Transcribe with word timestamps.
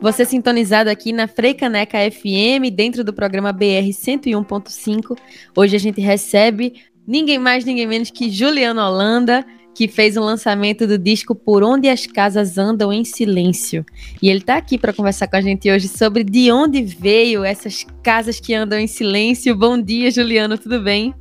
Você 0.00 0.24
sintonizado 0.24 0.90
aqui 0.90 1.12
na 1.12 1.26
Freicaneca 1.26 1.98
FM, 2.10 2.70
dentro 2.70 3.02
do 3.02 3.12
programa 3.12 3.52
BR 3.52 3.88
101.5. 3.90 5.16
Hoje 5.56 5.76
a 5.76 5.78
gente 5.78 6.00
recebe 6.00 6.74
ninguém 7.06 7.38
mais, 7.38 7.64
ninguém 7.64 7.86
menos 7.86 8.10
que 8.10 8.30
Juliano 8.30 8.82
Holanda, 8.82 9.44
que 9.74 9.88
fez 9.88 10.16
o 10.16 10.20
lançamento 10.20 10.86
do 10.86 10.98
disco 10.98 11.34
Por 11.34 11.62
Onde 11.62 11.88
as 11.88 12.06
Casas 12.06 12.58
Andam 12.58 12.92
em 12.92 13.02
Silêncio. 13.02 13.84
E 14.22 14.28
ele 14.28 14.40
está 14.40 14.56
aqui 14.56 14.76
para 14.76 14.92
conversar 14.92 15.26
com 15.26 15.36
a 15.36 15.40
gente 15.40 15.70
hoje 15.70 15.88
sobre 15.88 16.22
de 16.22 16.52
onde 16.52 16.82
veio 16.82 17.44
essas 17.44 17.86
casas 18.02 18.38
que 18.38 18.54
andam 18.54 18.78
em 18.78 18.86
silêncio. 18.86 19.56
Bom 19.56 19.80
dia, 19.80 20.10
Juliano, 20.10 20.58
tudo 20.58 20.82
bem? 20.82 21.14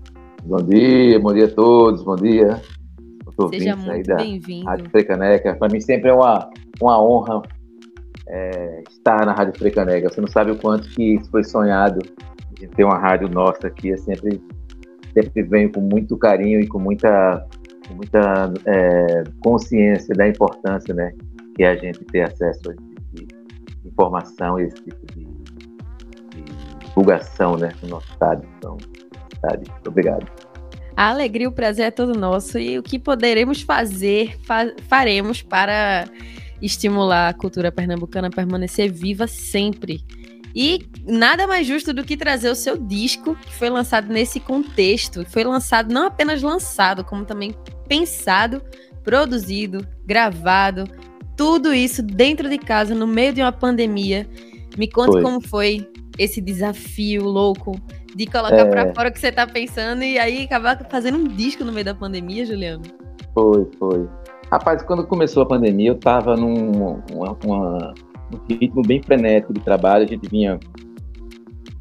Bom 0.43 0.61
dia, 0.61 1.19
bom 1.19 1.33
dia 1.33 1.45
a 1.45 1.51
todos, 1.51 2.03
bom 2.03 2.17
dia. 2.17 2.61
Seja 3.49 3.75
muito 3.75 4.15
bem-vindo. 4.15 4.65
Rádio 4.65 4.89
Frecaneca. 4.89 5.55
Para 5.55 5.71
mim 5.71 5.79
sempre 5.79 6.09
é 6.09 6.13
uma, 6.13 6.49
uma 6.81 7.01
honra 7.01 7.41
é, 8.27 8.83
estar 8.89 9.25
na 9.25 9.33
Rádio 9.33 9.57
Frecaneca. 9.57 10.09
Você 10.09 10.21
não 10.21 10.27
sabe 10.27 10.51
o 10.51 10.55
quanto 10.57 10.87
que 10.89 11.15
isso 11.15 11.29
foi 11.29 11.43
sonhado 11.43 11.99
de 12.53 12.67
ter 12.67 12.83
uma 12.83 12.97
rádio 12.97 13.29
nossa 13.29 13.67
aqui. 13.67 13.89
Eu 13.89 13.97
sempre, 13.97 14.41
sempre 15.13 15.43
venho 15.43 15.71
com 15.71 15.81
muito 15.81 16.17
carinho 16.17 16.59
e 16.59 16.67
com 16.67 16.79
muita, 16.79 17.45
com 17.87 17.95
muita 17.95 18.53
é, 18.65 19.23
consciência 19.41 20.13
da 20.15 20.27
importância 20.27 20.93
né, 20.93 21.11
que 21.55 21.63
é 21.63 21.69
a 21.69 21.75
gente 21.75 22.03
ter 22.05 22.21
acesso 22.21 22.69
a 22.69 22.73
esse 22.73 22.83
tipo 22.83 23.15
de 23.15 23.27
informação 23.87 24.59
e 24.59 24.63
esse 24.63 24.75
tipo 24.83 25.05
de, 25.13 25.25
de 25.25 26.87
divulgação 26.87 27.57
né, 27.57 27.71
no 27.81 27.89
nosso 27.89 28.11
estado. 28.11 28.47
Então, 28.57 28.77
estado. 29.43 29.63
Obrigado. 29.87 30.25
A 30.95 31.09
alegria 31.09 31.49
o 31.49 31.51
prazer 31.51 31.87
é 31.87 31.91
todo 31.91 32.17
nosso 32.17 32.59
e 32.59 32.77
o 32.77 32.83
que 32.83 32.99
poderemos 32.99 33.61
fazer, 33.61 34.39
fa 34.43 34.73
faremos 34.87 35.41
para 35.41 36.05
estimular 36.61 37.29
a 37.29 37.33
cultura 37.33 37.71
pernambucana 37.71 38.27
a 38.27 38.31
permanecer 38.31 38.91
viva 38.91 39.27
sempre. 39.27 40.03
E 40.55 40.85
nada 41.03 41.47
mais 41.47 41.65
justo 41.65 41.93
do 41.93 42.03
que 42.03 42.15
trazer 42.15 42.49
o 42.49 42.55
seu 42.55 42.77
disco, 42.77 43.35
que 43.35 43.53
foi 43.53 43.69
lançado 43.69 44.13
nesse 44.13 44.39
contexto. 44.39 45.25
Foi 45.27 45.43
lançado, 45.43 45.91
não 45.91 46.05
apenas 46.05 46.43
lançado, 46.43 47.03
como 47.03 47.25
também 47.25 47.55
pensado, 47.87 48.61
produzido, 49.03 49.85
gravado. 50.05 50.87
Tudo 51.35 51.73
isso 51.73 52.03
dentro 52.03 52.47
de 52.47 52.59
casa, 52.59 52.93
no 52.93 53.07
meio 53.07 53.33
de 53.33 53.41
uma 53.41 53.51
pandemia. 53.51 54.29
Me 54.77 54.87
conte 54.87 55.13
foi. 55.13 55.23
como 55.23 55.41
foi 55.41 55.87
esse 56.17 56.39
desafio 56.41 57.23
louco 57.23 57.75
de 58.15 58.25
colocar 58.27 58.55
é... 58.55 58.65
para 58.65 58.93
fora 58.93 59.09
o 59.09 59.11
que 59.11 59.19
você 59.19 59.31
tá 59.31 59.47
pensando 59.47 60.03
e 60.03 60.19
aí 60.19 60.43
acabar 60.43 60.77
fazendo 60.89 61.17
um 61.17 61.27
disco 61.27 61.63
no 61.63 61.71
meio 61.71 61.85
da 61.85 61.95
pandemia, 61.95 62.45
Juliano. 62.45 62.83
Foi, 63.33 63.67
foi. 63.79 64.07
Rapaz, 64.51 64.83
quando 64.83 65.05
começou 65.07 65.43
a 65.43 65.45
pandemia, 65.47 65.89
eu 65.89 65.95
estava 65.95 66.35
num 66.35 66.71
uma, 66.71 67.37
uma, 67.43 67.93
um 68.31 68.39
ritmo 68.47 68.83
bem 68.83 69.01
frenético 69.01 69.53
de 69.53 69.61
trabalho. 69.61 70.05
A 70.05 70.07
gente 70.07 70.29
vinha. 70.29 70.59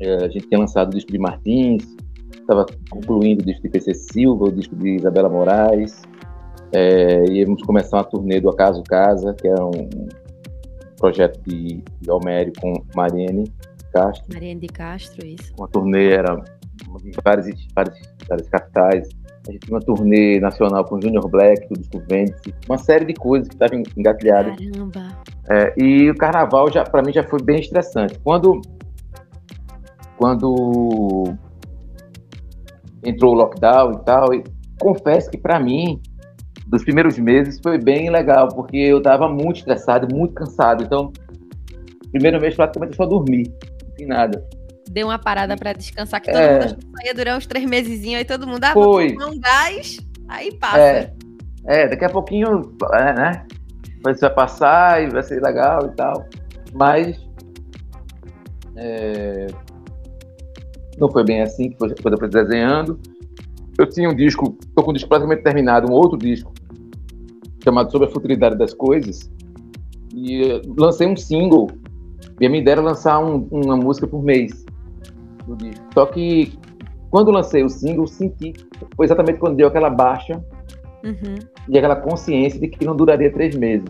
É, 0.00 0.24
a 0.24 0.28
gente 0.28 0.48
tinha 0.48 0.58
lançado 0.58 0.88
o 0.88 0.94
disco 0.94 1.12
de 1.12 1.18
Martins, 1.18 1.84
estava 2.32 2.66
concluindo 2.90 3.42
o 3.42 3.46
disco 3.46 3.62
de 3.62 3.68
PC 3.68 3.94
Silva, 3.94 4.46
o 4.46 4.52
disco 4.52 4.74
de 4.74 4.96
Isabela 4.96 5.28
Moraes. 5.28 6.02
É, 6.72 7.24
íamos 7.26 7.62
começar 7.62 7.98
uma 7.98 8.04
turnê 8.04 8.40
do 8.40 8.48
Acaso 8.48 8.82
Casa, 8.84 9.34
que 9.34 9.46
era 9.46 9.64
um 9.64 10.08
projeto 10.96 11.38
de, 11.46 11.82
de 12.00 12.10
Almério 12.10 12.52
com 12.58 12.72
Mariene 12.96 13.44
Castro. 13.92 14.40
De 14.40 14.66
Castro, 14.68 15.26
isso. 15.26 15.52
Uma 15.58 15.68
turnê 15.68 16.12
era 16.12 16.42
em 17.04 17.10
várias, 17.24 17.46
várias, 17.74 17.98
várias 18.28 18.48
capitais 18.48 19.08
a 19.48 19.50
gente 19.50 19.66
tinha 19.66 19.76
uma 19.76 19.80
turnê 19.80 20.38
nacional 20.38 20.84
com 20.84 21.00
Junior 21.00 21.28
Black, 21.28 21.68
do 21.68 21.74
disco 21.80 22.00
Vêndice, 22.08 22.54
uma 22.68 22.78
série 22.78 23.04
de 23.04 23.14
coisas 23.14 23.48
que 23.48 23.54
estavam 23.54 23.82
engatilhadas. 23.96 24.54
Caramba! 24.56 25.08
É, 25.50 25.74
e 25.76 26.10
o 26.10 26.14
carnaval, 26.14 26.70
já 26.70 26.84
para 26.84 27.02
mim, 27.02 27.12
já 27.12 27.24
foi 27.24 27.42
bem 27.42 27.58
estressante. 27.58 28.18
Quando, 28.20 28.60
quando 30.16 31.34
entrou 33.04 33.32
o 33.32 33.36
lockdown 33.36 33.92
e 33.94 34.04
tal, 34.04 34.32
e 34.32 34.44
confesso 34.78 35.28
que 35.28 35.38
para 35.38 35.58
mim, 35.58 36.00
dos 36.68 36.84
primeiros 36.84 37.18
meses, 37.18 37.58
foi 37.60 37.78
bem 37.78 38.10
legal, 38.10 38.46
porque 38.46 38.76
eu 38.76 38.98
estava 38.98 39.28
muito 39.28 39.56
estressado, 39.56 40.06
muito 40.14 40.34
cansado. 40.34 40.84
Então, 40.84 41.12
primeiro 42.12 42.40
mês 42.40 42.54
praticamente 42.54 42.92
eu 42.92 43.04
só 43.04 43.06
dormi, 43.06 43.52
fiz 44.02 44.08
nada 44.08 44.42
deu 44.92 45.06
uma 45.06 45.18
parada 45.18 45.56
para 45.56 45.72
descansar, 45.72 46.20
que 46.20 46.30
todo 46.30 46.38
é. 46.38 46.58
mundo 46.66 46.76
ia 47.04 47.14
durar 47.14 47.38
uns 47.38 47.46
três 47.46 47.64
meses, 47.64 48.04
aí 48.14 48.24
todo 48.24 48.46
mundo, 48.46 48.62
ah, 48.64 48.72
Foi. 48.72 49.16
um 49.16 49.40
gás, 49.40 49.98
aí 50.28 50.54
passa. 50.58 50.78
É, 50.78 51.14
é 51.64 51.88
daqui 51.88 52.04
a 52.04 52.10
pouquinho, 52.10 52.76
é, 52.92 53.12
né? 53.14 53.46
Vai 54.02 54.14
passar 54.30 55.02
e 55.02 55.08
vai 55.08 55.22
ser 55.22 55.40
legal 55.42 55.86
e 55.86 55.96
tal. 55.96 56.26
Mas 56.74 57.18
é, 58.76 59.46
não 60.98 61.10
foi 61.10 61.24
bem 61.24 61.42
assim 61.42 61.70
que 61.70 61.78
foi 61.78 61.94
fui 61.96 62.28
desenhando. 62.28 63.00
Eu 63.78 63.88
tinha 63.88 64.08
um 64.08 64.14
disco, 64.14 64.56
tô 64.74 64.82
com 64.82 64.90
um 64.90 64.94
disco 64.94 65.08
praticamente 65.08 65.42
terminado, 65.42 65.90
um 65.90 65.94
outro 65.94 66.18
disco, 66.18 66.52
chamado 67.64 67.90
Sobre 67.90 68.08
a 68.08 68.10
Futilidade 68.10 68.58
das 68.58 68.74
Coisas, 68.74 69.30
e 70.14 70.60
lancei 70.76 71.06
um 71.06 71.16
single. 71.16 71.70
E 72.40 72.46
a 72.46 72.48
minha 72.48 72.60
ideia 72.60 72.74
era 72.74 72.82
lançar 72.82 73.18
um, 73.18 73.48
uma 73.50 73.76
música 73.76 74.06
por 74.06 74.22
mês 74.22 74.64
do 75.46 75.56
disco. 75.56 75.84
Só 75.94 76.06
que 76.06 76.58
quando 77.10 77.30
lancei 77.30 77.62
o 77.62 77.68
single, 77.68 78.06
senti, 78.06 78.54
foi 78.96 79.06
exatamente 79.06 79.38
quando 79.38 79.56
deu 79.56 79.68
aquela 79.68 79.90
baixa 79.90 80.42
uhum. 81.04 81.34
e 81.68 81.76
aquela 81.76 81.96
consciência 81.96 82.58
de 82.58 82.68
que 82.68 82.84
não 82.84 82.96
duraria 82.96 83.30
três 83.30 83.54
meses. 83.54 83.86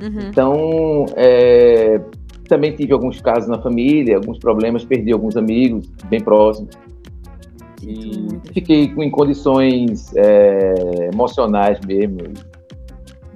Uhum. 0.00 0.28
Então, 0.28 1.04
é, 1.16 2.00
também 2.48 2.74
tive 2.74 2.92
alguns 2.92 3.20
casos 3.20 3.48
na 3.48 3.60
família, 3.60 4.16
alguns 4.16 4.38
problemas, 4.38 4.84
perdi 4.84 5.12
alguns 5.12 5.36
amigos 5.36 5.86
bem 6.08 6.20
próximos. 6.20 6.74
E 7.82 8.26
fiquei 8.52 8.84
em 8.84 9.10
condições 9.10 10.14
é, 10.16 11.10
emocionais 11.12 11.78
mesmo, 11.86 12.18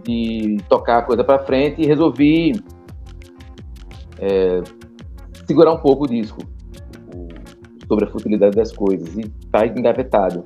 de 0.03 0.57
tocar 0.69 0.99
a 0.99 1.03
coisa 1.03 1.23
para 1.23 1.39
frente 1.41 1.83
e 1.83 1.87
resolvi 1.87 2.53
é, 4.21 4.63
segurar 5.47 5.73
um 5.73 5.79
pouco 5.79 6.05
o 6.05 6.07
disco 6.07 6.41
sobre 7.89 8.05
a 8.05 8.09
futilidade 8.09 8.55
das 8.55 8.73
coisas 8.73 9.17
e 9.17 9.23
está 9.23 9.67
engavetado. 9.67 10.45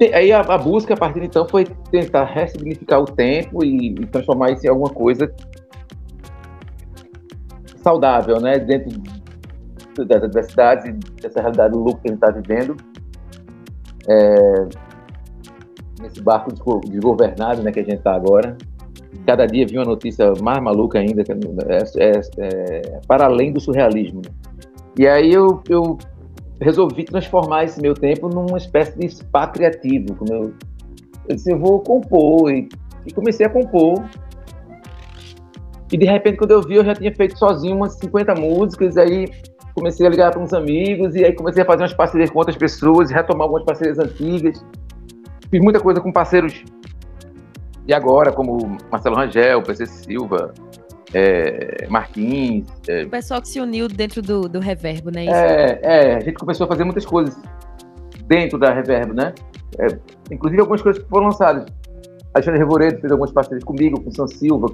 E 0.00 0.14
aí 0.14 0.32
a, 0.32 0.40
a, 0.40 0.58
busca 0.58 0.94
a 0.94 0.96
partir 0.96 1.20
de 1.20 1.26
então 1.26 1.46
foi 1.46 1.64
tentar 1.90 2.24
ressignificar 2.24 3.00
o 3.00 3.04
tempo 3.04 3.64
e, 3.64 3.90
e 3.90 4.06
transformar 4.06 4.50
isso 4.52 4.66
em 4.66 4.70
alguma 4.70 4.90
coisa 4.90 5.32
saudável, 7.82 8.40
né, 8.40 8.58
dentro 8.58 8.90
das 10.06 10.22
adversidades 10.22 10.86
e 10.86 10.92
dessa 11.20 11.40
realidade 11.40 11.74
louca 11.74 12.00
que 12.00 12.08
a 12.08 12.12
gente 12.12 12.24
está 12.24 12.30
vivendo. 12.30 12.76
É, 14.08 14.68
nesse 16.00 16.22
barco 16.22 16.50
desgovernado 16.80 17.62
né, 17.62 17.70
que 17.70 17.80
a 17.80 17.84
gente 17.84 17.98
está 17.98 18.14
agora. 18.14 18.56
Cada 19.26 19.46
dia 19.46 19.66
vi 19.66 19.76
uma 19.76 19.84
notícia 19.84 20.32
mais 20.40 20.62
maluca 20.62 20.98
ainda, 20.98 21.22
é, 21.22 21.78
é, 21.96 22.20
é, 22.38 23.00
para 23.06 23.26
além 23.26 23.52
do 23.52 23.60
surrealismo. 23.60 24.22
Né? 24.24 24.30
E 24.98 25.06
aí 25.06 25.32
eu, 25.32 25.62
eu 25.68 25.98
resolvi 26.60 27.04
transformar 27.04 27.64
esse 27.64 27.80
meu 27.80 27.94
tempo 27.94 28.28
numa 28.28 28.58
espécie 28.58 28.98
de 28.98 29.08
spa 29.08 29.46
criativo. 29.46 30.14
Como 30.14 30.32
eu, 30.32 30.54
eu 31.28 31.34
disse, 31.34 31.50
eu 31.50 31.58
vou 31.58 31.80
compor. 31.80 32.52
E, 32.52 32.68
e, 33.06 33.12
comecei 33.12 33.46
a 33.46 33.48
compor. 33.48 34.04
E 35.90 35.96
de 35.96 36.04
repente, 36.04 36.36
quando 36.36 36.52
eu 36.52 36.62
vi, 36.62 36.76
eu 36.76 36.84
já 36.84 36.94
tinha 36.94 37.12
feito 37.14 37.38
sozinho 37.38 37.76
umas 37.76 37.94
50 37.94 38.34
músicas. 38.34 38.96
Aí 38.96 39.26
comecei 39.74 40.06
a 40.06 40.10
ligar 40.10 40.30
para 40.30 40.40
uns 40.40 40.52
amigos. 40.52 41.14
E 41.14 41.24
aí 41.24 41.32
comecei 41.32 41.62
a 41.62 41.66
fazer 41.66 41.82
umas 41.82 41.94
parcerias 41.94 42.30
com 42.30 42.38
outras 42.38 42.56
pessoas 42.56 43.10
retomar 43.10 43.44
algumas 43.44 43.64
parcerias 43.64 43.98
antigas. 43.98 44.64
Fiz 45.50 45.60
muita 45.60 45.80
coisa 45.80 46.00
com 46.00 46.12
parceiros 46.12 46.62
de 47.90 47.94
agora, 47.94 48.30
como 48.30 48.78
Marcelo 48.88 49.16
Rangel, 49.16 49.60
PC 49.64 49.84
Silva, 49.84 50.54
é, 51.12 51.88
Martins. 51.88 52.64
É, 52.86 53.02
o 53.02 53.10
pessoal 53.10 53.42
que 53.42 53.48
se 53.48 53.60
uniu 53.60 53.88
dentro 53.88 54.22
do, 54.22 54.48
do 54.48 54.60
Reverbo, 54.60 55.10
né? 55.10 55.26
É, 55.26 55.80
é, 55.82 56.14
a 56.14 56.20
gente 56.20 56.34
começou 56.34 56.66
a 56.66 56.68
fazer 56.68 56.84
muitas 56.84 57.04
coisas 57.04 57.36
dentro 58.28 58.60
da 58.60 58.72
Reverbo, 58.72 59.12
né? 59.12 59.34
É, 59.76 59.98
inclusive 60.30 60.60
algumas 60.60 60.80
coisas 60.80 61.02
que 61.02 61.08
foram 61.08 61.26
lançadas. 61.26 61.66
Alexandre 62.32 62.60
Revoredo 62.60 63.00
fez 63.00 63.10
algumas 63.10 63.32
parcerias 63.32 63.64
comigo, 63.64 64.00
com 64.00 64.10
São 64.12 64.28
Silva. 64.28 64.68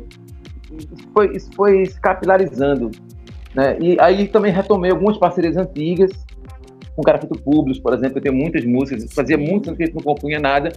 Isso 0.70 1.08
foi, 1.14 1.35
isso 1.35 1.50
foi 1.55 1.87
se 1.87 1.99
capilarizando. 1.99 2.91
Né? 3.55 3.79
E 3.81 3.96
aí 3.99 4.29
também 4.29 4.52
retomei 4.52 4.91
algumas 4.91 5.17
parcerias 5.17 5.56
antigas, 5.56 6.11
com 6.94 7.02
Carafito 7.02 7.38
Públicos, 7.38 7.81
por 7.81 7.94
exemplo, 7.94 8.19
eu 8.19 8.23
tenho 8.23 8.35
muitas 8.35 8.62
músicas, 8.67 9.11
fazia 9.14 9.38
muito 9.38 9.64
tempo 9.64 9.76
que 9.79 9.85
a 9.85 9.87
gente 9.87 9.94
não 9.94 10.02
compunha 10.02 10.38
nada, 10.38 10.70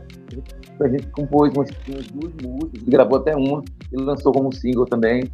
a 0.84 0.88
gente 0.88 1.08
compôs 1.08 1.54
umas, 1.54 1.70
umas 1.88 2.08
duas 2.08 2.34
músicas, 2.42 2.84
gravou 2.84 3.18
até 3.20 3.36
uma, 3.36 3.64
e 3.92 3.98
lançou 3.98 4.32
como 4.32 4.54
single 4.54 4.86
também. 4.86 5.30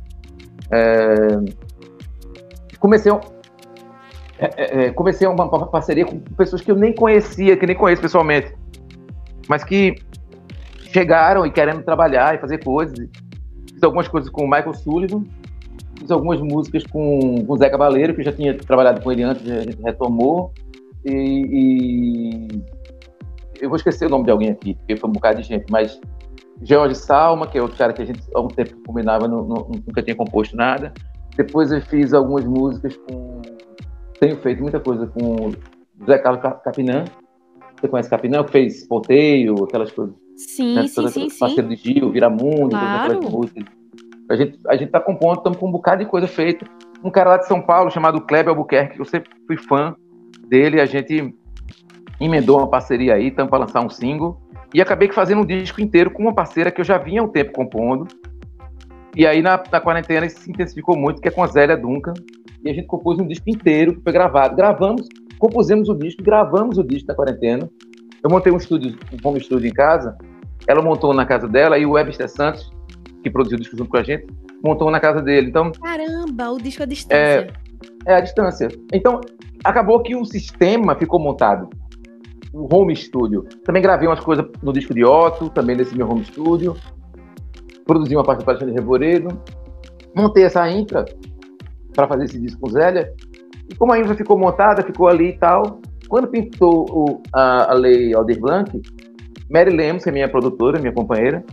É... 0.71 1.65
Comecei, 2.79 3.11
é, 4.37 4.45
é, 4.57 4.85
é, 4.85 4.91
comecei 4.91 5.27
uma 5.27 5.47
parceria 5.67 6.05
com 6.05 6.19
pessoas 6.19 6.61
que 6.61 6.69
eu 6.69 6.75
nem 6.75 6.93
conhecia, 6.93 7.55
que 7.55 7.65
nem 7.65 7.75
conheço 7.75 8.01
pessoalmente, 8.01 8.53
mas 9.47 9.63
que 9.63 9.95
chegaram 10.91 11.45
e 11.45 11.51
querendo 11.51 11.83
trabalhar 11.83 12.35
e 12.35 12.37
fazer 12.37 12.63
coisas. 12.63 12.97
fiz 13.71 13.83
algumas 13.83 14.07
coisas 14.07 14.29
com 14.29 14.43
o 14.43 14.49
Michael 14.49 14.73
Sullivan, 14.73 15.23
fiz 15.99 16.11
algumas 16.11 16.41
músicas 16.41 16.83
com, 16.85 17.43
com 17.45 17.53
o 17.53 17.57
Zé 17.57 17.69
Cavaleiro, 17.69 18.13
que 18.13 18.21
eu 18.21 18.25
já 18.25 18.31
tinha 18.31 18.53
trabalhado 18.57 19.01
com 19.01 19.11
ele 19.11 19.23
antes, 19.23 19.49
a 19.49 19.61
gente 19.61 19.81
retomou. 19.81 20.53
E, 21.05 21.11
e, 21.11 22.74
eu 23.59 23.69
vou 23.69 23.75
esquecer 23.75 24.05
o 24.05 24.09
nome 24.09 24.25
de 24.25 24.31
alguém 24.31 24.49
aqui, 24.49 24.75
porque 24.75 24.95
foi 24.97 25.09
um 25.09 25.13
bocado 25.13 25.41
de 25.41 25.47
gente, 25.47 25.65
mas 25.69 25.99
George 26.61 26.95
Salma, 26.95 27.47
que 27.47 27.57
é 27.57 27.61
outro 27.61 27.77
cara 27.77 27.93
que 27.93 28.01
a 28.01 28.05
gente 28.05 28.21
há 28.33 28.39
um 28.39 28.47
tempo 28.47 28.75
combinava, 28.85 29.27
não, 29.27 29.43
não, 29.43 29.71
nunca 29.85 30.01
tinha 30.01 30.15
composto 30.15 30.55
nada. 30.55 30.93
Depois 31.35 31.71
eu 31.71 31.81
fiz 31.81 32.13
algumas 32.13 32.45
músicas 32.45 32.95
com. 32.97 33.41
Tenho 34.19 34.37
feito 34.37 34.61
muita 34.61 34.79
coisa 34.79 35.07
com 35.07 35.51
Zé 36.05 36.17
Carlos 36.17 36.41
Capinã. 36.63 37.05
Você 37.75 37.87
conhece 37.89 38.09
Capinã? 38.09 38.43
Que 38.43 38.51
fez 38.51 38.87
Ponteio, 38.87 39.63
aquelas 39.65 39.91
coisas. 39.91 40.15
Sim, 40.37 40.75
né? 40.75 40.87
sim, 40.87 41.07
sim, 41.09 41.27
Parceiro 41.37 41.69
sim. 41.69 41.75
de 41.75 41.93
Gil, 41.93 42.11
Viramundo, 42.11 42.69
claro. 42.69 43.13
aquelas 43.13 43.33
músicas. 43.33 43.65
A 44.29 44.35
gente, 44.35 44.59
a 44.67 44.75
gente 44.75 44.91
tá 44.91 44.99
compondo, 44.99 45.37
estamos 45.37 45.57
com 45.57 45.67
um 45.67 45.71
bocado 45.71 46.03
de 46.03 46.09
coisa 46.09 46.27
feita. 46.27 46.65
Um 47.03 47.11
cara 47.11 47.31
lá 47.31 47.37
de 47.37 47.47
São 47.47 47.61
Paulo 47.61 47.91
chamado 47.91 48.21
Kleber 48.21 48.49
Albuquerque, 48.49 48.95
que 48.95 49.01
eu 49.01 49.05
sempre 49.05 49.29
fui 49.45 49.57
fã 49.57 49.95
dele, 50.47 50.81
a 50.81 50.85
gente 50.85 51.35
emendou 52.19 52.57
uma 52.57 52.69
parceria 52.69 53.15
aí, 53.15 53.27
estamos 53.27 53.49
para 53.49 53.59
lançar 53.59 53.81
um 53.81 53.89
single. 53.89 54.39
E 54.73 54.81
acabei 54.81 55.11
fazendo 55.11 55.41
um 55.41 55.45
disco 55.45 55.81
inteiro 55.81 56.11
com 56.11 56.23
uma 56.23 56.33
parceira 56.33 56.71
que 56.71 56.81
eu 56.81 56.85
já 56.85 56.97
vinha 56.97 57.21
há 57.21 57.23
um 57.23 57.29
tempo 57.29 57.53
compondo. 57.53 58.07
E 59.15 59.25
aí 59.25 59.41
na, 59.41 59.61
na 59.71 59.79
quarentena 59.79 60.25
isso 60.25 60.41
se 60.41 60.49
intensificou 60.49 60.97
muito, 60.97 61.21
que 61.21 61.27
é 61.27 61.31
com 61.31 61.43
a 61.43 61.47
Zélia 61.47 61.77
Duncan. 61.77 62.13
E 62.63 62.69
a 62.69 62.73
gente 62.73 62.87
compôs 62.87 63.19
um 63.19 63.27
disco 63.27 63.49
inteiro 63.49 63.95
que 63.95 64.01
foi 64.01 64.11
gravado. 64.11 64.55
Gravamos, 64.55 65.07
compusemos 65.39 65.87
o 65.87 65.93
disco, 65.93 66.23
gravamos 66.23 66.77
o 66.77 66.83
disco 66.83 67.07
na 67.07 67.15
quarentena. 67.15 67.69
Eu 68.23 68.29
montei 68.29 68.51
um 68.51 68.57
estúdio, 68.57 68.97
um 69.13 69.27
home 69.27 69.39
studio 69.39 69.67
em 69.67 69.73
casa. 69.73 70.17
Ela 70.67 70.81
montou 70.81 71.13
na 71.13 71.25
casa 71.25 71.47
dela 71.47 71.77
e 71.77 71.85
o 71.85 71.91
Webster 71.91 72.27
Santos, 72.27 72.69
que 73.21 73.29
produziu 73.29 73.57
o 73.57 73.61
disco 73.61 73.77
junto 73.77 73.89
com 73.89 73.97
a 73.97 74.03
gente, 74.03 74.25
montou 74.63 74.89
na 74.89 74.99
casa 74.99 75.21
dele. 75.21 75.47
Então, 75.47 75.71
Caramba, 75.71 76.51
o 76.51 76.57
disco 76.57 76.83
à 76.83 76.85
distância. 76.85 77.47
É, 78.07 78.11
é 78.11 78.15
a 78.15 78.19
distância. 78.19 78.67
Então, 78.91 79.21
acabou 79.63 80.01
que 80.01 80.15
o 80.15 80.25
sistema 80.25 80.95
ficou 80.95 81.19
montado. 81.19 81.69
O 82.55 82.73
home 82.73 82.95
studio. 82.95 83.43
Também 83.65 83.81
gravei 83.81 84.07
umas 84.07 84.21
coisas 84.21 84.45
no 84.63 84.71
disco 84.71 84.93
de 84.93 85.03
Otto, 85.03 85.49
também 85.49 85.75
nesse 85.75 85.95
meu 85.95 86.09
home 86.09 86.23
studio. 86.23 86.75
Produzi 87.85 88.15
uma 88.15 88.23
parte 88.23 88.43
do 88.43 88.49
Alexandre 88.49 88.73
Reboredo. 88.75 89.27
Montei 90.15 90.45
essa 90.45 90.69
infra 90.71 91.03
para 91.93 92.07
fazer 92.07 92.23
esse 92.25 92.39
disco 92.39 92.61
com 92.61 92.69
Zélia. 92.69 93.11
E 93.69 93.75
como 93.75 93.91
a 93.91 93.99
infra 93.99 94.15
ficou 94.15 94.37
montada, 94.37 94.81
ficou 94.83 95.07
ali 95.07 95.29
e 95.29 95.37
tal, 95.37 95.79
quando 96.07 96.27
pintou 96.27 96.85
o, 96.89 97.21
a, 97.33 97.71
a 97.71 97.73
lei 97.73 98.13
Aldir 98.13 98.39
Blanc, 98.39 98.81
Mary 99.51 99.75
Lemos, 99.75 100.03
que 100.03 100.09
é 100.09 100.13
minha 100.13 100.29
produtora, 100.29 100.79
minha 100.79 100.93
companheira, 100.93 101.43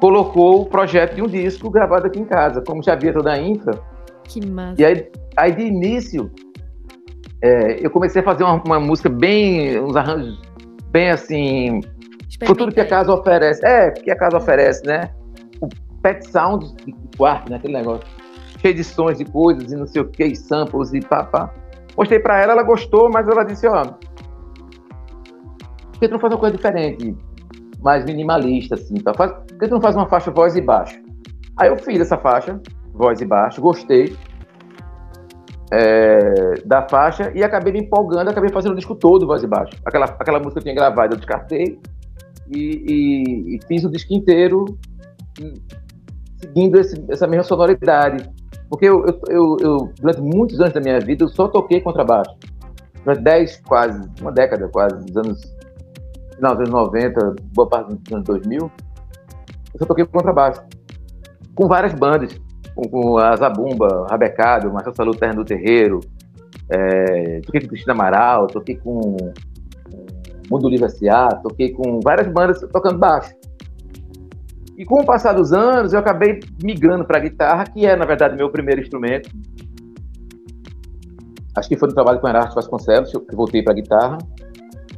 colocou 0.00 0.62
o 0.62 0.66
projeto 0.66 1.16
de 1.16 1.22
um 1.22 1.26
disco 1.26 1.70
gravado 1.70 2.06
aqui 2.06 2.18
em 2.20 2.24
casa. 2.24 2.62
Como 2.66 2.82
já 2.82 2.92
havia 2.92 3.12
toda 3.12 3.32
a 3.32 3.38
infra, 3.40 3.78
Que 4.24 4.46
massa. 4.46 4.80
e 4.80 4.84
aí, 4.84 5.10
aí 5.36 5.52
de 5.52 5.62
início, 5.62 6.30
é, 7.46 7.78
eu 7.86 7.90
comecei 7.90 8.20
a 8.20 8.24
fazer 8.24 8.42
uma, 8.42 8.60
uma, 8.64 8.80
música 8.80 9.08
bem, 9.08 9.80
uns 9.80 9.94
arranjos 9.94 10.40
bem 10.90 11.10
assim, 11.10 11.80
por 12.44 12.56
tudo 12.56 12.72
que 12.72 12.80
a 12.80 12.86
casa 12.86 13.12
oferece. 13.12 13.64
É, 13.64 13.90
que 13.90 14.10
a 14.10 14.16
casa 14.16 14.36
oferece, 14.36 14.84
né? 14.84 15.10
O 15.60 15.68
pet 16.02 16.26
sound 16.28 16.74
de 16.84 16.94
quarto, 17.16 17.50
né? 17.50 17.56
Aquele 17.56 17.74
negócio 17.74 18.06
cheio 18.58 18.74
de 18.74 18.82
sons 18.82 19.20
e 19.20 19.24
coisas 19.24 19.70
e 19.70 19.76
não 19.76 19.86
sei 19.86 20.02
o 20.02 20.08
que, 20.08 20.24
e 20.24 20.34
samples 20.34 20.92
e 20.92 21.00
papá. 21.00 21.54
Mostrei 21.96 22.18
pra 22.18 22.40
ela, 22.40 22.52
ela 22.52 22.62
gostou, 22.62 23.08
mas 23.10 23.28
ela 23.28 23.44
disse, 23.44 23.66
ó, 23.68 23.84
por 23.84 24.00
que 26.00 26.08
tu 26.08 26.12
não 26.12 26.18
faz 26.18 26.32
uma 26.32 26.40
coisa 26.40 26.56
diferente? 26.56 27.16
Mais 27.80 28.04
minimalista, 28.04 28.74
assim, 28.74 28.94
tá? 28.96 29.14
Faz, 29.14 29.32
por 29.32 29.58
que 29.58 29.68
tu 29.68 29.74
não 29.74 29.80
faz 29.80 29.94
uma 29.94 30.06
faixa 30.06 30.30
voz 30.30 30.56
e 30.56 30.60
baixo? 30.60 31.00
Aí 31.56 31.68
eu 31.68 31.76
fiz 31.76 32.00
essa 32.00 32.18
faixa, 32.18 32.60
voz 32.92 33.20
e 33.20 33.24
baixo, 33.24 33.60
gostei 33.60 34.16
é, 35.72 36.54
da 36.64 36.86
faixa 36.88 37.32
e 37.34 37.42
acabei 37.42 37.72
me 37.72 37.80
empolgando, 37.80 38.30
acabei 38.30 38.50
fazendo 38.50 38.72
o 38.72 38.76
disco 38.76 38.94
todo 38.94 39.26
voz 39.26 39.42
e 39.42 39.46
baixo. 39.46 39.76
Aquela, 39.84 40.06
aquela 40.06 40.38
música 40.38 40.54
que 40.54 40.68
eu 40.68 40.74
tinha 40.74 40.74
gravado 40.74 41.14
eu 41.14 41.18
descartei 41.18 41.78
e, 42.48 42.58
e, 42.58 43.56
e 43.56 43.60
fiz 43.66 43.84
o 43.84 43.90
disco 43.90 44.14
inteiro 44.14 44.64
seguindo 46.40 46.78
esse, 46.78 47.04
essa 47.08 47.26
mesma 47.26 47.44
sonoridade. 47.44 48.28
Porque 48.68 48.86
eu, 48.86 49.04
eu, 49.28 49.56
eu, 49.60 49.92
durante 50.00 50.20
muitos 50.20 50.60
anos 50.60 50.72
da 50.72 50.80
minha 50.80 50.98
vida, 50.98 51.24
eu 51.24 51.28
só 51.28 51.48
toquei 51.48 51.80
contrabaixo. 51.80 52.34
Durante 53.04 53.22
10, 53.22 53.62
quase, 53.66 54.10
uma 54.20 54.32
década 54.32 54.68
quase, 54.68 55.06
dos 55.06 55.16
anos, 55.16 55.40
final 56.34 56.56
dos 56.56 56.68
anos 56.68 56.70
90, 56.70 57.36
boa 57.54 57.68
parte 57.68 57.94
dos 57.94 58.12
anos 58.12 58.24
2000, 58.24 58.58
eu 58.60 59.78
só 59.78 59.86
toquei 59.86 60.04
contrabaixo. 60.04 60.62
Com 61.54 61.68
várias 61.68 61.94
bandas 61.94 62.38
com 62.84 63.18
a 63.18 63.34
Zabumba, 63.36 64.06
Rabecado, 64.10 64.72
Marcelo 64.72 64.96
Saluto 64.96 65.18
Terra 65.18 65.34
do 65.34 65.44
Terreiro, 65.44 66.00
é, 66.68 67.40
toquei 67.40 67.60
com 67.62 67.68
Cristina 67.68 67.92
Amaral, 67.92 68.46
toquei 68.46 68.76
com 68.76 69.16
Mundo 70.50 70.68
Livre 70.68 70.86
S.A., 70.86 71.28
toquei 71.36 71.72
com 71.72 72.00
várias 72.00 72.28
bandas 72.28 72.60
tocando 72.72 72.98
baixo. 72.98 73.34
E 74.76 74.84
com 74.84 75.00
o 75.00 75.06
passar 75.06 75.32
dos 75.32 75.52
anos, 75.52 75.92
eu 75.92 75.98
acabei 75.98 76.40
migrando 76.62 77.04
para 77.04 77.16
a 77.16 77.20
guitarra, 77.20 77.64
que 77.64 77.86
é, 77.86 77.96
na 77.96 78.04
verdade, 78.04 78.36
meu 78.36 78.50
primeiro 78.50 78.80
instrumento. 78.80 79.30
Acho 81.56 81.68
que 81.68 81.78
foi 81.78 81.88
no 81.88 81.94
trabalho 81.94 82.20
com 82.20 82.28
Erasto 82.28 82.54
Vasconcelos 82.54 83.10
que 83.10 83.16
eu 83.16 83.24
voltei 83.32 83.62
para 83.62 83.72
a 83.72 83.76
guitarra. 83.76 84.18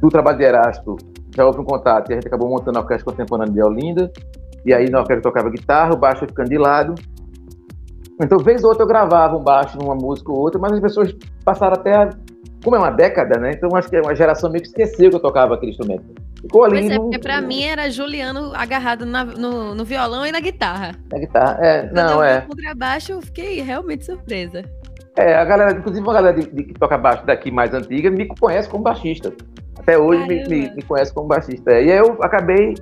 Do 0.01 0.09
trabalho 0.09 0.37
de 0.37 0.43
Erasto, 0.43 0.97
já 1.33 1.45
houve 1.45 1.61
um 1.61 1.63
contato 1.63 2.09
e 2.09 2.13
a 2.13 2.15
gente 2.15 2.27
acabou 2.27 2.49
montando 2.49 2.77
a 2.77 2.81
Orquestra 2.81 3.09
Contemporânea 3.09 3.53
de 3.53 3.63
Olinda. 3.63 4.11
E 4.65 4.73
aí 4.73 4.89
na 4.89 4.99
orquestra 4.99 5.19
eu 5.19 5.21
tocava 5.21 5.49
guitarra, 5.49 5.93
o 5.93 5.97
baixo 5.97 6.27
ficando 6.27 6.49
de 6.49 6.57
lado. 6.57 6.95
Então, 8.21 8.37
vez 8.37 8.63
ou 8.63 8.69
outra 8.69 8.83
eu 8.83 8.87
gravava 8.87 9.37
um 9.37 9.43
baixo 9.43 9.77
numa 9.77 9.95
música 9.95 10.31
ou 10.31 10.39
outra, 10.39 10.59
mas 10.59 10.73
as 10.73 10.79
pessoas 10.79 11.15
passaram 11.45 11.73
até. 11.73 11.93
A... 11.93 12.09
Como 12.63 12.75
é 12.75 12.79
uma 12.79 12.91
década, 12.91 13.39
né? 13.39 13.51
Então 13.51 13.69
acho 13.73 13.89
que 13.89 13.97
uma 13.99 14.13
geração 14.13 14.51
meio 14.51 14.61
que 14.61 14.67
esqueceu 14.67 15.09
que 15.09 15.15
eu 15.15 15.21
tocava 15.21 15.55
aquele 15.55 15.71
instrumento. 15.71 16.03
Ficou 16.41 16.65
ali. 16.65 16.79
Pois 16.79 16.91
é, 16.91 16.95
no... 16.95 17.03
porque 17.03 17.19
pra 17.19 17.41
mim 17.41 17.63
era 17.63 17.89
Juliano 17.89 18.51
agarrado 18.53 19.05
na, 19.05 19.23
no, 19.23 19.73
no, 19.73 19.85
violão 19.85 20.25
e 20.25 20.31
na 20.31 20.41
guitarra. 20.41 20.91
Na 21.09 21.19
guitarra, 21.19 21.57
é. 21.61 21.81
Quando 21.83 21.95
não, 21.95 22.13
eu 22.15 22.23
é. 22.23 22.41
No 22.41 22.47
contrabaixo, 22.47 23.13
eu 23.13 23.21
fiquei 23.21 23.61
realmente 23.61 24.05
surpresa. 24.05 24.63
É, 25.17 25.35
a 25.35 25.45
galera, 25.45 25.77
inclusive 25.77 26.05
uma 26.05 26.13
galera 26.13 26.37
de, 26.37 26.49
de, 26.49 26.63
que 26.65 26.73
toca 26.73 26.97
baixo 26.97 27.25
daqui 27.25 27.49
mais 27.51 27.73
antiga, 27.73 28.11
me 28.11 28.27
conhece 28.27 28.69
como 28.69 28.83
baixista. 28.83 29.33
Até 29.77 29.97
hoje 29.97 30.27
me, 30.27 30.43
me, 30.47 30.75
me, 30.75 30.81
conhece 30.81 31.13
como 31.13 31.27
baixista. 31.27 31.71
E 31.71 31.91
aí 31.91 31.97
eu 31.97 32.17
acabei 32.21 32.75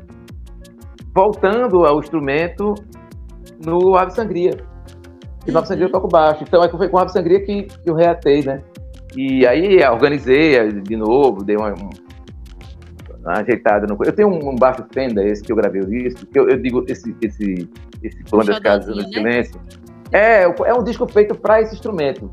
voltando 1.13 1.85
ao 1.85 1.99
instrumento 1.99 2.73
no 3.63 3.95
Ave 3.95 4.11
Sangria. 4.11 4.57
E 5.47 5.51
no 5.51 5.59
Ave 5.59 5.67
Sangria 5.67 5.85
eu 5.85 5.91
toco 5.91 6.07
baixo. 6.07 6.43
Então 6.43 6.63
é 6.63 6.69
foi 6.69 6.89
com 6.89 6.97
o 6.97 6.99
Ave 6.99 7.11
Sangria 7.11 7.39
que 7.39 7.67
eu 7.85 7.95
reatei, 7.95 8.43
né? 8.43 8.61
E 9.15 9.47
aí 9.47 9.83
organizei 9.85 10.71
de 10.81 10.97
novo, 10.97 11.43
dei 11.43 11.55
uma, 11.55 11.73
uma 11.73 11.89
ajeitada 13.39 13.87
no. 13.87 13.97
Eu 14.03 14.13
tenho 14.13 14.27
um, 14.27 14.55
baixo 14.55 14.85
Fender, 14.93 15.25
esse 15.25 15.41
que 15.43 15.51
eu 15.51 15.55
gravei 15.55 15.81
o 15.81 15.85
disco, 15.85 16.25
que 16.25 16.37
eu, 16.37 16.49
eu 16.49 16.57
digo 16.61 16.83
esse, 16.87 17.15
esse, 17.21 17.69
esse 18.03 18.23
plano 18.25 18.45
das 18.45 18.59
casas 18.59 18.95
no 18.95 19.01
né? 19.01 19.07
silêncio. 19.07 19.61
É, 20.11 20.43
é 20.43 20.73
um 20.73 20.83
disco 20.83 21.07
feito 21.07 21.35
para 21.35 21.61
esse 21.61 21.73
instrumento. 21.73 22.31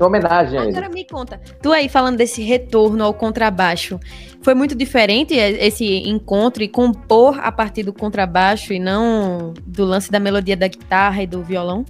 Em 0.00 0.04
homenagem 0.04 0.58
a 0.58 0.62
ele. 0.62 0.76
Agora 0.76 0.88
me 0.88 1.04
conta, 1.04 1.40
tu 1.60 1.72
aí 1.72 1.88
falando 1.88 2.16
desse 2.16 2.42
retorno 2.42 3.02
ao 3.02 3.12
contrabaixo, 3.12 3.98
foi 4.42 4.54
muito 4.54 4.74
diferente 4.74 5.34
esse 5.34 6.08
encontro 6.08 6.62
e 6.62 6.68
compor 6.68 7.38
a 7.40 7.50
partir 7.50 7.82
do 7.82 7.92
contrabaixo 7.92 8.72
e 8.72 8.78
não 8.78 9.52
do 9.66 9.84
lance 9.84 10.10
da 10.10 10.20
melodia 10.20 10.56
da 10.56 10.68
guitarra 10.68 11.22
e 11.22 11.26
do 11.26 11.42
violão? 11.42 11.84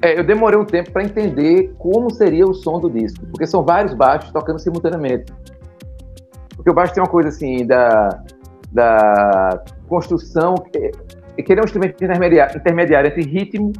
É, 0.00 0.18
eu 0.18 0.24
demorei 0.24 0.58
um 0.58 0.64
tempo 0.64 0.90
para 0.92 1.04
entender 1.04 1.74
como 1.78 2.10
seria 2.10 2.46
o 2.46 2.54
som 2.54 2.80
do 2.80 2.90
disco, 2.90 3.24
porque 3.26 3.46
são 3.46 3.62
vários 3.64 3.94
baixos 3.94 4.30
tocando 4.32 4.58
simultaneamente. 4.58 5.32
Porque 6.56 6.70
o 6.70 6.74
baixo 6.74 6.94
tem 6.94 7.02
uma 7.02 7.08
coisa 7.08 7.28
assim 7.28 7.66
da, 7.66 8.22
da 8.72 9.62
construção, 9.88 10.54
que, 10.54 10.90
que 11.42 11.52
ele 11.52 11.60
é 11.60 11.62
um 11.62 11.64
instrumento 11.64 12.02
intermediário, 12.02 12.56
intermediário 12.56 13.08
entre 13.08 13.22
ritmo 13.22 13.72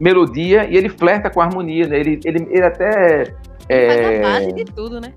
melodia 0.00 0.64
e 0.68 0.76
ele 0.76 0.88
flerta 0.88 1.28
com 1.28 1.40
a 1.40 1.44
harmonia, 1.44 1.86
né? 1.86 2.00
Ele, 2.00 2.18
ele, 2.24 2.48
ele 2.50 2.64
até. 2.64 3.34
É, 3.68 3.86
faz 3.86 4.18
a 4.18 4.22
base 4.22 4.52
de 4.52 4.64
tudo, 4.64 5.00
né? 5.00 5.12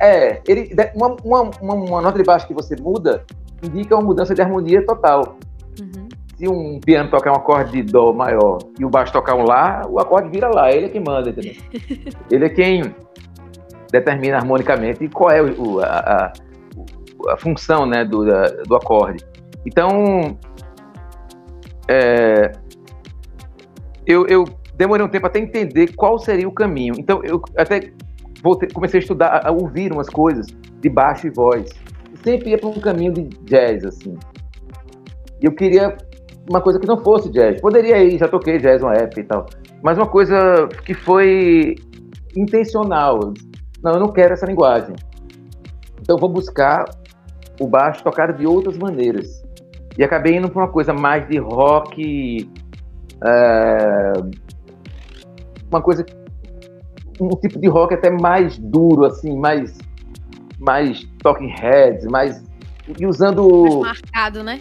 É, 0.00 0.40
ele, 0.46 0.70
uma, 0.94 1.16
uma, 1.24 1.50
uma, 1.60 2.00
nota 2.00 2.16
de 2.16 2.24
baixo 2.24 2.46
que 2.46 2.54
você 2.54 2.76
muda 2.76 3.24
indica 3.62 3.96
uma 3.96 4.04
mudança 4.04 4.32
de 4.34 4.40
harmonia 4.40 4.84
total. 4.86 5.36
Uhum. 5.80 6.08
Se 6.36 6.48
um 6.48 6.78
piano 6.78 7.10
tocar 7.10 7.32
um 7.32 7.36
acorde 7.36 7.72
de 7.72 7.82
Dó 7.82 8.12
maior 8.12 8.58
e 8.78 8.84
o 8.84 8.88
baixo 8.88 9.12
tocar 9.12 9.34
um 9.34 9.42
Lá, 9.42 9.82
o 9.88 9.98
acorde 9.98 10.30
vira 10.30 10.48
Lá, 10.48 10.70
ele 10.70 10.86
é 10.86 10.88
quem 10.88 11.02
manda, 11.02 11.30
entendeu? 11.30 11.54
ele 12.30 12.44
é 12.44 12.48
quem 12.48 12.94
determina 13.90 14.36
harmonicamente 14.36 15.08
qual 15.08 15.30
é 15.30 15.42
o, 15.42 15.80
a, 15.80 15.86
a, 15.86 16.32
a 17.32 17.36
função 17.36 17.84
né, 17.84 18.04
do, 18.04 18.24
da, 18.24 18.42
do 18.68 18.76
acorde. 18.76 19.24
Então, 19.66 20.38
é, 21.88 22.52
eu, 24.08 24.26
eu 24.26 24.44
demorei 24.74 25.04
um 25.04 25.08
tempo 25.08 25.26
até 25.26 25.38
entender 25.38 25.94
qual 25.94 26.18
seria 26.18 26.48
o 26.48 26.52
caminho. 26.52 26.94
Então, 26.98 27.22
eu 27.22 27.42
até 27.56 27.92
voltei, 28.42 28.68
comecei 28.70 29.00
a 29.00 29.02
estudar, 29.02 29.46
a 29.46 29.52
ouvir 29.52 29.92
umas 29.92 30.08
coisas 30.08 30.46
de 30.80 30.88
baixo 30.88 31.26
e 31.26 31.30
voz. 31.30 31.70
Sempre 32.24 32.50
ia 32.50 32.58
para 32.58 32.70
um 32.70 32.80
caminho 32.80 33.12
de 33.12 33.24
jazz, 33.44 33.84
assim. 33.84 34.16
E 35.42 35.44
eu 35.44 35.52
queria 35.52 35.94
uma 36.48 36.62
coisa 36.62 36.80
que 36.80 36.86
não 36.86 37.04
fosse 37.04 37.28
jazz. 37.28 37.60
Poderia 37.60 38.02
ir, 38.02 38.18
já 38.18 38.26
toquei 38.26 38.58
jazz 38.58 38.82
uma 38.82 38.94
época 38.94 39.20
e 39.20 39.24
tal. 39.24 39.46
Mas 39.82 39.98
uma 39.98 40.06
coisa 40.06 40.66
que 40.86 40.94
foi 40.94 41.76
intencional. 42.34 43.34
Não, 43.82 43.92
eu 43.92 44.00
não 44.00 44.08
quero 44.08 44.32
essa 44.32 44.46
linguagem. 44.46 44.96
Então 46.00 46.16
vou 46.16 46.30
buscar 46.30 46.86
o 47.60 47.66
baixo 47.66 48.02
tocado 48.02 48.32
de 48.38 48.46
outras 48.46 48.78
maneiras. 48.78 49.42
E 49.98 50.02
acabei 50.02 50.36
indo 50.36 50.48
para 50.48 50.62
uma 50.62 50.72
coisa 50.72 50.94
mais 50.94 51.28
de 51.28 51.38
rock. 51.38 52.50
É, 53.24 54.12
uma 55.70 55.82
coisa. 55.82 56.04
Um 57.20 57.30
tipo 57.30 57.58
de 57.58 57.66
rock 57.68 57.94
até 57.94 58.10
mais 58.10 58.58
duro, 58.58 59.04
assim, 59.04 59.36
mais. 59.36 59.76
Mais 60.58 61.04
talking 61.22 61.48
heads, 61.48 62.04
mais. 62.06 62.42
E 62.98 63.06
usando. 63.06 63.80
Mais 63.80 64.00
marcado, 64.00 64.42
né? 64.42 64.60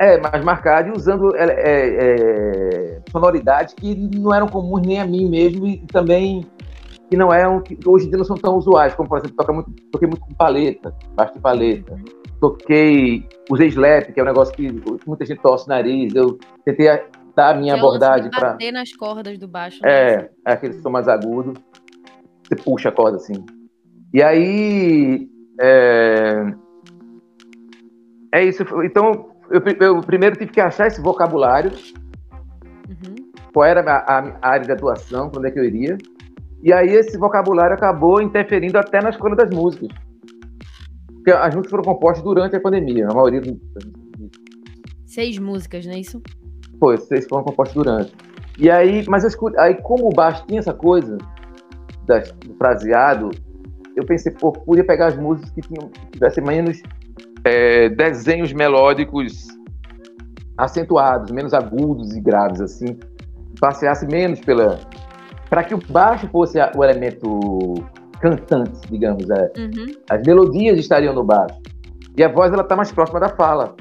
É, 0.00 0.16
mais 0.20 0.44
marcado 0.44 0.90
e 0.90 0.92
usando 0.92 1.34
é, 1.34 1.44
é, 1.44 2.14
é, 2.14 3.00
sonoridades 3.10 3.74
que 3.74 3.96
não 3.96 4.32
eram 4.32 4.46
comuns 4.46 4.86
nem 4.86 5.00
a 5.00 5.04
mim 5.04 5.28
mesmo 5.28 5.66
e 5.66 5.78
também 5.88 6.46
que 7.10 7.16
não 7.16 7.32
eram, 7.32 7.60
que 7.60 7.76
hoje 7.84 8.06
em 8.06 8.08
dia 8.08 8.18
não 8.18 8.24
são 8.24 8.36
tão 8.36 8.56
usuais, 8.56 8.94
como 8.94 9.08
por 9.08 9.18
exemplo, 9.18 9.36
toca 9.36 9.52
muito, 9.52 9.72
toquei 9.90 10.06
muito 10.06 10.20
com 10.20 10.34
paleta, 10.34 10.94
baixo 11.14 11.34
de 11.34 11.40
paleta. 11.40 11.98
Toquei, 12.40 13.26
usei 13.50 13.68
slap, 13.68 14.12
que 14.12 14.20
é 14.20 14.22
um 14.22 14.26
negócio 14.26 14.54
que 14.54 14.70
muita 15.06 15.26
gente 15.26 15.40
torce 15.40 15.66
o 15.66 15.68
nariz. 15.68 16.14
Eu 16.14 16.38
tentei 16.64 16.88
dar 17.38 17.54
a 17.54 17.56
minha 17.56 17.74
que 17.74 17.78
abordagem 17.78 18.30
para 18.30 18.50
bater 18.50 18.72
nas 18.72 18.92
cordas 18.92 19.38
do 19.38 19.46
baixo. 19.46 19.78
Né? 19.80 19.90
É, 19.90 20.30
é 20.44 20.52
aquele 20.52 20.74
som 20.82 20.90
mais 20.90 21.06
agudo. 21.06 21.54
Você 22.42 22.56
puxa 22.56 22.88
a 22.88 22.92
corda 22.92 23.16
assim. 23.16 23.46
E 24.12 24.20
aí 24.20 25.28
é, 25.60 26.52
é 28.34 28.44
isso. 28.44 28.64
Então 28.82 29.30
eu, 29.50 29.62
eu, 29.80 30.00
primeiro 30.00 30.36
tive 30.36 30.50
que 30.50 30.60
achar 30.60 30.88
esse 30.88 31.00
vocabulário. 31.00 31.70
Uhum. 32.88 33.14
Qual 33.54 33.64
era 33.64 33.82
a, 33.88 34.18
a, 34.18 34.48
área 34.48 34.66
de 34.66 34.72
atuação, 34.72 35.30
para 35.30 35.38
onde 35.38 35.48
é 35.48 35.52
que 35.52 35.60
eu 35.60 35.64
iria. 35.64 35.96
E 36.60 36.72
aí 36.72 36.88
esse 36.88 37.16
vocabulário 37.16 37.76
acabou 37.76 38.20
interferindo 38.20 38.76
até 38.78 39.00
na 39.00 39.10
escolha 39.10 39.36
das 39.36 39.50
músicas. 39.50 39.90
Porque 41.14 41.30
as 41.30 41.54
músicas 41.54 41.70
foram 41.70 41.84
compostas 41.84 42.24
durante 42.24 42.56
a 42.56 42.60
pandemia, 42.60 43.06
a 43.08 43.14
maioria. 43.14 43.42
Seis 45.06 45.38
músicas, 45.38 45.86
não 45.86 45.92
é 45.92 46.00
isso? 46.00 46.20
Foi, 46.78 46.96
seis 46.98 47.26
foram 47.28 47.44
compostas 47.44 47.74
durante. 47.74 48.14
E 48.58 48.70
aí, 48.70 49.04
mas 49.08 49.24
aí 49.58 49.74
como 49.82 50.08
o 50.08 50.10
baixo 50.10 50.44
tinha 50.46 50.60
essa 50.60 50.74
coisa 50.74 51.16
do 51.16 52.54
fraseado, 52.56 53.30
eu 53.94 54.04
pensei, 54.04 54.32
pô, 54.32 54.52
podia 54.52 54.84
pegar 54.84 55.08
as 55.08 55.16
músicas 55.16 55.50
que 55.50 55.60
tinham, 55.60 55.88
que 55.88 56.12
tivessem 56.12 56.42
menos 56.42 56.80
é, 57.44 57.88
desenhos 57.88 58.52
melódicos 58.52 59.46
acentuados, 60.56 61.30
menos 61.30 61.54
agudos 61.54 62.16
e 62.16 62.20
graves, 62.20 62.60
assim, 62.60 62.98
passeasse 63.60 64.06
menos 64.06 64.40
pela. 64.40 64.80
para 65.48 65.62
que 65.64 65.74
o 65.74 65.78
baixo 65.88 66.28
fosse 66.28 66.58
o 66.76 66.84
elemento 66.84 67.74
cantante, 68.20 68.80
digamos. 68.90 69.28
É. 69.30 69.52
Uhum. 69.56 69.86
As 70.10 70.22
melodias 70.26 70.78
estariam 70.78 71.14
no 71.14 71.24
baixo. 71.24 71.58
E 72.16 72.24
a 72.24 72.28
voz 72.28 72.52
ela 72.52 72.62
está 72.62 72.74
mais 72.74 72.90
próxima 72.90 73.20
da 73.20 73.28
fala. 73.28 73.74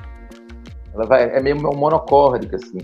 Ela 0.97 1.07
vai, 1.07 1.23
é 1.23 1.41
meio 1.41 1.55
monocórdica, 1.57 2.55
assim. 2.55 2.79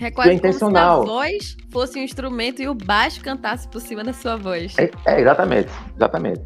É 0.00 0.10
quase 0.10 0.30
é 0.30 0.34
intencional. 0.34 1.04
como 1.04 1.06
se 1.06 1.12
a 1.12 1.16
voz 1.16 1.56
fosse 1.70 1.98
um 1.98 2.02
instrumento 2.02 2.60
e 2.60 2.68
o 2.68 2.74
baixo 2.74 3.22
cantasse 3.22 3.68
por 3.68 3.80
cima 3.80 4.02
da 4.02 4.12
sua 4.12 4.36
voz. 4.36 4.74
É, 4.78 4.90
é 5.06 5.20
exatamente, 5.20 5.70
exatamente. 5.94 6.40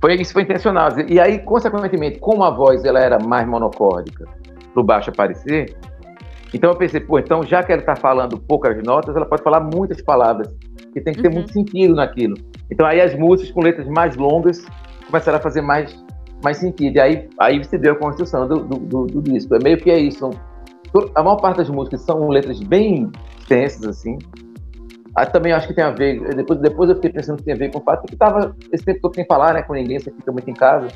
Foi, 0.00 0.14
isso 0.14 0.32
foi 0.32 0.42
intencional. 0.42 0.90
E 1.08 1.18
aí, 1.18 1.38
consequentemente, 1.38 2.18
como 2.18 2.44
a 2.44 2.50
voz 2.50 2.84
ela 2.84 3.00
era 3.00 3.18
mais 3.18 3.46
monocórdica 3.46 4.26
para 4.72 4.80
o 4.80 4.84
baixo 4.84 5.10
aparecer, 5.10 5.74
então 6.52 6.70
eu 6.70 6.76
pensei, 6.76 7.00
pô, 7.00 7.18
então 7.18 7.42
já 7.42 7.62
que 7.62 7.72
ela 7.72 7.80
está 7.80 7.96
falando 7.96 8.38
poucas 8.38 8.80
notas, 8.82 9.16
ela 9.16 9.26
pode 9.26 9.42
falar 9.42 9.60
muitas 9.60 10.00
palavras, 10.02 10.48
que 10.92 11.00
tem 11.00 11.14
que 11.14 11.22
ter 11.22 11.28
uhum. 11.28 11.34
muito 11.34 11.52
sentido 11.52 11.94
naquilo. 11.94 12.36
Então 12.70 12.86
aí 12.86 13.00
as 13.00 13.14
músicas 13.14 13.52
com 13.52 13.60
letras 13.60 13.86
mais 13.88 14.16
longas 14.16 14.64
começaram 15.06 15.38
a 15.38 15.40
fazer 15.40 15.60
mais, 15.60 15.94
mais 16.42 16.58
sentido. 16.58 16.96
E 16.96 17.00
aí, 17.00 17.28
aí 17.38 17.58
você 17.62 17.78
deu 17.78 17.92
a 17.94 17.96
construção 17.96 18.46
do, 18.46 18.64
do, 18.64 18.78
do, 18.78 19.06
do 19.06 19.22
disco. 19.22 19.54
É 19.54 19.58
meio 19.62 19.78
que 19.78 19.90
é 19.90 19.98
isso. 19.98 20.30
A 21.14 21.22
maior 21.22 21.36
parte 21.36 21.58
das 21.58 21.68
músicas 21.68 22.02
são 22.02 22.28
letras 22.28 22.60
bem 22.60 23.10
extensas, 23.38 23.84
assim, 23.84 24.18
Aí 25.16 25.24
também 25.24 25.50
acho 25.50 25.66
que 25.66 25.72
tem 25.72 25.82
a 25.82 25.90
ver, 25.90 26.34
depois, 26.34 26.60
depois 26.60 26.90
eu 26.90 26.96
fiquei 26.96 27.10
pensando 27.10 27.38
que 27.38 27.44
tem 27.44 27.54
a 27.54 27.56
ver 27.56 27.72
com 27.72 27.78
o 27.78 27.82
fato 27.82 28.06
que 28.06 28.12
estava 28.12 28.54
esse 28.70 28.84
tempo 28.84 29.00
todo 29.00 29.14
sem 29.14 29.24
falar 29.24 29.54
né, 29.54 29.62
com 29.62 29.72
ninguém, 29.72 29.98
você 29.98 30.10
fica 30.10 30.30
muito 30.30 30.50
em 30.50 30.54
casa. 30.54 30.88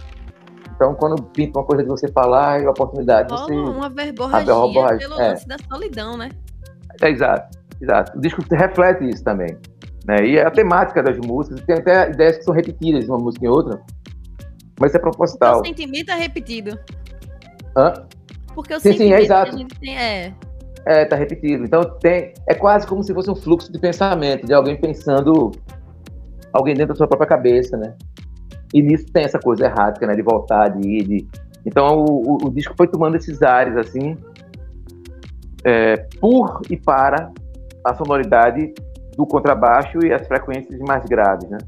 Então, 0.76 0.94
quando 0.94 1.22
pinta 1.22 1.58
uma 1.58 1.64
coisa 1.64 1.82
de 1.82 1.88
você 1.88 2.06
falar 2.08 2.60
e 2.60 2.66
a 2.66 2.70
oportunidade, 2.70 3.32
Rola 3.32 3.46
você... 3.46 3.54
uma 3.54 3.88
verborragia 3.88 4.54
uma 4.54 4.98
pelo 4.98 5.14
é. 5.18 5.28
lance 5.28 5.48
da 5.48 5.56
solidão, 5.70 6.18
né? 6.18 6.28
É, 7.00 7.08
exato, 7.08 7.58
exato. 7.80 8.18
O 8.18 8.20
disco 8.20 8.42
reflete 8.50 9.08
isso 9.08 9.24
também. 9.24 9.56
Né? 10.06 10.26
E 10.26 10.38
a 10.38 10.50
temática 10.50 11.02
das 11.02 11.16
músicas, 11.18 11.62
tem 11.62 11.76
até 11.76 12.10
ideias 12.10 12.36
que 12.36 12.44
são 12.44 12.52
repetidas 12.52 13.04
de 13.04 13.10
uma 13.10 13.18
música 13.18 13.46
em 13.46 13.48
outra, 13.48 13.80
mas 14.80 14.94
é 14.94 14.98
proposital. 14.98 15.60
O 15.60 15.66
sentimento 15.66 16.10
é 16.10 16.16
repetido. 16.16 16.78
Hã? 17.76 17.92
Porque 18.54 18.74
o 18.74 18.80
sim, 18.80 18.92
sentimento 18.92 19.08
sim, 19.08 19.14
é 19.14 19.22
exato. 19.22 19.50
que 19.50 19.56
a 19.56 19.58
gente 19.58 19.78
tem 19.78 19.98
é 19.98 20.34
é, 20.84 21.04
tá 21.04 21.16
repetido. 21.16 21.64
Então 21.64 21.82
tem, 22.00 22.32
é 22.46 22.54
quase 22.54 22.86
como 22.86 23.02
se 23.02 23.12
fosse 23.12 23.30
um 23.30 23.36
fluxo 23.36 23.72
de 23.72 23.78
pensamento, 23.78 24.46
de 24.46 24.52
alguém 24.52 24.76
pensando, 24.76 25.50
alguém 26.52 26.74
dentro 26.74 26.94
da 26.94 26.96
sua 26.96 27.06
própria 27.06 27.28
cabeça, 27.28 27.76
né? 27.76 27.94
E 28.72 28.82
nisso 28.82 29.06
tem 29.12 29.24
essa 29.24 29.38
coisa 29.38 29.66
errática, 29.66 30.06
né? 30.06 30.14
De 30.14 30.22
voltar, 30.22 30.68
de 30.68 30.88
ir, 30.88 31.04
de... 31.04 31.28
Então 31.66 32.04
o, 32.04 32.32
o, 32.32 32.46
o 32.46 32.50
disco 32.50 32.74
foi 32.76 32.86
tomando 32.86 33.16
esses 33.16 33.42
ares, 33.42 33.76
assim, 33.76 34.16
é, 35.64 35.96
por 36.20 36.62
e 36.70 36.76
para 36.76 37.30
a 37.84 37.94
sonoridade 37.94 38.72
do 39.16 39.26
contrabaixo 39.26 39.98
e 40.04 40.12
as 40.12 40.26
frequências 40.26 40.78
mais 40.80 41.04
graves, 41.04 41.48
né? 41.50 41.58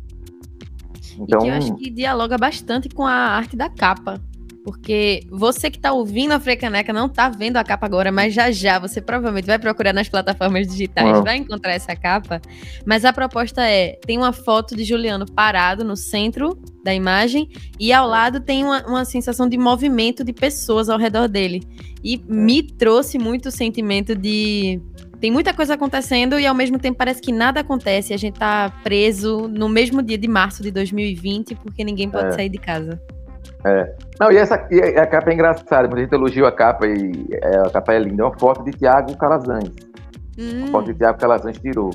Então, 1.18 1.40
e 1.40 1.42
que 1.42 1.48
eu 1.48 1.54
acho 1.54 1.74
que 1.76 1.90
dialoga 1.90 2.36
bastante 2.38 2.88
com 2.88 3.06
a 3.06 3.12
arte 3.12 3.56
da 3.56 3.68
capa. 3.68 4.20
Porque 4.64 5.24
você 5.28 5.68
que 5.70 5.76
está 5.76 5.92
ouvindo 5.92 6.32
a 6.32 6.38
Frecaneca 6.38 6.92
não 6.92 7.06
está 7.06 7.28
vendo 7.28 7.56
a 7.56 7.64
capa 7.64 7.84
agora, 7.84 8.12
mas 8.12 8.32
já 8.32 8.50
já 8.52 8.78
você 8.78 9.00
provavelmente 9.00 9.46
vai 9.46 9.58
procurar 9.58 9.92
nas 9.92 10.08
plataformas 10.08 10.68
digitais, 10.68 11.20
vai 11.24 11.36
encontrar 11.36 11.72
essa 11.72 11.96
capa. 11.96 12.40
Mas 12.86 13.04
a 13.04 13.12
proposta 13.12 13.68
é: 13.68 13.98
tem 14.06 14.16
uma 14.16 14.32
foto 14.32 14.76
de 14.76 14.84
Juliano 14.84 15.26
parado 15.26 15.84
no 15.84 15.96
centro 15.96 16.56
da 16.84 16.94
imagem 16.94 17.48
e 17.78 17.92
ao 17.92 18.06
lado 18.06 18.38
tem 18.38 18.62
uma, 18.62 18.86
uma 18.86 19.04
sensação 19.04 19.48
de 19.48 19.58
movimento 19.58 20.22
de 20.22 20.32
pessoas 20.32 20.88
ao 20.88 20.98
redor 20.98 21.26
dele. 21.26 21.62
E 22.04 22.22
me 22.28 22.62
trouxe 22.62 23.18
muito 23.18 23.46
o 23.46 23.52
sentimento 23.52 24.14
de 24.14 24.80
tem 25.22 25.30
muita 25.30 25.54
coisa 25.54 25.74
acontecendo 25.74 26.36
e 26.36 26.44
ao 26.44 26.54
mesmo 26.54 26.80
tempo 26.80 26.98
parece 26.98 27.22
que 27.22 27.30
nada 27.30 27.60
acontece. 27.60 28.12
A 28.12 28.16
gente 28.16 28.40
tá 28.40 28.72
preso 28.82 29.46
no 29.46 29.68
mesmo 29.68 30.02
dia 30.02 30.18
de 30.18 30.26
março 30.26 30.64
de 30.64 30.72
2020 30.72 31.54
porque 31.54 31.84
ninguém 31.84 32.10
pode 32.10 32.26
é. 32.26 32.32
sair 32.32 32.48
de 32.48 32.58
casa. 32.58 33.00
É. 33.64 33.94
Não, 34.18 34.32
e, 34.32 34.36
essa, 34.36 34.66
e 34.68 34.80
a 34.80 35.06
capa 35.06 35.30
é 35.30 35.34
engraçada, 35.34 35.88
a 35.94 36.00
gente 36.00 36.12
elogiou 36.12 36.48
a 36.48 36.50
capa, 36.50 36.88
e 36.88 37.12
é, 37.30 37.56
a 37.58 37.70
capa 37.70 37.94
é 37.94 38.00
linda, 38.00 38.24
é 38.24 38.26
uma 38.26 38.36
foto 38.36 38.64
de 38.64 38.72
Tiago 38.72 39.16
Calazans. 39.16 39.70
Hum. 40.36 40.64
Uma 40.64 40.66
foto 40.72 40.92
de 40.92 40.98
Tiago 40.98 41.16
Calazans 41.16 41.56
tirou. 41.56 41.90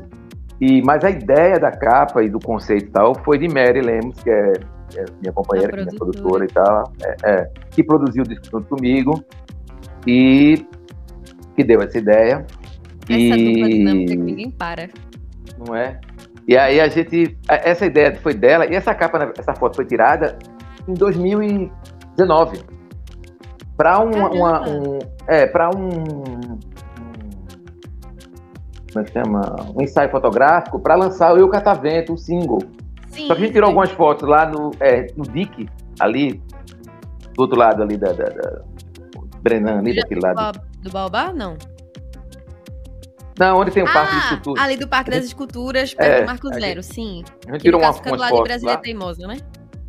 E, 0.62 0.82
mas 0.84 1.04
a 1.04 1.10
ideia 1.10 1.60
da 1.60 1.72
capa 1.72 2.24
e 2.24 2.30
do 2.30 2.40
conceito 2.40 2.86
e 2.86 2.92
tal 2.92 3.14
foi 3.26 3.38
de 3.38 3.50
Mary 3.50 3.82
Lemos, 3.82 4.18
que 4.24 4.30
é, 4.30 4.54
é 4.96 5.06
minha 5.20 5.34
companheira, 5.34 5.74
que 5.74 5.80
é 5.80 5.84
minha 5.84 5.98
produtora 5.98 6.46
e 6.46 6.48
tal, 6.48 6.94
é, 7.04 7.16
é, 7.30 7.50
que 7.72 7.84
produziu 7.84 8.24
o 8.24 8.26
disco 8.26 8.46
junto 8.50 8.70
comigo 8.70 9.22
e 10.08 10.66
que 11.58 11.64
deu 11.66 11.82
essa 11.82 11.98
ideia. 11.98 12.46
Essa 13.10 13.38
e... 13.38 13.54
dupla 13.54 13.70
dinâmica 13.70 14.12
que 14.12 14.24
ninguém 14.24 14.52
para. 14.52 14.90
Não 15.58 15.76
é? 15.76 16.00
E 16.48 16.58
aí 16.58 16.80
a 16.80 16.88
gente. 16.88 17.38
Essa 17.48 17.86
ideia 17.86 18.16
foi 18.16 18.34
dela, 18.34 18.66
e 18.66 18.76
essa 18.76 18.94
capa, 18.94 19.34
essa 19.38 19.54
foto 19.54 19.76
foi 19.76 19.86
tirada 19.86 20.38
em 20.88 20.94
2019 20.94 22.60
para 23.78 24.00
um, 24.00 24.10
uma, 24.10 24.68
um 24.68 25.00
é 25.28 25.46
para 25.46 25.70
um 25.70 25.90
como 28.92 29.02
é 29.02 29.04
que 29.04 29.12
chama 29.12 29.56
um 29.76 29.84
ensaio 29.84 30.10
fotográfico 30.10 30.80
para 30.80 30.96
lançar 30.96 31.34
o 31.34 31.38
Eu 31.38 31.48
Catavento, 31.50 32.14
o 32.14 32.18
single. 32.18 32.64
Sim, 33.10 33.28
Só 33.28 33.36
que 33.36 33.42
a 33.42 33.46
gente 33.46 33.54
tirou 33.54 33.68
algumas 33.68 33.92
fotos 33.92 34.28
lá 34.28 34.50
no 34.50 34.72
é, 34.80 35.08
no 35.16 35.24
Dick 35.24 35.70
ali 36.00 36.42
do 37.36 37.42
outro 37.42 37.60
lado 37.60 37.84
ali 37.84 37.98
da, 37.98 38.12
da, 38.14 38.26
da 38.26 38.62
Brenan 39.42 39.80
ali 39.80 39.96
daquele 39.96 40.22
lado. 40.22 40.60
Do 40.82 40.90
Baobá, 40.90 41.32
não. 41.32 41.58
Não, 43.38 43.58
onde 43.60 43.72
tem 43.72 43.84
o 43.84 43.88
ah, 43.88 43.94
Parque 43.94 44.16
de 44.16 44.22
Esculturas. 44.24 44.64
Ali 44.64 44.78
do 44.78 44.88
Parque 44.88 45.12
das 45.12 45.26
Esculturas, 45.26 45.94
perto 45.94 46.10
é, 46.10 46.22
do 46.22 46.26
Marco 46.26 46.54
Zero, 46.54 46.84
sim. 46.84 47.24
A 47.48 47.52
gente 47.54 47.62
tirou 47.62 47.80
uma, 47.80 47.88
umas 47.88 48.00
fotos 48.00 48.20
lá. 48.20 48.32
de 48.32 48.44
Brasília 48.44 48.78
Teimosa, 48.78 49.28
né? 49.28 49.38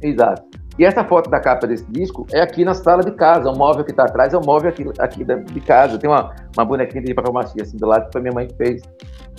Exato. 0.03 0.43
E 0.79 0.85
essa 0.85 1.05
foto 1.05 1.29
da 1.29 1.41
capa 1.41 1.67
desse 1.67 1.85
disco 1.91 2.25
é 2.33 2.41
aqui 2.41 2.65
na 2.65 2.73
sala 2.73 3.03
de 3.03 3.11
casa. 3.11 3.51
O 3.51 3.57
móvel 3.57 3.85
que 3.85 3.91
está 3.91 4.05
atrás 4.05 4.33
é 4.33 4.39
o 4.39 4.45
móvel 4.45 4.71
aqui, 4.71 4.85
aqui 4.99 5.25
de 5.25 5.61
casa. 5.61 5.99
Tem 5.99 6.09
uma, 6.09 6.37
uma 6.57 6.65
bonequinha 6.65 7.03
de 7.03 7.13
papel-machê 7.15 7.63
assim 7.63 7.77
do 7.77 7.87
lado 7.87 8.07
que 8.07 8.13
foi 8.13 8.21
minha 8.21 8.33
mãe 8.33 8.47
que 8.47 8.55
fez. 8.55 8.83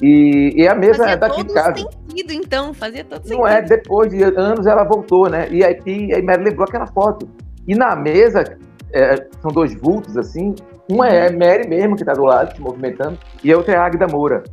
E, 0.02 0.54
e 0.56 0.68
a 0.68 0.76
mesa 0.76 1.00
fazia 1.00 1.14
é 1.14 1.18
daqui 1.18 1.44
de 1.44 1.54
casa. 1.54 1.70
Fazia 1.70 1.92
sentido, 1.92 2.34
então. 2.34 2.74
Fazia 2.74 3.06
todo 3.06 3.24
sentido. 3.24 3.38
Não 3.38 3.48
é, 3.48 3.62
depois 3.62 4.10
de 4.12 4.22
anos 4.22 4.68
ela 4.68 4.84
voltou, 4.84 5.30
né? 5.30 5.48
E 5.50 5.64
aí, 5.64 5.80
e 5.86 6.14
aí 6.14 6.22
Mary 6.22 6.44
lembrou 6.44 6.66
aquela 6.68 6.88
foto. 6.88 7.30
E 7.66 7.74
na 7.74 7.96
mesa 7.96 8.58
é, 8.94 9.28
são 9.42 9.52
dois 9.52 9.74
vultos, 9.76 10.18
assim. 10.18 10.56
Uma 10.90 11.08
é 11.08 11.32
Mary 11.32 11.68
mesmo, 11.68 11.96
que 11.96 12.02
está 12.02 12.14
do 12.14 12.24
lado, 12.24 12.56
se 12.56 12.62
movimentando, 12.62 13.18
e 13.44 13.52
a 13.52 13.58
outra 13.58 13.74
é 13.74 13.78
a 13.78 13.86
Agda 13.86 14.08
Moura, 14.08 14.44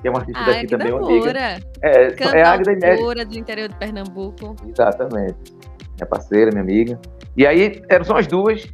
que 0.00 0.06
é 0.06 0.10
uma 0.10 0.20
artista 0.20 0.44
daqui 0.44 0.58
Agda 0.60 0.78
também, 0.78 0.92
Moura. 0.92 1.14
amiga. 1.14 1.66
É, 1.82 2.38
é 2.38 2.42
a 2.42 2.52
Agda 2.52 2.70
Mary. 2.72 2.80
Cantautora 2.80 3.24
do 3.24 3.38
interior 3.38 3.68
de 3.68 3.76
Pernambuco. 3.76 4.56
Exatamente. 4.68 5.36
Minha 5.96 6.06
parceira, 6.08 6.50
minha 6.50 6.62
amiga. 6.62 6.98
E 7.36 7.46
aí, 7.46 7.82
eram 7.88 8.04
só 8.04 8.16
as 8.16 8.26
duas. 8.26 8.66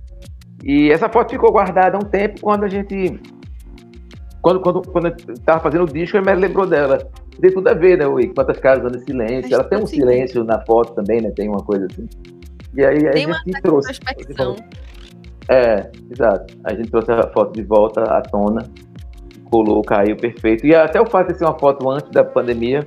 E 0.63 0.91
essa 0.91 1.09
foto 1.09 1.31
ficou 1.31 1.53
guardada 1.53 1.97
há 1.97 2.01
um 2.01 2.09
tempo 2.09 2.41
quando 2.41 2.65
a 2.65 2.69
gente. 2.69 3.21
Quando, 4.43 4.61
quando, 4.61 4.83
quando 4.83 5.07
eu 5.09 5.35
tava 5.45 5.61
fazendo 5.61 5.85
o 5.85 5.93
disco, 5.93 6.19
a 6.19 6.23
Mary 6.23 6.41
lembrou 6.41 6.67
dela. 6.67 6.99
Tem 7.41 7.53
tudo 7.53 7.69
a 7.69 7.75
ver, 7.75 7.99
né, 7.99 8.07
Ui? 8.07 8.33
Quantas 8.35 8.59
casas 8.59 8.85
andam 8.85 9.01
em 9.01 9.05
silêncio. 9.05 9.55
Ela 9.55 9.65
tem 9.65 9.79
um 9.79 9.87
silêncio 9.87 10.45
na 10.45 10.65
foto 10.65 10.95
também, 10.95 11.21
né? 11.21 11.31
Tem 11.35 11.49
uma 11.49 11.63
coisa 11.63 11.87
assim. 11.87 12.09
E 12.75 12.85
aí 12.85 13.07
a 13.07 13.11
Tem 13.11 13.27
uma 13.27 13.39
gente 13.39 13.61
trouxe. 13.63 13.93
Introspecção. 13.93 14.57
É, 15.49 15.91
exato. 16.11 16.57
A 16.65 16.75
gente 16.75 16.91
trouxe 16.91 17.13
a 17.13 17.29
foto 17.33 17.53
de 17.53 17.63
volta 17.63 18.03
à 18.03 18.21
tona, 18.23 18.69
colou, 19.51 19.83
caiu 19.83 20.17
perfeito. 20.17 20.67
E 20.67 20.75
até 20.75 21.01
o 21.01 21.07
fato 21.07 21.33
de 21.33 21.39
ser 21.39 21.45
uma 21.45 21.59
foto 21.59 21.89
antes 21.91 22.11
da 22.11 22.25
pandemia 22.25 22.85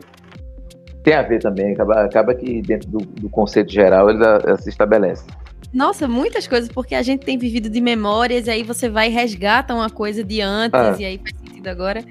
tem 1.04 1.14
a 1.14 1.22
ver 1.22 1.40
também. 1.40 1.72
Acaba, 1.74 2.02
acaba 2.04 2.36
que 2.36 2.62
dentro 2.62 2.90
do, 2.90 2.98
do 3.00 3.30
conceito 3.30 3.72
geral 3.72 4.10
ela, 4.10 4.42
ela 4.46 4.58
se 4.58 4.70
estabelece. 4.70 5.26
Nossa, 5.74 6.08
muitas 6.08 6.48
coisas, 6.48 6.68
porque 6.70 6.96
a 6.96 7.02
gente 7.04 7.24
tem 7.26 7.38
vivido 7.38 7.70
de 7.70 7.80
memórias, 7.80 8.48
e 8.48 8.50
aí 8.50 8.64
você 8.64 8.90
vai 8.90 9.08
e 9.08 9.12
resgata 9.12 9.74
uma 9.74 9.90
coisa 9.90 10.24
de 10.24 10.42
antes, 10.42 10.80
Ah. 10.80 10.96
e 10.98 11.06
aí 11.06 11.18
faz 11.20 11.32
sentido 11.38 11.68
agora. 11.68 12.04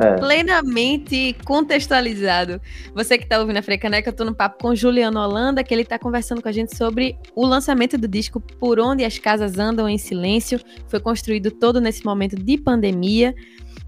É. 0.00 0.16
Plenamente 0.16 1.36
contextualizado. 1.44 2.60
Você 2.94 3.18
que 3.18 3.26
tá 3.26 3.38
ouvindo 3.38 3.58
a 3.58 3.62
Frecaneca, 3.62 4.08
eu 4.08 4.14
tô 4.14 4.24
no 4.24 4.34
papo 4.34 4.62
com 4.62 4.74
Juliano 4.74 5.20
Holanda, 5.20 5.62
que 5.62 5.74
ele 5.74 5.84
tá 5.84 5.98
conversando 5.98 6.42
com 6.42 6.48
a 6.48 6.52
gente 6.52 6.76
sobre 6.76 7.16
o 7.34 7.44
lançamento 7.46 7.98
do 7.98 8.08
disco 8.08 8.40
Por 8.40 8.80
Onde 8.80 9.04
as 9.04 9.18
Casas 9.18 9.58
Andam 9.58 9.88
em 9.88 9.98
Silêncio. 9.98 10.60
Foi 10.88 11.00
construído 11.00 11.50
todo 11.50 11.80
nesse 11.80 12.04
momento 12.04 12.36
de 12.36 12.56
pandemia. 12.58 13.34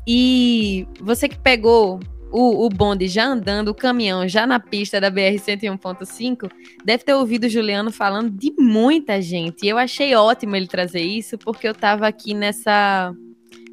E 0.06 0.86
você 1.00 1.28
que 1.28 1.38
pegou 1.38 2.00
o, 2.32 2.64
o 2.64 2.68
bonde 2.68 3.06
já 3.06 3.26
andando, 3.26 3.68
o 3.68 3.74
caminhão 3.74 4.26
já 4.26 4.46
na 4.46 4.58
pista 4.58 5.00
da 5.00 5.10
BR-101.5, 5.10 6.50
deve 6.84 7.04
ter 7.04 7.14
ouvido 7.14 7.44
o 7.44 7.48
Juliano 7.48 7.92
falando 7.92 8.30
de 8.30 8.52
muita 8.58 9.20
gente. 9.20 9.64
E 9.64 9.68
eu 9.68 9.76
achei 9.78 10.14
ótimo 10.14 10.56
ele 10.56 10.66
trazer 10.66 11.02
isso, 11.02 11.36
porque 11.36 11.68
eu 11.68 11.74
tava 11.74 12.08
aqui 12.08 12.32
nessa, 12.32 13.14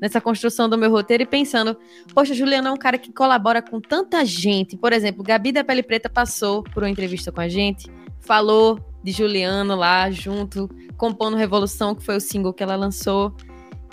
nessa 0.01 0.21
construção 0.21 0.69
do 0.69 0.77
meu 0.77 0.89
roteiro 0.89 1.23
e 1.23 1.25
pensando, 1.25 1.77
poxa, 2.13 2.33
Juliano 2.33 2.67
é 2.67 2.71
um 2.71 2.77
cara 2.77 2.97
que 2.97 3.11
colabora 3.11 3.61
com 3.61 3.79
tanta 3.79 4.23
gente. 4.25 4.77
Por 4.77 4.93
exemplo, 4.93 5.23
Gabi 5.23 5.51
da 5.51 5.63
Pele 5.63 5.83
Preta 5.83 6.09
passou 6.09 6.63
por 6.63 6.83
uma 6.83 6.89
entrevista 6.89 7.31
com 7.31 7.41
a 7.41 7.47
gente, 7.47 7.89
falou 8.19 8.79
de 9.03 9.11
Juliano 9.11 9.75
lá 9.75 10.09
junto, 10.11 10.69
compondo 10.97 11.37
Revolução, 11.37 11.95
que 11.95 12.03
foi 12.03 12.15
o 12.15 12.21
single 12.21 12.53
que 12.53 12.63
ela 12.63 12.75
lançou. 12.75 13.35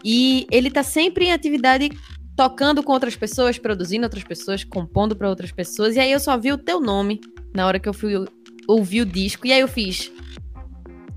E 0.04 0.46
ele 0.50 0.70
tá 0.70 0.82
sempre 0.82 1.26
em 1.26 1.32
atividade 1.32 1.90
tocando 2.36 2.82
com 2.82 2.92
outras 2.92 3.16
pessoas, 3.16 3.58
produzindo 3.58 4.04
outras 4.04 4.22
pessoas, 4.22 4.62
compondo 4.62 5.16
para 5.16 5.28
outras 5.28 5.50
pessoas. 5.50 5.96
E 5.96 6.00
aí 6.00 6.12
eu 6.12 6.20
só 6.20 6.36
vi 6.36 6.52
o 6.52 6.58
teu 6.58 6.80
nome 6.80 7.20
na 7.54 7.66
hora 7.66 7.80
que 7.80 7.88
eu 7.88 7.94
fui 7.94 8.12
ouvir 8.68 9.00
o 9.00 9.06
disco. 9.06 9.46
E 9.46 9.52
aí 9.52 9.60
eu 9.60 9.68
fiz. 9.68 10.12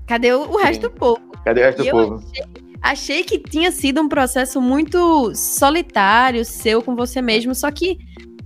Cadê 0.06 0.32
o, 0.32 0.56
resto 0.56 0.82
do 0.82 0.90
povo? 0.90 1.20
Cadê 1.44 1.60
o 1.60 1.64
resto 1.64 1.82
E 1.82 1.84
do 1.84 1.90
povo? 1.90 2.14
achei, 2.16 2.59
achei 2.82 3.22
que 3.24 3.38
tinha 3.38 3.70
sido 3.70 4.00
um 4.00 4.08
processo 4.08 4.60
muito 4.60 5.32
solitário, 5.34 6.44
seu 6.44 6.82
com 6.82 6.94
você 6.96 7.20
mesmo, 7.22 7.54
só 7.54 7.70
que 7.70 7.98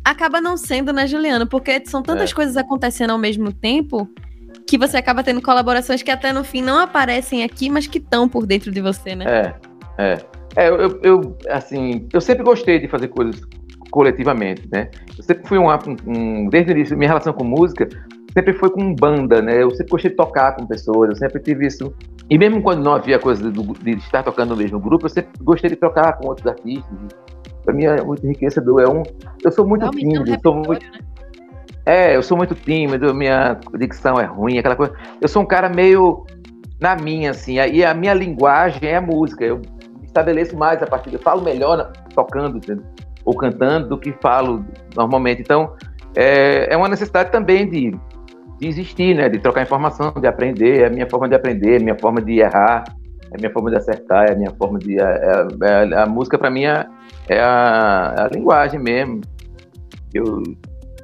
acaba 0.04 0.40
não 0.40 0.56
sendo, 0.56 0.92
né, 0.92 1.06
Juliano? 1.06 1.46
Porque 1.46 1.82
são 1.86 2.02
tantas 2.02 2.30
É. 2.30 2.34
coisas 2.34 2.56
acontecendo 2.56 3.10
ao 3.10 3.18
mesmo 3.18 3.52
tempo 3.52 4.08
que 4.66 4.76
você 4.78 4.96
acaba 4.96 5.22
tendo 5.22 5.40
colaborações 5.42 6.02
que 6.02 6.10
até 6.10 6.32
no 6.32 6.42
fim 6.44 6.62
não 6.62 6.78
aparecem 6.78 7.42
aqui, 7.44 7.68
mas 7.70 7.86
que 7.86 7.98
estão 7.98 8.28
por 8.28 8.46
dentro 8.46 8.70
de 8.70 8.80
você, 8.80 9.14
né? 9.14 9.24
É, 9.26 9.54
é. 10.02 10.18
É, 10.56 10.68
eu, 10.68 10.76
eu- 10.76 11.00
eu, 11.02 11.38
assim, 11.50 12.06
eu 12.12 12.20
sempre 12.20 12.44
gostei 12.44 12.78
de 12.78 12.86
fazer 12.86 13.08
coisas 13.08 13.40
coletivamente, 13.90 14.68
né? 14.70 14.88
Eu 15.18 15.24
sempre 15.24 15.46
fui 15.48 15.58
um, 15.58 15.66
um 16.06 16.48
desde 16.48 16.70
o 16.70 16.76
início, 16.76 16.96
minha 16.96 17.08
relação 17.08 17.32
com 17.32 17.42
música 17.44 17.88
sempre 18.34 18.52
foi 18.52 18.68
com 18.68 18.94
banda, 18.94 19.40
né? 19.40 19.62
Eu 19.62 19.70
sempre 19.70 19.90
gostei 19.90 20.10
de 20.10 20.16
tocar 20.16 20.56
com 20.56 20.66
pessoas, 20.66 21.10
eu 21.10 21.16
sempre 21.16 21.40
tive 21.40 21.66
isso. 21.66 21.94
E 22.28 22.36
mesmo 22.36 22.60
quando 22.60 22.82
não 22.82 22.94
havia 22.94 23.18
coisa 23.18 23.50
de, 23.50 23.62
de 23.62 23.90
estar 23.92 24.22
tocando 24.22 24.50
no 24.50 24.56
mesmo 24.56 24.80
grupo, 24.80 25.06
eu 25.06 25.10
sempre 25.10 25.30
gostei 25.40 25.70
de 25.70 25.76
tocar 25.76 26.14
com 26.14 26.28
outros 26.28 26.46
artistas. 26.46 26.98
Para 27.64 27.74
mim 27.74 27.84
é 27.84 28.02
muito 28.02 28.26
enriquecedor. 28.26 28.82
É 28.82 28.88
um, 28.88 29.02
eu 29.42 29.52
sou 29.52 29.66
muito 29.66 29.86
o 29.86 29.90
tímido, 29.90 30.28
eu 30.28 30.38
sou 30.42 30.54
muito, 30.54 30.84
né? 30.84 30.98
é, 31.86 32.16
eu 32.16 32.22
sou 32.22 32.36
muito 32.36 32.54
tímido, 32.54 33.14
minha 33.14 33.58
dicção 33.78 34.18
é 34.18 34.24
ruim, 34.24 34.58
aquela 34.58 34.76
coisa. 34.76 34.94
Eu 35.20 35.28
sou 35.28 35.42
um 35.42 35.46
cara 35.46 35.68
meio 35.68 36.26
na 36.80 36.96
minha, 36.96 37.30
assim, 37.30 37.54
e 37.54 37.84
a 37.84 37.94
minha 37.94 38.12
linguagem 38.12 38.88
é 38.88 38.96
a 38.96 39.00
música. 39.00 39.44
Eu 39.44 39.62
estabeleço 40.02 40.56
mais 40.56 40.82
a 40.82 40.86
partir, 40.86 41.12
eu 41.12 41.20
falo 41.20 41.42
melhor 41.42 41.92
tocando 42.14 42.58
entendeu? 42.58 42.84
ou 43.24 43.34
cantando 43.34 43.88
do 43.88 43.98
que 43.98 44.12
falo 44.20 44.64
normalmente. 44.94 45.40
Então, 45.40 45.74
é, 46.14 46.72
é 46.72 46.76
uma 46.76 46.88
necessidade 46.88 47.32
também 47.32 47.68
de, 47.68 47.98
de 48.64 48.68
existir, 48.68 49.14
né? 49.14 49.28
De 49.28 49.38
trocar 49.38 49.62
informação, 49.62 50.12
de 50.12 50.26
aprender. 50.26 50.82
É 50.82 50.86
a 50.86 50.90
minha 50.90 51.08
forma 51.08 51.28
de 51.28 51.34
aprender, 51.34 51.74
é 51.74 51.76
a 51.76 51.80
minha 51.80 51.98
forma 51.98 52.22
de 52.22 52.38
errar, 52.38 52.84
é 53.30 53.36
a 53.36 53.38
minha 53.38 53.50
forma 53.52 53.70
de 53.70 53.76
acertar, 53.76 54.26
é 54.28 54.32
a 54.32 54.36
minha 54.36 54.50
forma 54.52 54.78
de. 54.78 54.98
é- 54.98 55.02
é- 55.02 55.92
é- 55.92 56.02
a 56.02 56.06
música, 56.06 56.38
para 56.38 56.50
mim, 56.50 56.64
é, 56.64 56.86
é 57.28 57.40
a, 57.40 58.14
é 58.16 58.22
a 58.22 58.28
linguagem 58.28 58.80
mesmo. 58.80 59.20
Eu, 60.12 60.42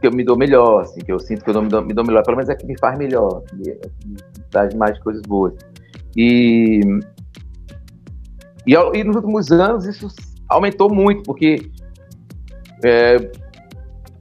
que 0.01 0.07
eu 0.07 0.12
me 0.12 0.25
dou 0.25 0.37
melhor, 0.37 0.83
assim, 0.83 1.01
que 1.01 1.12
eu 1.12 1.18
sinto 1.18 1.44
que 1.44 1.51
eu 1.51 1.62
me 1.62 1.68
dou, 1.68 1.83
me 1.83 1.92
dou 1.92 2.05
melhor, 2.05 2.25
pelo 2.25 2.37
menos 2.37 2.49
é 2.49 2.55
que 2.55 2.64
me 2.64 2.79
faz 2.79 2.96
melhor, 2.96 3.42
que 3.42 3.57
me, 3.57 3.77
traz 4.51 4.75
mais 4.75 4.99
coisas 5.01 5.20
boas. 5.23 5.53
E, 6.16 6.81
e, 8.66 8.73
e 8.75 9.05
nos 9.05 9.16
últimos 9.16 9.53
anos 9.53 9.85
isso 9.85 10.09
aumentou 10.49 10.88
muito, 10.92 11.23
porque 11.25 11.70
é, 12.83 13.16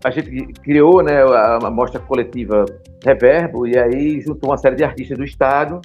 a 0.03 0.11
gente 0.11 0.53
criou 0.61 1.01
né, 1.01 1.23
a, 1.23 1.59
a 1.67 1.71
mostra 1.71 1.99
coletiva 2.01 2.65
Reverbo, 3.03 3.65
e 3.65 3.77
aí 3.77 4.21
juntou 4.21 4.49
uma 4.49 4.57
série 4.57 4.75
de 4.75 4.83
artistas 4.83 5.17
do 5.17 5.23
Estado. 5.23 5.79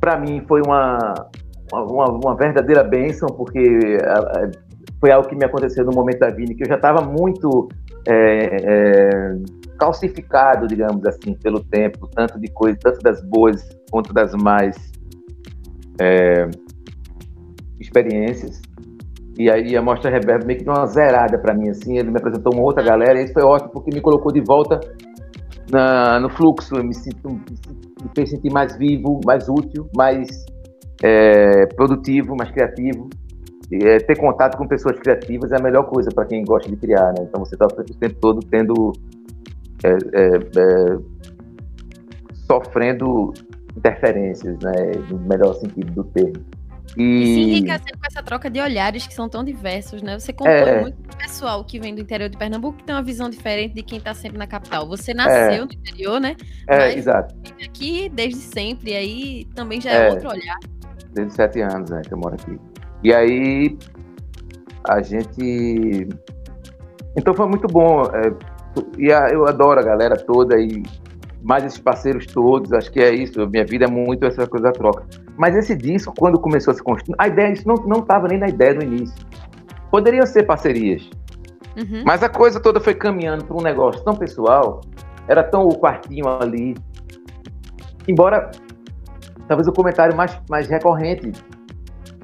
Para 0.00 0.18
mim 0.18 0.44
foi 0.46 0.60
uma, 0.64 1.14
uma, 1.72 2.10
uma 2.10 2.36
verdadeira 2.36 2.84
bênção, 2.84 3.28
porque 3.28 3.98
foi 5.00 5.10
algo 5.10 5.28
que 5.28 5.34
me 5.34 5.44
aconteceu 5.44 5.84
no 5.84 5.92
momento 5.92 6.20
da 6.20 6.30
vida, 6.30 6.54
que 6.54 6.62
eu 6.62 6.68
já 6.68 6.76
estava 6.76 7.02
muito 7.02 7.68
é, 8.06 8.56
é, 8.62 9.36
calcificado, 9.78 10.66
digamos 10.66 11.04
assim, 11.04 11.34
pelo 11.34 11.60
tempo, 11.60 12.08
tanto 12.14 12.38
de 12.38 12.48
coisas, 12.48 12.80
tanto 12.80 13.00
das 13.00 13.20
boas 13.22 13.68
quanto 13.90 14.12
das 14.12 14.34
mais 14.34 14.76
é, 16.00 16.48
experiências. 17.80 18.62
E 19.38 19.50
aí 19.50 19.76
a 19.76 19.82
Mostra 19.82 20.10
Reverb 20.10 20.46
meio 20.46 20.58
que 20.60 20.64
deu 20.64 20.72
uma 20.72 20.86
zerada 20.86 21.38
para 21.38 21.52
mim, 21.52 21.68
assim, 21.68 21.98
ele 21.98 22.10
me 22.10 22.16
apresentou 22.16 22.54
uma 22.54 22.62
outra 22.62 22.82
galera, 22.82 23.20
e 23.20 23.24
isso 23.24 23.34
foi 23.34 23.42
ótimo, 23.42 23.70
porque 23.70 23.94
me 23.94 24.00
colocou 24.00 24.32
de 24.32 24.40
volta 24.40 24.80
na- 25.70 26.20
no 26.20 26.28
fluxo, 26.28 26.74
me, 26.82 26.94
sinto, 26.94 27.30
me 27.30 28.10
fez 28.14 28.30
sentir 28.30 28.50
mais 28.50 28.76
vivo, 28.76 29.20
mais 29.24 29.48
útil, 29.48 29.88
mais 29.96 30.28
é, 31.02 31.66
produtivo, 31.66 32.36
mais 32.36 32.50
criativo. 32.50 33.08
É, 33.72 33.98
ter 33.98 34.16
contato 34.16 34.56
com 34.56 34.66
pessoas 34.66 34.98
criativas 34.98 35.50
é 35.50 35.56
a 35.56 35.62
melhor 35.62 35.84
coisa 35.84 36.08
para 36.14 36.24
quem 36.24 36.44
gosta 36.44 36.70
de 36.70 36.76
criar, 36.76 37.12
né? 37.14 37.22
Então 37.28 37.44
você 37.44 37.56
está 37.56 37.66
o 37.66 37.84
tempo 37.98 38.14
todo 38.20 38.40
tendo 38.48 38.92
é, 39.82 39.88
é, 39.88 40.36
é, 40.36 40.98
sofrendo 42.46 43.32
interferências, 43.76 44.56
né? 44.60 44.72
No 45.10 45.18
melhor 45.18 45.54
sentido 45.54 45.92
do 45.92 46.04
termo. 46.04 46.44
E 46.90 47.24
se 47.26 47.40
E, 47.40 47.42
enriquecendo 47.58 47.98
com 47.98 48.06
essa 48.06 48.22
troca 48.22 48.48
de 48.50 48.60
olhares 48.60 49.06
que 49.06 49.12
são 49.14 49.28
tão 49.28 49.42
diversos, 49.44 50.02
né? 50.02 50.18
Você 50.18 50.32
compõe 50.32 50.52
É. 50.52 50.80
muito 50.80 50.96
pessoal 51.18 51.64
que 51.64 51.78
vem 51.78 51.94
do 51.94 52.00
interior 52.00 52.28
de 52.28 52.36
Pernambuco, 52.38 52.78
que 52.78 52.84
tem 52.84 52.94
uma 52.94 53.02
visão 53.02 53.28
diferente 53.28 53.74
de 53.74 53.82
quem 53.82 54.00
tá 54.00 54.14
sempre 54.14 54.38
na 54.38 54.46
capital. 54.46 54.86
Você 54.88 55.12
nasceu 55.12 55.66
no 55.66 55.72
interior, 55.72 56.20
né? 56.20 56.36
é, 56.68 56.78
mas- 56.78 56.96
exato, 56.96 57.34
aqui 57.64 58.08
desde 58.08 58.40
sempre, 58.40 58.92
e 58.92 58.94
aí 58.94 59.44
também 59.54 59.80
já 59.80 59.90
é, 59.90 60.08
É. 60.08 60.10
outro 60.12 60.28
olhar. 60.30 60.56
desde 61.12 61.34
sete 61.34 61.60
anos 61.60 61.90
né, 61.90 62.02
que 62.06 62.12
eu 62.14 62.18
moro 62.18 62.34
aqui. 62.34 62.58
E 63.02 63.12
aí 63.12 63.76
a 64.88 65.00
gente. 65.02 66.08
Então 67.16 67.34
foi 67.34 67.46
muito 67.48 67.66
bom. 67.66 68.02
é, 68.04 68.32
e 68.98 69.06
eu 69.34 69.46
adoro 69.46 69.80
a 69.80 69.82
galera 69.82 70.16
toda 70.16 70.58
e 70.60 70.82
mais 71.42 71.64
esses 71.64 71.78
parceiros 71.78 72.26
todos, 72.26 72.72
acho 72.72 72.90
que 72.92 73.00
é 73.00 73.14
isso. 73.14 73.46
Minha 73.48 73.64
vida 73.64 73.86
é 73.86 73.88
muito 73.88 74.24
essa 74.26 74.46
coisa 74.46 74.66
da 74.66 74.72
troca. 74.72 75.06
Mas 75.36 75.54
esse 75.54 75.74
disco, 75.76 76.12
quando 76.18 76.38
começou 76.40 76.72
a 76.72 76.74
se 76.74 76.82
construir, 76.82 77.14
a 77.18 77.28
ideia, 77.28 77.52
isso 77.52 77.66
não, 77.66 77.74
não 77.74 78.02
tava 78.02 78.28
nem 78.28 78.38
na 78.38 78.48
ideia 78.48 78.74
no 78.74 78.82
início. 78.82 79.14
Poderiam 79.90 80.26
ser 80.26 80.44
parcerias, 80.44 81.08
Uhum. 81.76 82.02
mas 82.06 82.22
a 82.22 82.28
coisa 82.28 82.58
toda 82.58 82.80
foi 82.80 82.94
caminhando 82.94 83.44
para 83.44 83.54
um 83.56 83.60
negócio 83.62 84.02
tão 84.02 84.16
pessoal, 84.16 84.80
era 85.28 85.42
tão 85.42 85.68
o 85.68 85.78
quartinho 85.78 86.26
ali. 86.40 86.74
Embora, 88.08 88.50
talvez 89.46 89.68
o 89.68 89.72
comentário 89.72 90.16
mais, 90.16 90.38
mais 90.48 90.66
recorrente 90.68 91.32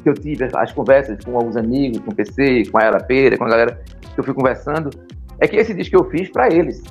que 0.03 0.09
eu 0.09 0.15
tive, 0.15 0.49
as 0.55 0.73
conversas 0.73 1.23
com 1.25 1.37
alguns 1.37 1.57
amigos, 1.57 1.99
com 2.01 2.11
o 2.11 2.15
PC, 2.15 2.65
com 2.71 2.79
a 2.79 2.83
Ela 2.83 2.99
Peira, 3.01 3.37
com 3.37 3.45
a 3.45 3.49
galera 3.49 3.83
que 4.15 4.19
eu 4.19 4.25
fui 4.25 4.35
conversando, 4.35 4.91
é 5.39 5.47
que 5.47 5.57
esse 5.57 5.75
disco 5.75 5.97
eu 5.97 6.05
fiz 6.11 6.31
para 6.31 6.53
eles. 6.53 6.83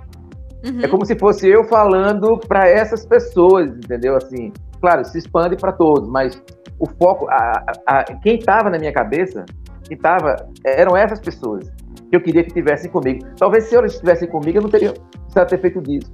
Uhum. 0.63 0.82
É 0.82 0.88
como 0.88 1.06
se 1.06 1.17
fosse 1.17 1.47
eu 1.47 1.63
falando 1.63 2.38
para 2.38 2.67
essas 2.67 3.06
pessoas, 3.06 3.69
entendeu? 3.69 4.15
Assim, 4.15 4.52
claro, 4.80 5.04
se 5.06 5.17
expande 5.17 5.56
para 5.56 5.71
todos, 5.71 6.08
mas 6.08 6.41
o 6.80 6.88
foco, 6.88 7.28
a, 7.30 7.63
a, 7.88 8.00
a 8.00 8.04
quem 8.04 8.38
estava 8.38 8.69
na 8.69 8.78
minha 8.78 8.93
cabeça, 8.93 9.45
que 9.84 9.95
tava, 9.95 10.36
eram 10.65 10.95
essas 10.95 11.19
pessoas 11.19 11.71
que 12.10 12.15
eu 12.15 12.21
queria 12.21 12.43
que 12.43 12.50
estivessem 12.50 12.91
comigo. 12.91 13.26
Talvez 13.38 13.65
se 13.65 13.76
elas 13.76 13.93
estivessem 13.93 14.28
comigo, 14.28 14.58
eu 14.58 14.62
não 14.62 14.69
teria 14.69 14.93
precisado 14.93 15.50
ter 15.50 15.60
feito 15.60 15.82
disso. 15.82 16.12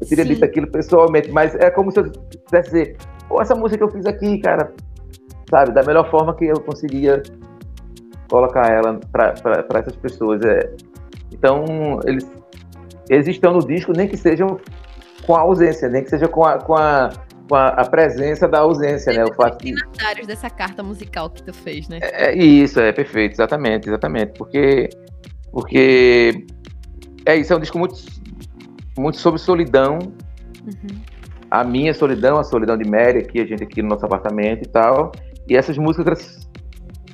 Eu 0.00 0.08
teria 0.08 0.24
Sim. 0.24 0.34
dito 0.34 0.44
aquilo 0.44 0.70
pessoalmente, 0.70 1.30
mas 1.30 1.54
é 1.54 1.70
como 1.70 1.90
se 1.90 2.00
eu 2.00 2.10
quisesse 2.10 2.70
dizer, 2.70 2.96
essa 3.40 3.54
música 3.54 3.78
que 3.78 3.84
eu 3.84 3.90
fiz 3.90 4.06
aqui, 4.06 4.38
cara, 4.40 4.72
sabe, 5.50 5.72
da 5.72 5.82
melhor 5.82 6.10
forma 6.10 6.34
que 6.34 6.46
eu 6.46 6.60
conseguia 6.60 7.22
colocar 8.30 8.70
ela 8.70 8.98
para 9.12 9.78
essas 9.80 9.96
pessoas. 9.96 10.40
É. 10.42 10.72
Então, 11.32 11.64
eles, 12.04 12.26
eles 13.10 13.26
estão 13.26 13.52
no 13.52 13.66
disco, 13.66 13.92
nem 13.92 14.06
que 14.06 14.16
sejam 14.16 14.60
com 15.26 15.34
a 15.34 15.40
ausência, 15.40 15.88
nem 15.88 16.04
que 16.04 16.10
seja 16.10 16.28
com 16.28 16.44
a, 16.44 16.58
com 16.58 16.76
a, 16.76 17.10
com 17.48 17.56
a, 17.56 17.68
a 17.68 17.88
presença 17.88 18.46
da 18.46 18.60
ausência, 18.60 19.12
né? 19.12 19.24
O 19.24 19.34
fato 19.34 19.64
de... 19.64 19.74
dessa 20.26 20.48
carta 20.48 20.80
musical 20.80 21.28
que 21.28 21.42
tu 21.42 21.52
fez, 21.52 21.88
né? 21.88 21.98
É, 22.00 22.32
isso, 22.32 22.78
é 22.78 22.92
perfeito, 22.92 23.32
exatamente, 23.32 23.88
exatamente, 23.88 24.32
porque 24.38 24.88
porque 25.50 26.46
é 27.26 27.36
isso, 27.36 27.52
é 27.52 27.56
um 27.56 27.60
disco 27.60 27.78
muito 27.78 27.96
muito 28.96 29.18
sobre 29.18 29.40
solidão. 29.40 29.98
Uhum. 30.64 31.00
A 31.50 31.64
minha 31.64 31.92
solidão, 31.92 32.38
a 32.38 32.44
solidão 32.44 32.78
de 32.78 32.88
Mary 32.88 33.18
aqui, 33.18 33.40
a 33.40 33.44
gente 33.44 33.64
aqui 33.64 33.82
no 33.82 33.88
nosso 33.88 34.06
apartamento 34.06 34.62
e 34.62 34.68
tal. 34.68 35.10
E 35.48 35.56
essas 35.56 35.76
músicas, 35.76 36.06
elas, 36.06 36.48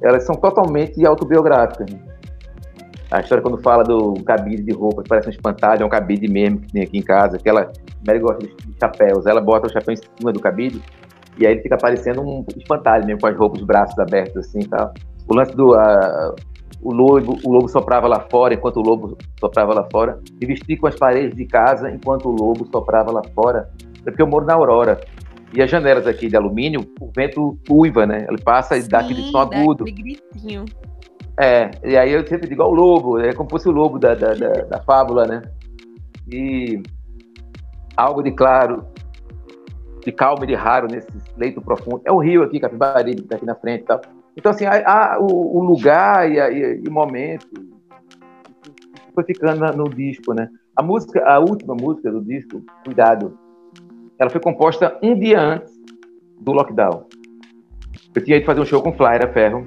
elas 0.03 0.27
são 0.27 0.35
totalmente 0.35 1.07
autobiográficas. 1.07 1.91
Né? 1.91 1.99
A 3.11 3.21
história 3.21 3.43
quando 3.43 3.59
fala 3.59 3.85
do 3.85 4.15
cabide 4.25 4.63
de 4.63 4.73
roupa, 4.73 5.03
que 5.03 5.09
parece 5.09 5.29
um 5.29 5.31
espantalho, 5.31 5.83
é 5.83 5.87
um 5.87 5.89
cabide 5.89 6.27
mesmo 6.29 6.59
que 6.59 6.73
tem 6.73 6.83
aqui 6.83 6.99
em 6.99 7.03
casa, 7.03 7.39
que 7.39 7.49
ela, 7.49 7.71
Mary 8.05 8.19
gosta 8.19 8.45
de 8.45 8.55
chapéus, 8.81 9.27
ela 9.27 9.41
bota 9.41 9.69
o 9.69 9.71
chapéu 9.71 9.95
em 9.95 9.97
cima 9.97 10.33
do 10.33 10.41
cabide 10.41 10.83
e 11.39 11.47
aí 11.47 11.53
ele 11.53 11.63
fica 11.63 11.77
parecendo 11.77 12.23
um 12.23 12.45
espantalho 12.57 13.07
mesmo, 13.07 13.21
com 13.21 13.27
as 13.27 13.37
roupas, 13.37 13.61
os 13.61 13.67
braços 13.67 13.99
abertos 13.99 14.37
assim 14.37 14.61
e 14.61 14.69
tal. 14.69 14.93
O 15.29 15.35
lance 15.35 15.55
do, 15.55 15.75
o 16.83 16.93
lobo, 16.93 17.39
o 17.45 17.53
lobo 17.53 17.69
soprava 17.69 18.07
lá 18.07 18.21
fora 18.31 18.55
enquanto 18.55 18.79
o 18.79 18.83
lobo 18.83 19.17
soprava 19.39 19.75
lá 19.75 19.87
fora, 19.91 20.21
e 20.41 20.47
vestir 20.47 20.77
com 20.77 20.87
as 20.87 20.97
paredes 20.97 21.37
de 21.37 21.45
casa 21.45 21.91
enquanto 21.91 22.29
o 22.29 22.33
lobo 22.33 22.67
soprava 22.71 23.13
lá 23.13 23.23
fora. 23.35 23.71
É 24.01 24.11
porque 24.11 24.23
eu 24.23 24.27
moro 24.27 24.45
na 24.45 24.55
Aurora. 24.55 25.01
E 25.55 25.63
as 25.63 25.71
janelas 25.71 26.07
aqui 26.07 26.29
de 26.29 26.37
alumínio, 26.37 26.87
o 27.01 27.11
vento 27.15 27.59
uiva, 27.71 28.05
né? 28.05 28.27
Ele 28.29 28.41
passa 28.43 28.77
e 28.77 28.83
dá 28.83 29.01
aquele 29.01 29.23
som 29.31 29.39
agudo. 29.39 29.85
gritinho. 29.85 30.65
É, 31.39 31.71
e 31.85 31.97
aí 31.97 32.13
eu 32.13 32.27
sempre 32.27 32.49
digo 32.49 32.63
ao 32.63 32.73
lobo, 32.73 33.19
é 33.19 33.33
como 33.35 33.49
se 33.49 33.53
fosse 33.53 33.69
o 33.69 33.73
lobo 33.73 33.99
da, 33.99 34.15
da, 34.15 34.33
da, 34.33 34.53
da 34.63 34.81
fábula, 34.81 35.27
né? 35.27 35.43
E 36.27 36.83
algo 37.97 38.23
de 38.23 38.33
claro, 38.33 38.87
de 40.05 40.13
calmo 40.13 40.45
e 40.45 40.47
de 40.47 40.55
raro 40.55 40.87
nesse 40.87 41.09
leito 41.37 41.61
profundo. 41.61 42.01
É 42.05 42.13
o 42.13 42.19
rio 42.19 42.43
aqui, 42.43 42.59
Capibari, 42.59 43.15
que 43.15 43.23
tá 43.23 43.37
aqui 43.37 43.45
na 43.45 43.55
frente 43.55 43.83
e 43.83 43.85
tal. 43.85 44.01
Então, 44.37 44.51
assim, 44.51 44.65
a, 44.65 45.15
a, 45.15 45.19
o, 45.19 45.59
o, 45.59 45.63
lugar 45.63 46.31
e, 46.31 46.41
a, 46.41 46.51
e, 46.51 46.83
o 46.87 46.93
momento 46.93 47.49
foi 49.15 49.25
ficando 49.25 49.65
no 49.77 49.89
disco, 49.89 50.33
né? 50.33 50.49
A 50.77 50.83
música, 50.83 51.25
a 51.27 51.39
última 51.39 51.75
música 51.75 52.11
do 52.11 52.23
disco, 52.23 52.63
Cuidado, 52.85 53.39
ela 54.19 54.31
foi 54.31 54.41
composta 54.41 54.99
um 55.03 55.19
dia 55.19 55.41
antes 55.41 55.75
do 56.41 56.53
lockdown. 56.53 57.07
Eu 58.15 58.25
tinha 58.25 58.37
ido 58.37 58.47
fazer 58.47 58.61
um 58.61 58.65
show 58.65 58.83
com 58.83 58.93
Flyer 58.93 59.33
Ferro 59.33 59.67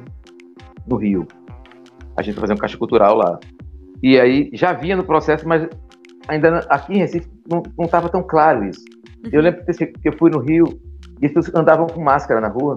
no 0.88 0.96
Rio. 0.96 1.28
A 2.20 2.22
gente 2.22 2.38
fazia 2.38 2.54
um 2.54 2.58
caixa 2.58 2.78
cultural 2.78 3.16
lá. 3.16 3.40
E 4.04 4.20
aí 4.20 4.50
já 4.52 4.74
via 4.74 4.96
no 4.96 5.06
processo, 5.06 5.48
mas 5.48 5.66
ainda 6.28 6.60
aqui 6.70 6.94
em 6.94 6.98
Recife 6.98 7.30
não 7.48 7.86
estava 7.86 8.10
tão 8.10 8.22
claro 8.22 8.66
isso. 8.66 8.84
Eu 9.32 9.40
uhum. 9.40 9.46
lembro 9.46 9.66
que 9.66 10.10
eu 10.10 10.18
fui 10.18 10.30
no 10.30 10.40
Rio 10.40 10.66
e 11.22 11.26
as 11.26 11.32
pessoas 11.32 11.56
andavam 11.56 11.88
com 11.88 12.02
máscara 12.02 12.42
na 12.42 12.50
rua. 12.50 12.76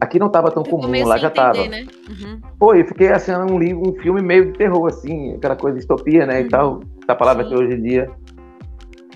Aqui 0.00 0.18
não 0.18 0.28
estava 0.28 0.50
tão 0.52 0.62
eu 0.64 0.70
comum, 0.70 1.04
lá 1.04 1.16
já 1.18 1.28
estava. 1.28 1.66
Né? 1.66 1.86
Uhum. 2.08 2.40
Pô, 2.56 2.74
eu 2.74 2.86
fiquei 2.86 3.10
assim, 3.10 3.32
um, 3.32 3.58
livro, 3.58 3.82
um 3.88 3.94
filme 4.00 4.22
meio 4.22 4.46
de 4.46 4.58
terror, 4.58 4.86
assim, 4.86 5.34
aquela 5.34 5.56
coisa 5.56 5.74
de 5.74 5.80
distopia, 5.80 6.24
né, 6.24 6.40
uhum. 6.40 6.46
e 6.46 6.48
tal. 6.48 6.80
Essa 7.02 7.16
palavra 7.16 7.42
Sim. 7.44 7.50
que 7.50 7.56
hoje 7.56 7.76
em 7.76 7.82
dia 7.82 8.10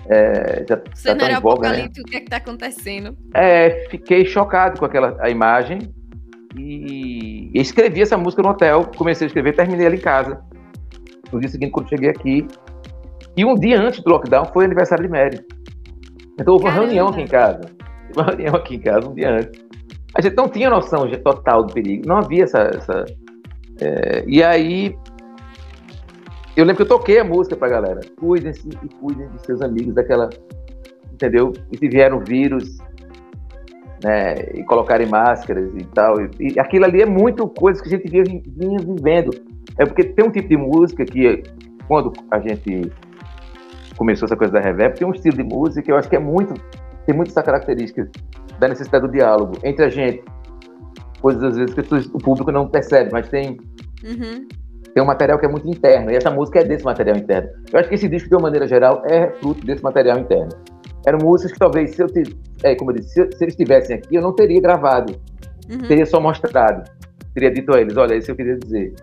é, 0.09 0.65
já, 0.69 0.77
o 0.77 0.97
cenário 0.97 1.35
já 1.35 1.41
tá 1.41 1.49
apocalíptico, 1.49 1.99
né? 1.99 2.03
o 2.03 2.11
que 2.11 2.17
é 2.17 2.21
que 2.21 2.31
tá 2.31 2.37
acontecendo? 2.39 3.17
É, 3.33 3.87
fiquei 3.91 4.25
chocado 4.25 4.79
com 4.79 4.85
aquela 4.85 5.17
a 5.21 5.31
imagem 5.31 5.79
e 6.57 7.51
escrevi 7.55 8.03
essa 8.03 8.17
música 8.17 8.43
no 8.43 8.51
hotel, 8.51 8.91
comecei 8.97 9.27
a 9.27 9.29
escrever, 9.29 9.55
terminei 9.55 9.87
ela 9.87 9.95
em 9.95 10.01
casa. 10.01 10.41
No 11.33 11.41
dia 11.41 11.49
seguinte, 11.49 11.73
quando 11.73 11.89
cheguei 11.89 12.09
aqui, 12.09 12.47
e 13.37 13.45
um 13.45 13.55
dia 13.55 13.81
antes 13.81 14.03
do 14.03 14.11
lockdown 14.11 14.47
foi 14.47 14.65
aniversário 14.65 15.05
de 15.05 15.11
Mary. 15.11 15.41
Então 16.41 16.55
houve 16.55 16.67
uma 16.67 16.73
reunião 16.73 17.09
aqui 17.09 17.21
em 17.21 17.27
casa. 17.27 17.61
Uma 18.17 18.25
reunião 18.25 18.55
aqui 18.57 18.77
em 18.77 18.81
casa 18.81 19.09
um 19.09 19.15
dia 19.15 19.31
antes. 19.31 19.65
A 20.15 20.21
gente 20.21 20.35
não 20.35 20.49
tinha 20.49 20.71
noção 20.71 21.09
total 21.23 21.65
do 21.65 21.73
perigo, 21.73 22.09
não 22.09 22.17
havia 22.17 22.45
essa. 22.45 22.59
essa 22.63 23.05
é, 23.81 24.25
e 24.27 24.43
aí. 24.43 24.97
Eu 26.57 26.65
lembro 26.65 26.77
que 26.77 26.83
eu 26.83 26.99
toquei 26.99 27.21
a 27.21 27.25
música 27.25 27.55
pra 27.55 27.69
galera. 27.69 28.01
Cuidem-se 28.19 28.69
e 28.69 28.89
cuidem 28.97 29.29
de 29.29 29.47
seus 29.47 29.61
amigos 29.61 29.95
daquela. 29.95 30.31
Entendeu? 31.13 31.53
E 31.71 31.77
se 31.77 31.89
vier 31.89 32.13
um 32.13 32.25
vírus, 32.25 32.79
né, 34.03 34.35
e 34.55 34.65
colocarem 34.65 35.09
máscaras 35.09 35.71
e 35.75 35.85
tal. 35.87 36.21
E, 36.21 36.31
e, 36.41 36.61
aquilo 36.61 36.85
ali 36.85 37.03
é 37.03 37.07
muito 37.07 37.49
coisa 37.49 37.83
que 37.83 37.89
a 37.89 37.99
gente 37.99 38.09
vinha, 38.11 38.25
vinha 38.25 38.79
vivendo. 38.79 39.31
É 39.79 39.85
porque 39.85 40.05
tem 40.05 40.25
um 40.25 40.31
tipo 40.31 40.49
de 40.49 40.57
música 40.57 41.05
que, 41.05 41.43
quando 41.87 42.13
a 42.31 42.39
gente 42.39 42.91
começou 43.97 44.27
essa 44.27 44.37
coisa 44.37 44.53
da 44.53 44.61
reverb, 44.61 44.97
tem 44.97 45.07
um 45.07 45.13
estilo 45.13 45.37
de 45.37 45.43
música 45.43 45.83
que 45.83 45.93
eu 45.93 45.97
acho 45.97 46.09
que 46.09 46.17
é 46.17 46.21
muito, 46.21 46.55
tem 47.07 47.15
muitas 47.15 47.35
características 47.35 48.09
da 48.59 48.69
necessidade 48.69 49.07
do 49.07 49.13
diálogo 49.13 49.59
entre 49.65 49.85
a 49.85 49.89
gente. 49.89 50.23
Coisas 51.21 51.43
às 51.43 51.57
vezes 51.57 51.75
que 51.75 52.17
o 52.17 52.19
público 52.19 52.53
não 52.53 52.69
percebe, 52.69 53.11
mas 53.13 53.29
tem, 53.29 53.59
uhum. 54.05 54.47
tem 54.95 55.03
um 55.03 55.07
material 55.07 55.37
que 55.37 55.47
é 55.47 55.49
muito 55.49 55.69
interno, 55.69 56.13
e 56.13 56.15
essa 56.15 56.31
música 56.31 56.61
é 56.61 56.65
desse 56.65 56.85
material 56.85 57.17
interno. 57.17 57.49
Eu 57.73 57.81
acho 57.81 57.89
que 57.89 57.97
esse 57.97 58.09
disco, 58.09 58.29
de 58.29 58.37
uma 58.37 58.43
maneira 58.43 58.69
geral, 58.69 59.03
é 59.05 59.29
fruto 59.41 59.67
desse 59.67 59.83
material 59.83 60.21
interno. 60.21 60.51
Eram 61.05 61.19
músicas 61.21 61.53
que 61.53 61.59
talvez, 61.59 61.97
se 61.97 62.03
eu 62.03 62.07
é, 62.63 62.75
como 62.75 62.91
eu 62.91 62.97
disse, 62.97 63.11
se, 63.11 63.37
se, 63.37 63.45
eles 63.45 63.55
estivessem 63.55 63.97
aqui, 63.97 64.15
eu 64.15 64.23
não 64.23 64.35
teria 64.35 64.61
gravado, 64.61 65.19
uhum. 65.71 65.87
teria 65.89 66.07
só 66.07 66.21
mostrado, 66.21 66.91
teria 67.35 67.51
dito 67.51 67.75
a 67.75 67.81
eles, 67.81 67.97
olha, 67.97 68.15
isso 68.15 68.31
eu 68.31 68.37
queria 68.37 68.57
dizer. 68.57 68.95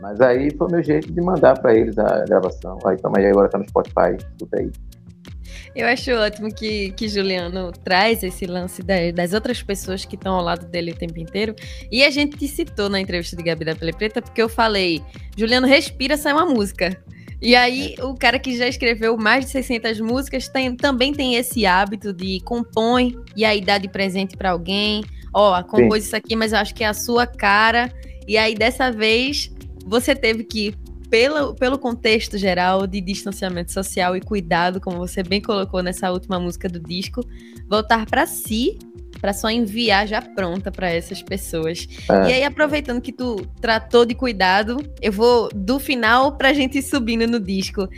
Mas 0.00 0.20
aí 0.20 0.50
foi 0.56 0.68
o 0.68 0.70
meu 0.70 0.82
jeito 0.82 1.12
de 1.12 1.20
mandar 1.20 1.60
para 1.60 1.74
eles 1.74 1.98
a 1.98 2.24
gravação. 2.24 2.78
Aí, 2.86 2.96
toma 2.96 3.18
aí, 3.18 3.26
agora 3.26 3.48
tá 3.48 3.58
no 3.58 3.68
Spotify, 3.68 4.16
escuta 4.16 4.60
aí. 4.60 4.70
Eu 5.74 5.86
acho 5.86 6.10
ótimo 6.12 6.52
que, 6.52 6.92
que 6.92 7.08
Juliano 7.08 7.72
traz 7.72 8.22
esse 8.22 8.46
lance 8.46 8.82
da, 8.82 9.10
das 9.12 9.32
outras 9.32 9.62
pessoas 9.62 10.04
que 10.04 10.14
estão 10.14 10.34
ao 10.34 10.42
lado 10.42 10.66
dele 10.66 10.92
o 10.92 10.94
tempo 10.94 11.18
inteiro. 11.18 11.54
E 11.90 12.04
a 12.04 12.10
gente 12.10 12.36
te 12.36 12.48
citou 12.48 12.88
na 12.88 13.00
entrevista 13.00 13.36
de 13.36 13.42
Gabi 13.42 13.64
da 13.64 13.76
Pele 13.76 13.92
Preta, 13.92 14.22
porque 14.22 14.40
eu 14.40 14.48
falei: 14.48 15.02
Juliano 15.36 15.66
respira, 15.66 16.16
sai 16.16 16.32
uma 16.32 16.46
música. 16.46 16.96
E 17.40 17.54
aí, 17.54 17.94
o 18.02 18.14
cara 18.14 18.38
que 18.38 18.56
já 18.56 18.66
escreveu 18.66 19.16
mais 19.16 19.44
de 19.44 19.52
600 19.52 20.00
músicas 20.00 20.48
tem, 20.48 20.74
também 20.74 21.12
tem 21.12 21.36
esse 21.36 21.64
hábito 21.64 22.12
de 22.12 22.40
compõe 22.40 23.16
e 23.36 23.44
aí 23.44 23.60
dá 23.60 23.78
de 23.78 23.88
presente 23.88 24.36
para 24.36 24.50
alguém. 24.50 25.04
Ó, 25.32 25.58
oh, 25.58 25.64
compôs 25.64 26.04
isso 26.04 26.16
aqui, 26.16 26.34
mas 26.34 26.52
eu 26.52 26.58
acho 26.58 26.74
que 26.74 26.82
é 26.82 26.88
a 26.88 26.94
sua 26.94 27.26
cara. 27.26 27.92
E 28.26 28.36
aí, 28.36 28.54
dessa 28.54 28.90
vez, 28.90 29.52
você 29.86 30.16
teve 30.16 30.42
que 30.44 30.74
pelo, 31.08 31.54
pelo 31.54 31.78
contexto 31.78 32.36
geral 32.36 32.86
de 32.86 33.00
distanciamento 33.00 33.72
social 33.72 34.16
e 34.16 34.20
cuidado, 34.20 34.80
como 34.80 34.98
você 34.98 35.22
bem 35.22 35.40
colocou 35.40 35.82
nessa 35.82 36.10
última 36.10 36.38
música 36.38 36.68
do 36.68 36.80
disco, 36.80 37.22
voltar 37.68 38.04
para 38.06 38.26
si, 38.26 38.78
para 39.20 39.32
só 39.32 39.50
enviar 39.50 40.06
já 40.06 40.22
pronta 40.22 40.70
para 40.70 40.90
essas 40.90 41.22
pessoas. 41.22 41.86
É. 42.10 42.30
E 42.30 42.32
aí, 42.34 42.44
aproveitando 42.44 43.00
que 43.00 43.12
tu 43.12 43.36
tratou 43.60 44.04
de 44.04 44.14
cuidado, 44.14 44.76
eu 45.00 45.12
vou 45.12 45.48
do 45.54 45.78
final 45.78 46.36
para 46.36 46.50
a 46.50 46.52
gente 46.52 46.78
ir 46.78 46.82
subindo 46.82 47.26
no 47.26 47.40
disco. 47.40 47.88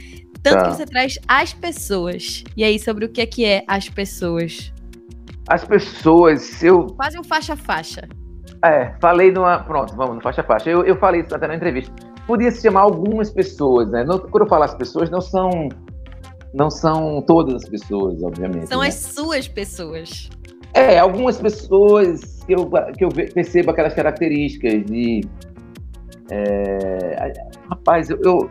Tanto 0.43 0.57
tá. 0.57 0.71
que 0.71 0.77
você 0.77 0.87
traz 0.87 1.19
as 1.29 1.53
pessoas. 1.53 2.45
E 2.57 2.65
aí, 2.65 2.79
sobre 2.79 3.05
o 3.05 3.09
que 3.09 3.21
é 3.21 3.27
que 3.27 3.45
é 3.45 3.63
as 3.69 3.89
pessoas? 3.89 4.73
As 5.49 5.65
pessoas, 5.65 6.63
eu. 6.63 6.87
Quase 6.97 7.19
um 7.19 7.25
faixa-faixa. 7.25 8.09
É, 8.65 8.95
falei 9.01 9.31
numa. 9.31 9.59
Pronto, 9.59 9.95
vamos 9.95 10.17
no 10.17 10.21
faixa-faixa. 10.21 10.71
Eu, 10.71 10.85
eu 10.85 10.97
falei 10.97 11.23
isso 11.23 11.35
até 11.35 11.47
na 11.47 11.57
entrevista 11.57 11.93
podia 12.31 12.51
se 12.53 12.63
chamar 12.63 12.83
algumas 12.83 13.29
pessoas, 13.29 13.91
né? 13.91 14.05
Não, 14.05 14.17
quando 14.17 14.45
eu 14.45 14.49
falo 14.49 14.63
as 14.63 14.75
pessoas, 14.75 15.11
não 15.11 15.21
são 15.21 15.51
não 16.55 16.71
são 16.71 17.23
todas 17.23 17.63
as 17.63 17.69
pessoas, 17.69 18.23
obviamente. 18.23 18.69
São 18.69 18.81
né? 18.81 18.89
as 18.89 18.95
suas 18.95 19.49
pessoas. 19.49 20.29
É, 20.75 20.99
algumas 20.99 21.39
pessoas 21.39 22.43
que 22.47 22.55
eu, 22.55 22.71
que 22.97 23.05
eu 23.05 23.09
percebo 23.09 23.71
aquelas 23.71 23.95
características 23.95 24.85
de. 24.85 25.23
É, 26.31 27.33
rapaz, 27.69 28.09
eu, 28.09 28.19
eu, 28.23 28.51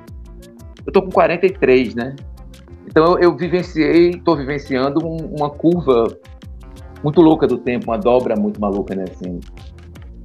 eu 0.86 0.92
tô 0.92 1.02
com 1.02 1.12
43, 1.12 1.96
né? 1.96 2.16
Então 2.88 3.14
eu, 3.14 3.20
eu 3.20 3.38
vivenciei, 3.38 4.10
estou 4.10 4.36
vivenciando 4.36 5.06
um, 5.06 5.18
uma 5.38 5.50
curva 5.50 6.08
muito 7.04 7.22
louca 7.22 7.48
do 7.48 7.58
tempo, 7.58 7.86
uma 7.86 7.98
dobra 7.98 8.36
muito 8.36 8.60
maluca, 8.60 8.96
né? 8.96 9.06
Assim, 9.10 9.40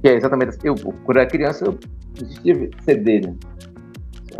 que 0.01 0.09
é 0.09 0.15
exatamente. 0.15 0.57
Eu, 0.63 0.75
quando 0.75 1.17
eu 1.17 1.21
era 1.21 1.29
criança, 1.29 1.65
eu 1.65 1.77
existia 2.21 2.69
CD, 2.83 3.21
né? 3.21 3.35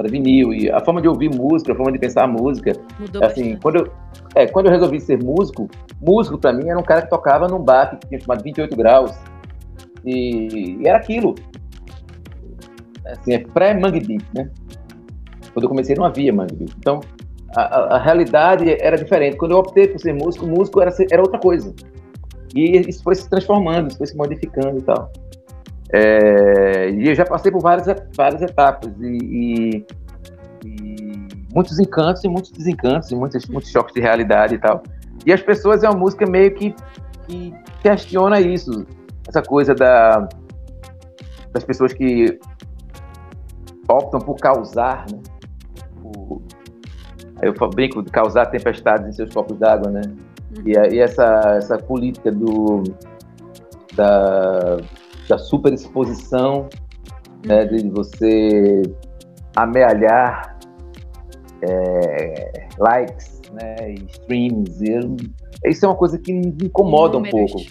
Era 0.01 0.09
vinil. 0.09 0.53
E 0.53 0.69
a 0.69 0.79
forma 0.79 1.01
de 1.01 1.07
ouvir 1.07 1.33
música, 1.33 1.73
a 1.73 1.75
forma 1.75 1.91
de 1.91 1.99
pensar 1.99 2.27
música. 2.27 2.73
Mudou 2.99 3.23
assim, 3.23 3.57
quando 3.57 3.77
eu, 3.77 3.91
é, 4.35 4.47
quando 4.47 4.67
eu 4.67 4.71
resolvi 4.71 4.99
ser 4.99 5.21
músico, 5.23 5.69
músico 6.01 6.37
para 6.37 6.53
mim 6.53 6.69
era 6.69 6.79
um 6.79 6.83
cara 6.83 7.01
que 7.03 7.09
tocava 7.09 7.47
num 7.47 7.59
bar 7.59 7.97
que 7.99 8.07
tinha 8.07 8.19
chamado 8.19 8.43
28 8.43 8.75
graus. 8.75 9.11
E, 10.05 10.77
e 10.81 10.87
era 10.87 10.97
aquilo. 10.97 11.35
Assim, 13.05 13.33
é 13.33 13.39
pré-Mangue 13.39 13.99
Beat, 13.99 14.25
né? 14.33 14.49
Quando 15.53 15.63
eu 15.63 15.69
comecei 15.69 15.95
não 15.95 16.05
havia 16.05 16.33
Mangue 16.33 16.55
Beat. 16.55 16.73
Então, 16.77 17.01
a, 17.55 17.61
a, 17.61 17.95
a, 17.95 17.99
realidade 17.99 18.75
era 18.81 18.97
diferente. 18.97 19.37
Quando 19.37 19.51
eu 19.51 19.59
optei 19.59 19.87
por 19.87 19.99
ser 19.99 20.13
músico, 20.13 20.45
músico 20.45 20.81
era, 20.81 20.91
era 21.11 21.21
outra 21.21 21.39
coisa. 21.39 21.73
E 22.55 22.77
isso 22.87 23.03
foi 23.03 23.15
se 23.15 23.29
transformando, 23.29 23.89
isso 23.89 23.97
foi 23.97 24.07
se 24.07 24.15
modificando 24.15 24.79
e 24.79 24.81
tal. 24.81 25.11
É, 25.93 26.89
e 26.89 27.09
eu 27.09 27.15
já 27.15 27.25
passei 27.25 27.51
por 27.51 27.61
várias, 27.61 27.85
várias 28.15 28.41
etapas 28.41 28.91
e, 28.99 29.05
e, 29.05 29.85
e, 30.65 31.27
muitos 31.53 31.79
encantos 31.79 32.23
e 32.23 32.27
muitos 32.27 32.51
desencantos 32.51 33.11
e 33.11 33.15
muitos, 33.15 33.45
muitos 33.47 33.69
choques 33.69 33.93
de 33.93 34.01
realidade 34.01 34.55
e 34.55 34.57
tal. 34.57 34.81
E 35.25 35.31
as 35.31 35.41
pessoas 35.41 35.83
é 35.83 35.89
uma 35.89 35.97
música 35.97 36.25
meio 36.25 36.53
que, 36.53 36.75
que 37.27 37.53
questiona 37.81 38.39
isso, 38.39 38.85
essa 39.27 39.41
coisa 39.41 39.73
da, 39.73 40.27
das 41.51 41.63
pessoas 41.63 41.93
que 41.93 42.39
optam 43.87 44.19
por 44.19 44.35
causar, 44.35 45.05
né? 45.11 45.19
Por, 46.01 46.41
eu 47.41 47.53
brinco 47.69 48.01
de 48.01 48.09
causar 48.11 48.47
tempestades 48.47 49.07
em 49.07 49.11
seus 49.11 49.33
copos 49.33 49.57
d'água, 49.57 49.91
né? 49.91 50.01
E, 50.65 50.71
e 50.71 50.99
essa, 50.99 51.55
essa 51.57 51.77
política 51.77 52.31
do, 52.31 52.83
da 53.95 54.77
da 55.27 55.37
superexposição, 55.37 56.67
né, 57.45 57.65
de 57.65 57.89
você 57.89 58.83
amealhar 59.55 60.57
é, 61.61 62.67
likes, 62.77 63.41
né, 63.53 63.95
streams. 64.09 64.79
Isso 65.65 65.85
é 65.85 65.89
uma 65.89 65.95
coisa 65.95 66.17
que 66.17 66.33
me 66.33 66.55
incomoda 66.63 67.17
um 67.17 67.23
pouco. 67.23 67.61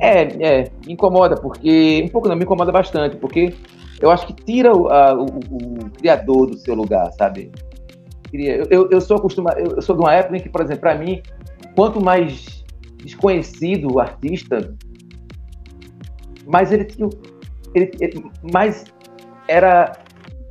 É, 0.00 0.22
é, 0.22 0.70
me 0.86 0.92
incomoda, 0.92 1.36
porque. 1.36 2.02
Um 2.04 2.08
pouco 2.08 2.28
não, 2.28 2.36
me 2.36 2.44
incomoda 2.44 2.70
bastante, 2.70 3.16
porque 3.16 3.54
eu 4.00 4.10
acho 4.10 4.26
que 4.26 4.32
tira 4.32 4.76
o, 4.76 4.88
a, 4.88 5.14
o, 5.14 5.24
o 5.24 5.90
criador 5.98 6.50
do 6.50 6.56
seu 6.56 6.74
lugar, 6.74 7.10
sabe? 7.12 7.50
Eu, 8.32 8.64
eu, 8.70 8.88
eu 8.90 9.00
sou 9.00 9.16
acostumado, 9.16 9.58
eu 9.58 9.82
sou 9.82 9.96
de 9.96 10.02
uma 10.02 10.14
época 10.14 10.36
em 10.36 10.40
que, 10.40 10.48
por 10.48 10.62
exemplo, 10.62 10.82
para 10.82 10.94
mim, 10.94 11.20
quanto 11.74 12.00
mais 12.00 12.64
desconhecido 13.02 13.94
o 13.94 13.98
artista, 13.98 14.76
mas 16.46 16.72
ele 16.72 16.84
tinha. 16.84 17.08
Ele, 17.74 17.90
ele, 18.00 18.30
mais 18.52 18.84
era. 19.48 19.92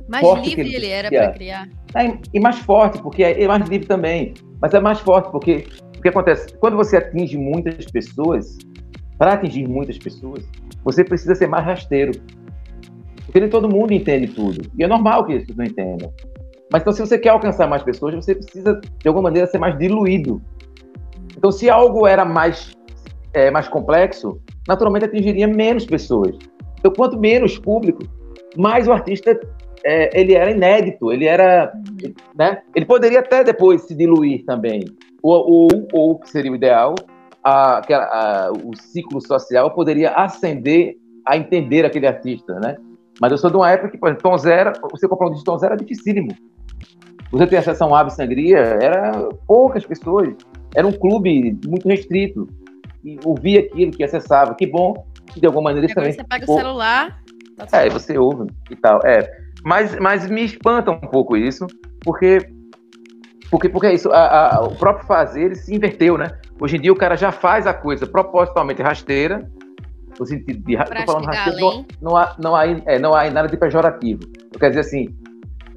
Mais 0.08 0.24
livre 0.44 0.60
ele, 0.60 0.76
ele 0.76 0.86
era 0.88 1.08
para 1.08 1.32
criar. 1.32 1.68
É, 1.94 2.18
e 2.32 2.40
mais 2.40 2.58
forte, 2.58 3.00
porque 3.00 3.22
é, 3.22 3.42
é 3.42 3.48
mais 3.48 3.68
livre 3.68 3.86
também. 3.86 4.34
Mas 4.60 4.74
é 4.74 4.80
mais 4.80 5.00
forte, 5.00 5.30
porque 5.30 5.66
o 5.96 6.02
que 6.02 6.08
acontece? 6.08 6.52
Quando 6.58 6.76
você 6.76 6.96
atinge 6.96 7.36
muitas 7.36 7.84
pessoas, 7.86 8.58
para 9.18 9.34
atingir 9.34 9.68
muitas 9.68 9.98
pessoas, 9.98 10.44
você 10.84 11.04
precisa 11.04 11.34
ser 11.34 11.46
mais 11.46 11.64
rasteiro. 11.64 12.12
Porque 13.24 13.38
nem 13.38 13.48
todo 13.48 13.68
mundo 13.68 13.92
entende 13.92 14.28
tudo. 14.28 14.60
E 14.76 14.82
é 14.82 14.88
normal 14.88 15.24
que 15.24 15.34
eles 15.34 15.56
não 15.56 15.64
entendam. 15.64 16.12
Mas 16.72 16.82
então, 16.82 16.92
se 16.92 17.00
você 17.00 17.18
quer 17.18 17.30
alcançar 17.30 17.68
mais 17.68 17.82
pessoas, 17.82 18.14
você 18.14 18.34
precisa, 18.34 18.80
de 18.80 19.08
alguma 19.08 19.24
maneira, 19.24 19.46
ser 19.46 19.58
mais 19.58 19.76
diluído. 19.78 20.40
Então, 21.36 21.50
se 21.52 21.68
algo 21.68 22.06
era 22.06 22.24
mais, 22.24 22.76
é, 23.32 23.50
mais 23.50 23.68
complexo, 23.68 24.40
naturalmente 24.70 25.06
atingiria 25.06 25.48
menos 25.48 25.84
pessoas. 25.84 26.38
Então, 26.78 26.92
quanto 26.92 27.18
menos 27.18 27.58
público, 27.58 28.04
mais 28.56 28.86
o 28.86 28.92
artista 28.92 29.38
é, 29.84 30.20
ele 30.20 30.34
era 30.34 30.52
inédito, 30.52 31.10
ele 31.10 31.24
era, 31.24 31.72
né? 32.36 32.62
Ele 32.72 32.84
poderia 32.84 33.18
até 33.18 33.42
depois 33.42 33.82
se 33.82 33.96
diluir 33.96 34.44
também, 34.44 34.84
ou, 35.22 35.68
ou, 35.92 36.18
que 36.20 36.30
seria 36.30 36.52
o 36.52 36.54
ideal, 36.54 36.94
a, 37.42 37.78
a, 37.78 38.52
o 38.52 38.76
ciclo 38.76 39.20
social 39.20 39.72
poderia 39.72 40.10
ascender 40.12 40.96
a 41.26 41.36
entender 41.36 41.84
aquele 41.84 42.06
artista, 42.06 42.54
né? 42.60 42.76
Mas 43.20 43.32
eu 43.32 43.38
sou 43.38 43.50
de 43.50 43.56
uma 43.56 43.70
época 43.70 43.90
que, 43.90 43.98
por 43.98 44.08
exemplo, 44.08 44.22
Tom 44.22 44.38
você 44.38 45.08
comprar 45.08 45.26
um 45.26 45.32
disco 45.32 45.44
Tom 45.44 45.58
Zera 45.58 45.74
era 45.74 45.82
dificílimo. 45.82 46.32
Você 47.32 47.46
ter 47.48 47.56
acesso 47.56 47.82
a 47.82 47.86
um 47.88 47.94
Ave 47.94 48.10
Sangria, 48.10 48.58
era 48.58 49.28
poucas 49.46 49.84
pessoas. 49.84 50.34
Era 50.74 50.86
um 50.86 50.92
clube 50.92 51.58
muito 51.66 51.88
restrito 51.88 52.48
e 53.04 53.18
ouvia 53.24 53.60
aquilo 53.60 53.90
que 53.92 54.04
acessava. 54.04 54.54
Que 54.54 54.66
bom 54.66 55.06
que 55.32 55.40
de 55.40 55.46
alguma 55.46 55.64
maneira 55.64 55.86
isso 55.86 55.94
também. 55.94 56.12
Você 56.12 56.24
pega 56.24 56.50
o 56.50 56.56
celular. 56.56 57.22
Tá 57.56 57.84
é, 57.84 57.88
você 57.88 58.18
ouve 58.18 58.50
e 58.70 58.76
tal. 58.76 59.00
É. 59.04 59.30
Mas, 59.64 59.98
mas 59.98 60.28
me 60.28 60.44
espanta 60.44 60.90
um 60.90 60.98
pouco 60.98 61.36
isso, 61.36 61.66
porque. 62.02 62.38
Porque, 63.50 63.68
porque 63.68 63.88
é 63.88 63.94
isso, 63.94 64.12
a, 64.12 64.58
a, 64.58 64.62
o 64.62 64.76
próprio 64.76 65.04
fazer 65.08 65.46
ele 65.46 65.56
se 65.56 65.74
inverteu, 65.74 66.16
né? 66.16 66.30
Hoje 66.60 66.76
em 66.76 66.80
dia 66.80 66.92
o 66.92 66.96
cara 66.96 67.16
já 67.16 67.32
faz 67.32 67.66
a 67.66 67.74
coisa 67.74 68.06
propositalmente 68.06 68.80
rasteira, 68.80 69.50
no 70.18 70.24
sentido 70.24 70.64
de. 70.64 70.76
Tô 70.76 71.12
falando 71.12 71.24
rasteira, 71.24 71.58
não, 71.58 71.86
não, 72.00 72.16
há, 72.16 72.36
não, 72.38 72.54
há, 72.54 72.66
é, 72.68 72.98
não 73.00 73.12
há 73.12 73.28
nada 73.28 73.48
de 73.48 73.56
pejorativo. 73.56 74.20
Quer 74.56 74.68
dizer 74.68 74.80
assim, 74.80 75.08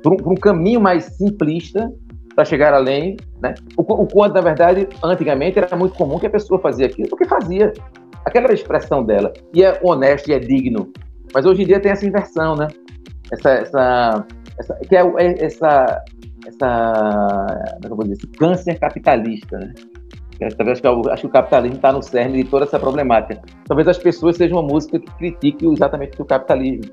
por 0.04 0.14
um, 0.14 0.18
por 0.18 0.34
um 0.34 0.36
caminho 0.36 0.80
mais 0.80 1.06
simplista, 1.06 1.92
para 2.36 2.46
chegar 2.46 2.76
além, 2.76 3.18
né? 3.44 3.54
O, 3.78 3.82
o 3.82 4.08
quanto, 4.08 4.34
na 4.34 4.42
verdade, 4.42 4.88
antigamente 5.04 5.60
era 5.60 5.76
muito 5.76 5.96
comum 5.96 6.18
que 6.18 6.26
a 6.26 6.30
pessoa 6.30 6.60
fazia 6.60 6.86
aquilo 6.86 7.10
porque 7.10 7.26
fazia. 7.26 7.74
Aquela 8.26 8.46
era 8.46 8.54
a 8.54 8.56
expressão 8.56 9.04
dela. 9.04 9.34
E 9.54 9.64
é 9.64 9.78
honesto 9.84 10.30
e 10.30 10.34
é 10.34 10.40
digno. 10.40 10.92
Mas 11.34 11.46
hoje 11.46 11.64
em 11.64 11.66
dia 11.66 11.80
tem 11.80 11.92
essa 11.92 12.06
inversão, 12.06 12.56
né? 12.56 12.70
Essa, 13.32 13.50
essa, 13.52 14.28
essa 14.58 14.76
que 14.88 14.96
é, 14.96 15.02
é 15.02 15.46
essa, 15.46 16.02
essa, 16.48 17.78
como 17.82 17.86
é 17.86 17.92
eu 17.92 17.96
vou 17.96 18.04
dizer, 18.06 18.14
esse 18.14 18.28
câncer 18.28 18.80
capitalista, 18.80 19.58
né? 19.58 19.74
Talvez 20.58 20.82
que 20.82 20.88
eu, 20.88 21.02
acho 21.10 21.22
que 21.22 21.28
o 21.28 21.32
capitalismo 21.32 21.76
está 21.76 21.92
no 21.92 22.02
cerne 22.02 22.44
de 22.44 22.50
toda 22.50 22.66
essa 22.66 22.80
problemática. 22.80 23.42
Talvez 23.66 23.88
as 23.88 23.98
pessoas 23.98 24.36
sejam 24.36 24.58
uma 24.58 24.68
música 24.68 25.00
que 25.00 25.12
critique 25.14 25.66
exatamente 25.66 26.22
o 26.22 26.26
capitalismo. 26.26 26.92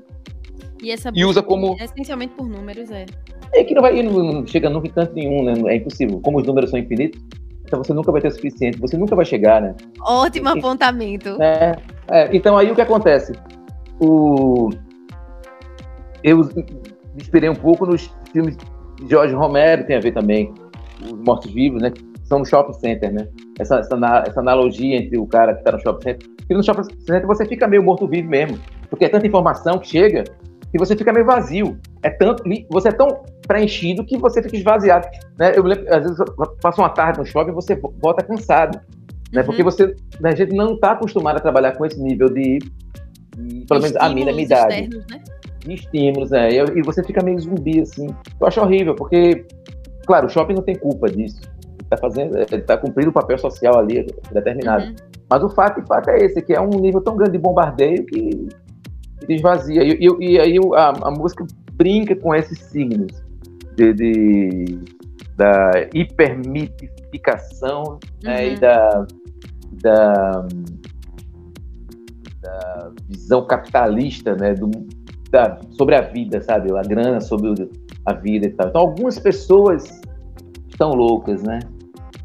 E 0.81 0.91
essa 0.91 1.11
e 1.13 1.23
usa 1.23 1.43
como 1.43 1.75
é 1.79 1.85
essencialmente 1.85 2.33
por 2.33 2.47
números, 2.47 2.89
é. 2.89 3.05
É 3.53 3.63
que 3.63 3.73
não 3.73 3.81
vai, 3.81 4.01
não, 4.01 4.11
não 4.11 4.47
chega 4.47 4.69
nunca 4.69 4.87
em 4.87 4.91
canto 4.91 5.13
nenhum, 5.13 5.43
né? 5.43 5.53
É 5.67 5.75
impossível. 5.75 6.19
Como 6.21 6.39
os 6.39 6.47
números 6.47 6.69
são 6.69 6.79
infinitos, 6.79 7.21
então 7.71 7.83
você 7.83 7.93
nunca 7.93 8.11
vai 8.11 8.21
ter 8.21 8.29
o 8.29 8.31
suficiente, 8.31 8.79
você 8.79 8.97
nunca 8.97 9.15
vai 9.15 9.23
chegar, 9.23 9.61
né? 9.61 9.75
Ótimo 10.01 10.49
e, 10.49 10.59
apontamento. 10.59 11.41
É, 11.41 11.75
é, 12.09 12.35
então 12.35 12.57
aí 12.57 12.71
o 12.71 12.75
que 12.75 12.81
acontece? 12.81 13.33
O, 13.99 14.69
eu 16.23 16.37
me 16.39 16.65
inspirei 17.15 17.49
um 17.49 17.55
pouco 17.55 17.85
nos 17.85 18.13
filmes 18.33 18.57
de 18.57 19.09
Jorge 19.09 19.33
Romero, 19.33 19.85
tem 19.85 19.95
a 19.95 19.99
ver 19.99 20.13
também, 20.13 20.53
os 21.03 21.13
mortos-vivos, 21.13 21.81
né? 21.81 21.93
São 22.23 22.39
no 22.39 22.45
shopping 22.45 22.73
center, 22.73 23.13
né? 23.13 23.27
Essa, 23.59 23.79
essa, 23.79 24.23
essa 24.27 24.39
analogia 24.39 24.97
entre 24.97 25.17
o 25.17 25.27
cara 25.27 25.53
que 25.53 25.59
está 25.59 25.71
no 25.71 25.79
shopping 25.79 26.03
center. 26.03 26.29
Porque 26.37 26.53
no 26.53 26.63
shopping 26.63 26.83
center 26.83 27.27
você 27.27 27.45
fica 27.45 27.67
meio 27.67 27.83
morto-vivo 27.83 28.29
mesmo, 28.29 28.59
porque 28.89 29.05
é 29.05 29.09
tanta 29.09 29.27
informação 29.27 29.77
que 29.77 29.87
chega 29.87 30.23
e 30.73 30.77
você 30.77 30.95
fica 30.95 31.11
meio 31.11 31.25
vazio. 31.25 31.77
É 32.01 32.09
tanto, 32.09 32.43
você 32.69 32.89
é 32.89 32.91
tão 32.91 33.23
preenchido 33.47 34.05
que 34.05 34.17
você 34.17 34.41
fica 34.41 34.55
esvaziado. 34.55 35.07
Né? 35.37 35.53
Eu 35.55 35.63
lembro, 35.63 35.93
às 35.93 36.03
vezes 36.03 36.19
eu 36.19 36.25
passo 36.61 36.81
uma 36.81 36.89
tarde 36.89 37.19
no 37.19 37.25
shopping 37.25 37.51
e 37.51 37.53
você 37.53 37.75
volta 38.01 38.23
cansado. 38.23 38.79
Né? 39.31 39.41
Uhum. 39.41 39.47
Porque 39.47 39.63
você, 39.63 39.95
né, 40.19 40.29
a 40.29 40.35
gente 40.35 40.53
não 40.53 40.73
está 40.73 40.91
acostumado 40.91 41.37
a 41.37 41.39
trabalhar 41.39 41.73
com 41.73 41.85
esse 41.85 42.01
nível 42.01 42.27
de, 42.29 42.59
de 43.37 43.65
pelo 43.67 43.81
menos 43.81 43.95
a 43.97 44.09
minha, 44.09 44.31
minha 44.31 44.43
idade. 44.43 44.73
Externos, 44.73 45.07
né? 45.09 45.23
De 45.59 45.73
estímulos, 45.73 46.31
né? 46.31 46.49
E, 46.51 46.57
e, 46.57 46.81
você 46.81 47.03
fica 47.03 47.23
meio 47.23 47.39
zumbi, 47.39 47.81
assim. 47.81 48.07
Eu 48.39 48.47
acho 48.47 48.61
horrível, 48.61 48.95
porque, 48.95 49.45
claro, 50.05 50.27
o 50.27 50.29
shopping 50.29 50.55
não 50.55 50.63
tem 50.63 50.75
culpa 50.75 51.09
disso. 51.09 51.41
Está 51.83 51.97
fazendo, 51.97 52.37
ele 52.37 52.61
tá 52.61 52.77
cumprindo 52.77 53.09
o 53.09 53.13
papel 53.13 53.37
social 53.37 53.77
ali, 53.77 54.07
determinado. 54.31 54.85
Uhum. 54.85 54.95
Mas 55.29 55.43
o 55.43 55.49
fato, 55.49 55.81
de 55.81 55.87
fato 55.87 56.09
é 56.09 56.17
esse, 56.17 56.41
que 56.41 56.53
é 56.53 56.59
um 56.59 56.69
nível 56.69 57.01
tão 57.01 57.15
grande 57.15 57.33
de 57.33 57.37
bombardeio 57.37 58.05
que 58.05 58.49
e 59.31 59.35
esvazia. 59.35 59.83
E, 59.83 59.97
e, 59.99 60.33
e 60.33 60.39
aí 60.39 60.57
a, 60.75 61.07
a, 61.07 61.11
música 61.11 61.45
brinca 61.73 62.15
com 62.15 62.35
esses 62.35 62.59
signos 62.59 63.23
de, 63.75 63.93
de 63.93 64.79
da 65.37 65.71
hipermitificação 65.93 67.99
né, 68.23 68.45
uhum. 68.45 68.53
e 68.53 68.59
da, 68.59 69.07
da, 69.81 70.45
da, 72.41 72.91
visão 73.07 73.45
capitalista 73.47 74.35
né, 74.35 74.53
do, 74.53 74.69
da, 75.31 75.59
sobre 75.71 75.95
a 75.95 76.01
vida, 76.01 76.41
sabe? 76.41 76.77
A 76.77 76.83
grana 76.83 77.21
sobre 77.21 77.69
a 78.05 78.13
vida 78.13 78.47
e 78.47 78.51
tal. 78.51 78.67
Então, 78.67 78.81
algumas 78.81 79.17
pessoas 79.17 80.01
estão 80.69 80.93
loucas, 80.93 81.41
né? 81.41 81.59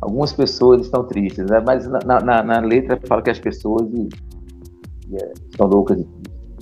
Algumas 0.01 0.33
pessoas 0.33 0.83
estão 0.83 1.05
tristes, 1.05 1.47
né? 1.49 1.62
mas 1.66 1.88
na, 1.88 2.21
na, 2.21 2.42
na 2.42 2.61
letra 2.61 3.01
fala 3.09 3.23
que 3.23 3.31
as 3.31 3.38
pessoas 3.38 3.90
e, 3.95 4.09
e, 5.09 5.16
é, 5.16 5.33
estão 5.51 5.66
loucas 5.66 6.05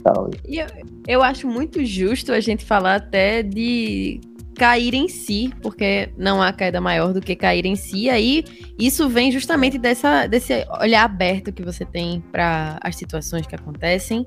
tal. 0.04 0.30
E 0.46 0.58
eu, 0.58 0.66
eu 1.08 1.22
acho 1.22 1.48
muito 1.48 1.84
justo 1.84 2.30
a 2.32 2.40
gente 2.40 2.64
falar 2.64 2.96
até 2.96 3.42
de 3.42 4.20
cair 4.54 4.94
em 4.94 5.08
si, 5.08 5.52
porque 5.60 6.10
não 6.16 6.40
há 6.40 6.52
queda 6.52 6.80
maior 6.80 7.12
do 7.12 7.20
que 7.20 7.34
cair 7.34 7.66
em 7.66 7.74
si. 7.74 8.08
Aí 8.08 8.44
isso 8.78 9.08
vem 9.08 9.30
justamente 9.32 9.78
dessa, 9.78 10.26
desse 10.26 10.64
olhar 10.80 11.04
aberto 11.04 11.52
que 11.52 11.62
você 11.62 11.84
tem 11.84 12.22
para 12.32 12.78
as 12.80 12.96
situações 12.96 13.46
que 13.46 13.54
acontecem 13.54 14.24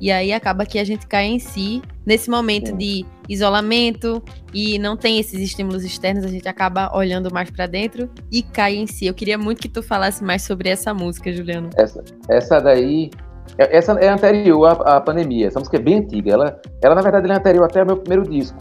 E 0.00 0.10
aí 0.10 0.32
acaba 0.32 0.64
que 0.64 0.78
a 0.78 0.84
gente 0.84 1.06
cai 1.06 1.26
em 1.26 1.38
si 1.38 1.82
nesse 2.06 2.30
momento 2.30 2.76
de 2.76 3.04
isolamento 3.28 4.22
e 4.52 4.78
não 4.78 4.96
tem 4.96 5.18
esses 5.18 5.40
estímulos 5.40 5.84
externos, 5.84 6.24
a 6.24 6.28
gente 6.28 6.48
acaba 6.48 6.94
olhando 6.96 7.32
mais 7.32 7.50
para 7.50 7.66
dentro 7.66 8.10
e 8.32 8.42
cai 8.42 8.76
em 8.76 8.86
si. 8.86 9.06
Eu 9.06 9.14
queria 9.14 9.38
muito 9.38 9.60
que 9.60 9.68
tu 9.68 9.82
falasse 9.82 10.24
mais 10.24 10.42
sobre 10.42 10.68
essa 10.68 10.92
música, 10.94 11.32
Juliano. 11.32 11.70
Essa, 11.76 12.02
essa 12.28 12.60
daí, 12.60 13.10
essa 13.58 13.92
é 13.92 14.08
anterior 14.08 14.66
à, 14.66 14.96
à 14.96 15.00
pandemia. 15.00 15.48
Essa 15.48 15.58
música 15.58 15.76
é 15.76 15.80
bem 15.80 15.98
antiga. 15.98 16.32
Ela, 16.32 16.60
ela 16.82 16.94
na 16.94 17.02
verdade, 17.02 17.30
é 17.30 17.34
anterior 17.34 17.64
até 17.64 17.80
ao 17.80 17.86
meu 17.86 17.96
primeiro 17.96 18.28
disco. 18.28 18.56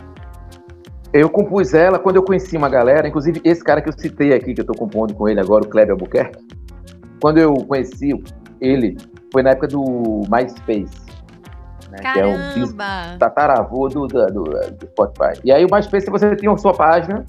Eu 1.12 1.30
compus 1.30 1.73
ela 1.73 1.97
quando 1.97 2.17
eu 2.17 2.23
conheci 2.23 2.56
uma 2.56 2.69
galera, 2.69 3.08
inclusive 3.08 3.41
esse 3.43 3.63
cara 3.63 3.82
que 3.82 3.89
eu 3.89 3.93
citei 3.97 4.34
aqui, 4.34 4.54
que 4.54 4.62
eu 4.62 4.63
estou 4.63 4.75
compondo 4.75 5.13
com 5.13 5.28
ele 5.28 5.39
agora, 5.39 5.63
o 5.63 5.67
Kleber 5.67 5.93
Albuquerque. 5.93 6.39
Quando 7.21 7.39
eu 7.39 7.54
conheci 7.54 8.12
ele, 8.62 8.95
foi 9.32 9.41
na 9.41 9.52
época 9.52 9.67
do 9.67 10.21
MySpace 10.30 11.10
né? 11.89 11.97
Que 12.13 12.19
é 12.19 12.25
o 12.25 13.17
tataravô 13.17 13.88
do, 13.88 14.08
do, 14.08 14.25
do, 14.28 14.43
do 14.43 14.88
Spotify. 14.88 15.39
E 15.43 15.52
aí 15.52 15.65
o 15.65 15.67
MySpace 15.71 16.10
você 16.10 16.36
tinha 16.36 16.52
a 16.52 16.58
sua 16.58 16.73
página 16.73 17.25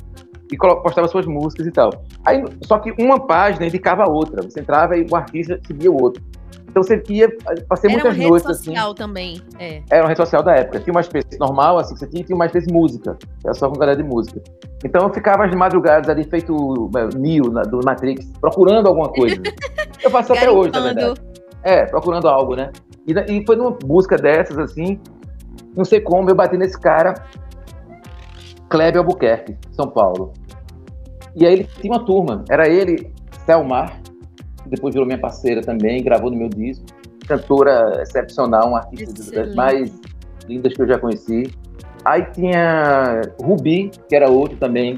e 0.52 0.56
postava 0.56 1.08
suas 1.08 1.26
músicas 1.26 1.66
e 1.66 1.70
tal. 1.70 1.90
Aí, 2.24 2.44
só 2.64 2.78
que 2.78 2.92
uma 3.02 3.26
página 3.26 3.66
indicava 3.66 4.04
a 4.04 4.08
outra. 4.08 4.42
Você 4.42 4.60
entrava 4.60 4.96
e 4.96 5.06
o 5.10 5.16
artista 5.16 5.58
seguia 5.66 5.90
o 5.90 6.00
outro. 6.00 6.22
Então 6.70 6.84
você 6.84 7.02
ia, 7.08 7.28
passei 7.68 7.90
Era 7.90 8.00
muitas 8.00 8.16
uma 8.16 8.28
noites 8.28 8.46
rede 8.46 8.58
social 8.58 8.86
assim. 8.86 8.94
também. 8.94 9.42
É. 9.58 9.82
Era 9.90 10.02
uma 10.02 10.08
rede 10.08 10.18
social 10.18 10.42
da 10.42 10.54
época. 10.54 10.78
Tinha 10.78 10.94
uma 10.94 11.00
espécie 11.00 11.38
normal, 11.38 11.78
assim, 11.78 11.94
que 11.94 12.00
você 12.00 12.06
tinha, 12.06 12.24
tinha 12.24 12.36
uma 12.36 12.46
espécie 12.46 12.72
música. 12.72 13.18
Era 13.44 13.54
só 13.54 13.68
com 13.68 13.76
galera 13.76 14.00
de 14.00 14.08
música. 14.08 14.40
Então 14.84 15.02
eu 15.06 15.12
ficava 15.12 15.48
de 15.48 15.56
madrugadas 15.56 16.08
ali, 16.08 16.22
feito 16.24 16.88
é, 16.96 17.18
Neo 17.18 17.50
na, 17.50 17.62
do 17.62 17.80
Matrix, 17.84 18.24
procurando 18.40 18.86
alguma 18.86 19.08
coisa. 19.08 19.36
eu 20.02 20.10
faço 20.10 20.32
até 20.32 20.48
hoje, 20.48 20.70
na 20.70 20.80
verdade. 20.80 21.20
É, 21.64 21.84
procurando 21.86 22.28
algo, 22.28 22.54
né? 22.54 22.70
E, 23.06 23.12
e 23.12 23.44
foi 23.44 23.56
numa 23.56 23.72
busca 23.72 24.16
dessas, 24.16 24.56
assim, 24.56 25.00
não 25.76 25.84
sei 25.84 26.00
como, 26.00 26.30
eu 26.30 26.34
bati 26.36 26.56
nesse 26.56 26.80
cara, 26.80 27.14
Kleber 28.68 28.98
Albuquerque, 28.98 29.56
São 29.72 29.88
Paulo. 29.88 30.32
E 31.34 31.44
aí 31.44 31.52
ele 31.52 31.64
tinha 31.64 31.92
uma 31.92 32.04
turma, 32.04 32.44
era 32.48 32.68
ele, 32.68 33.12
Selmar, 33.44 34.00
depois 34.66 34.94
virou 34.94 35.06
minha 35.06 35.18
parceira 35.18 35.60
também, 35.60 36.02
gravou 36.02 36.30
no 36.30 36.36
meu 36.36 36.48
disco, 36.48 36.84
cantora 37.26 38.02
excepcional, 38.02 38.68
uma 38.68 38.78
artista 38.78 39.20
Excelente. 39.20 39.46
das 39.46 39.54
mais 39.54 40.00
lindas 40.48 40.74
que 40.74 40.82
eu 40.82 40.86
já 40.88 40.98
conheci. 40.98 41.50
Aí 42.04 42.24
tinha 42.32 43.20
Rubi, 43.40 43.90
que 44.08 44.16
era 44.16 44.28
outro 44.28 44.56
também, 44.56 44.96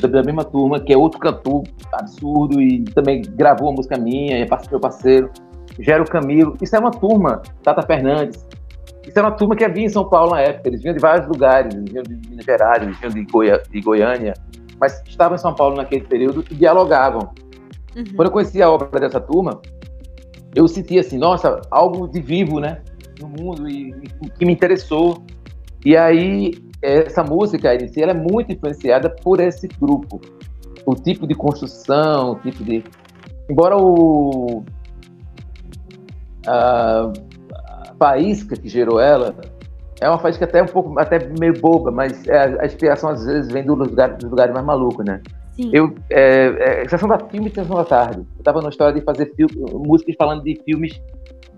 da 0.00 0.22
mesma 0.22 0.44
turma, 0.44 0.78
que 0.78 0.92
é 0.92 0.96
outro 0.96 1.18
cantor 1.18 1.64
absurdo 1.92 2.60
e 2.60 2.84
também 2.84 3.22
gravou 3.22 3.68
uma 3.68 3.76
música 3.76 3.96
minha, 3.96 4.36
é 4.38 4.46
meu 4.70 4.80
parceiro. 4.80 5.30
Gero 5.78 6.04
Camilo. 6.04 6.56
Isso 6.60 6.74
é 6.76 6.78
uma 6.78 6.90
turma, 6.90 7.42
Tata 7.62 7.82
Fernandes. 7.82 8.46
Isso 9.06 9.18
é 9.18 9.22
uma 9.22 9.30
turma 9.30 9.54
que 9.54 9.64
havia 9.64 9.84
em 9.84 9.88
São 9.88 10.08
Paulo 10.08 10.32
na 10.32 10.40
época. 10.40 10.68
Eles 10.68 10.82
vinham 10.82 10.94
de 10.94 11.00
vários 11.00 11.26
lugares, 11.28 11.74
eles 11.74 11.90
vinham 11.90 12.02
de 12.02 12.28
Minas 12.28 12.44
Gerais, 12.44 12.82
eles 12.82 12.98
vinham 12.98 13.12
de, 13.12 13.24
Goi 13.24 13.62
de 13.70 13.80
Goiânia, 13.80 14.34
mas 14.80 15.02
estavam 15.06 15.36
em 15.36 15.38
São 15.38 15.54
Paulo 15.54 15.76
naquele 15.76 16.04
período 16.04 16.44
e 16.50 16.54
dialogavam. 16.54 17.30
Uhum. 17.96 18.04
Quando 18.14 18.28
eu 18.28 18.32
conheci 18.32 18.62
a 18.62 18.70
obra 18.70 19.00
dessa 19.00 19.20
turma, 19.20 19.60
eu 20.54 20.68
senti 20.68 20.98
assim, 20.98 21.18
nossa, 21.18 21.60
algo 21.70 22.06
de 22.06 22.20
vivo, 22.20 22.60
né, 22.60 22.82
no 23.20 23.28
mundo 23.28 23.68
e, 23.68 23.90
e 24.22 24.30
que 24.30 24.44
me 24.44 24.52
interessou. 24.52 25.24
E 25.84 25.96
aí 25.96 26.52
essa 26.82 27.22
música 27.22 27.74
em 27.74 27.88
si, 27.88 28.02
ela 28.02 28.12
é 28.12 28.14
muito 28.14 28.52
influenciada 28.52 29.08
por 29.08 29.40
esse 29.40 29.66
grupo, 29.66 30.20
o 30.84 30.94
tipo 30.94 31.26
de 31.26 31.34
construção, 31.34 32.32
o 32.32 32.34
tipo 32.36 32.62
de 32.62 32.84
embora 33.48 33.76
o 33.76 34.64
a, 36.46 37.12
a 37.54 37.94
faísca 37.98 38.56
que 38.56 38.68
gerou 38.68 39.00
ela 39.00 39.34
é 40.00 40.08
uma 40.08 40.18
faísca 40.18 40.44
até 40.44 40.62
um 40.62 40.66
pouco, 40.66 40.98
até 40.98 41.18
meio 41.38 41.58
boba, 41.58 41.90
mas 41.90 42.26
é, 42.28 42.60
a 42.60 42.66
inspiração 42.66 43.10
às 43.10 43.24
vezes 43.24 43.50
vem 43.50 43.64
dos 43.64 43.78
lugares, 43.78 44.18
dos 44.18 44.30
lugares 44.30 44.52
mais 44.52 44.64
malucos, 44.64 45.04
né? 45.04 45.22
Sim. 45.56 45.70
Eu, 45.72 45.94
é, 46.10 46.82
é, 46.82 46.88
Sessão 46.88 47.08
da 47.08 47.18
Filme 47.18 47.48
e 47.48 47.54
Sessão 47.54 47.76
da 47.76 47.84
Tarde. 47.84 48.18
Eu 48.18 48.38
estava 48.38 48.60
na 48.60 48.68
história 48.68 48.94
de 48.94 49.04
fazer 49.04 49.32
músicas 49.72 50.14
falando 50.18 50.42
de 50.44 50.60
filmes 50.64 51.00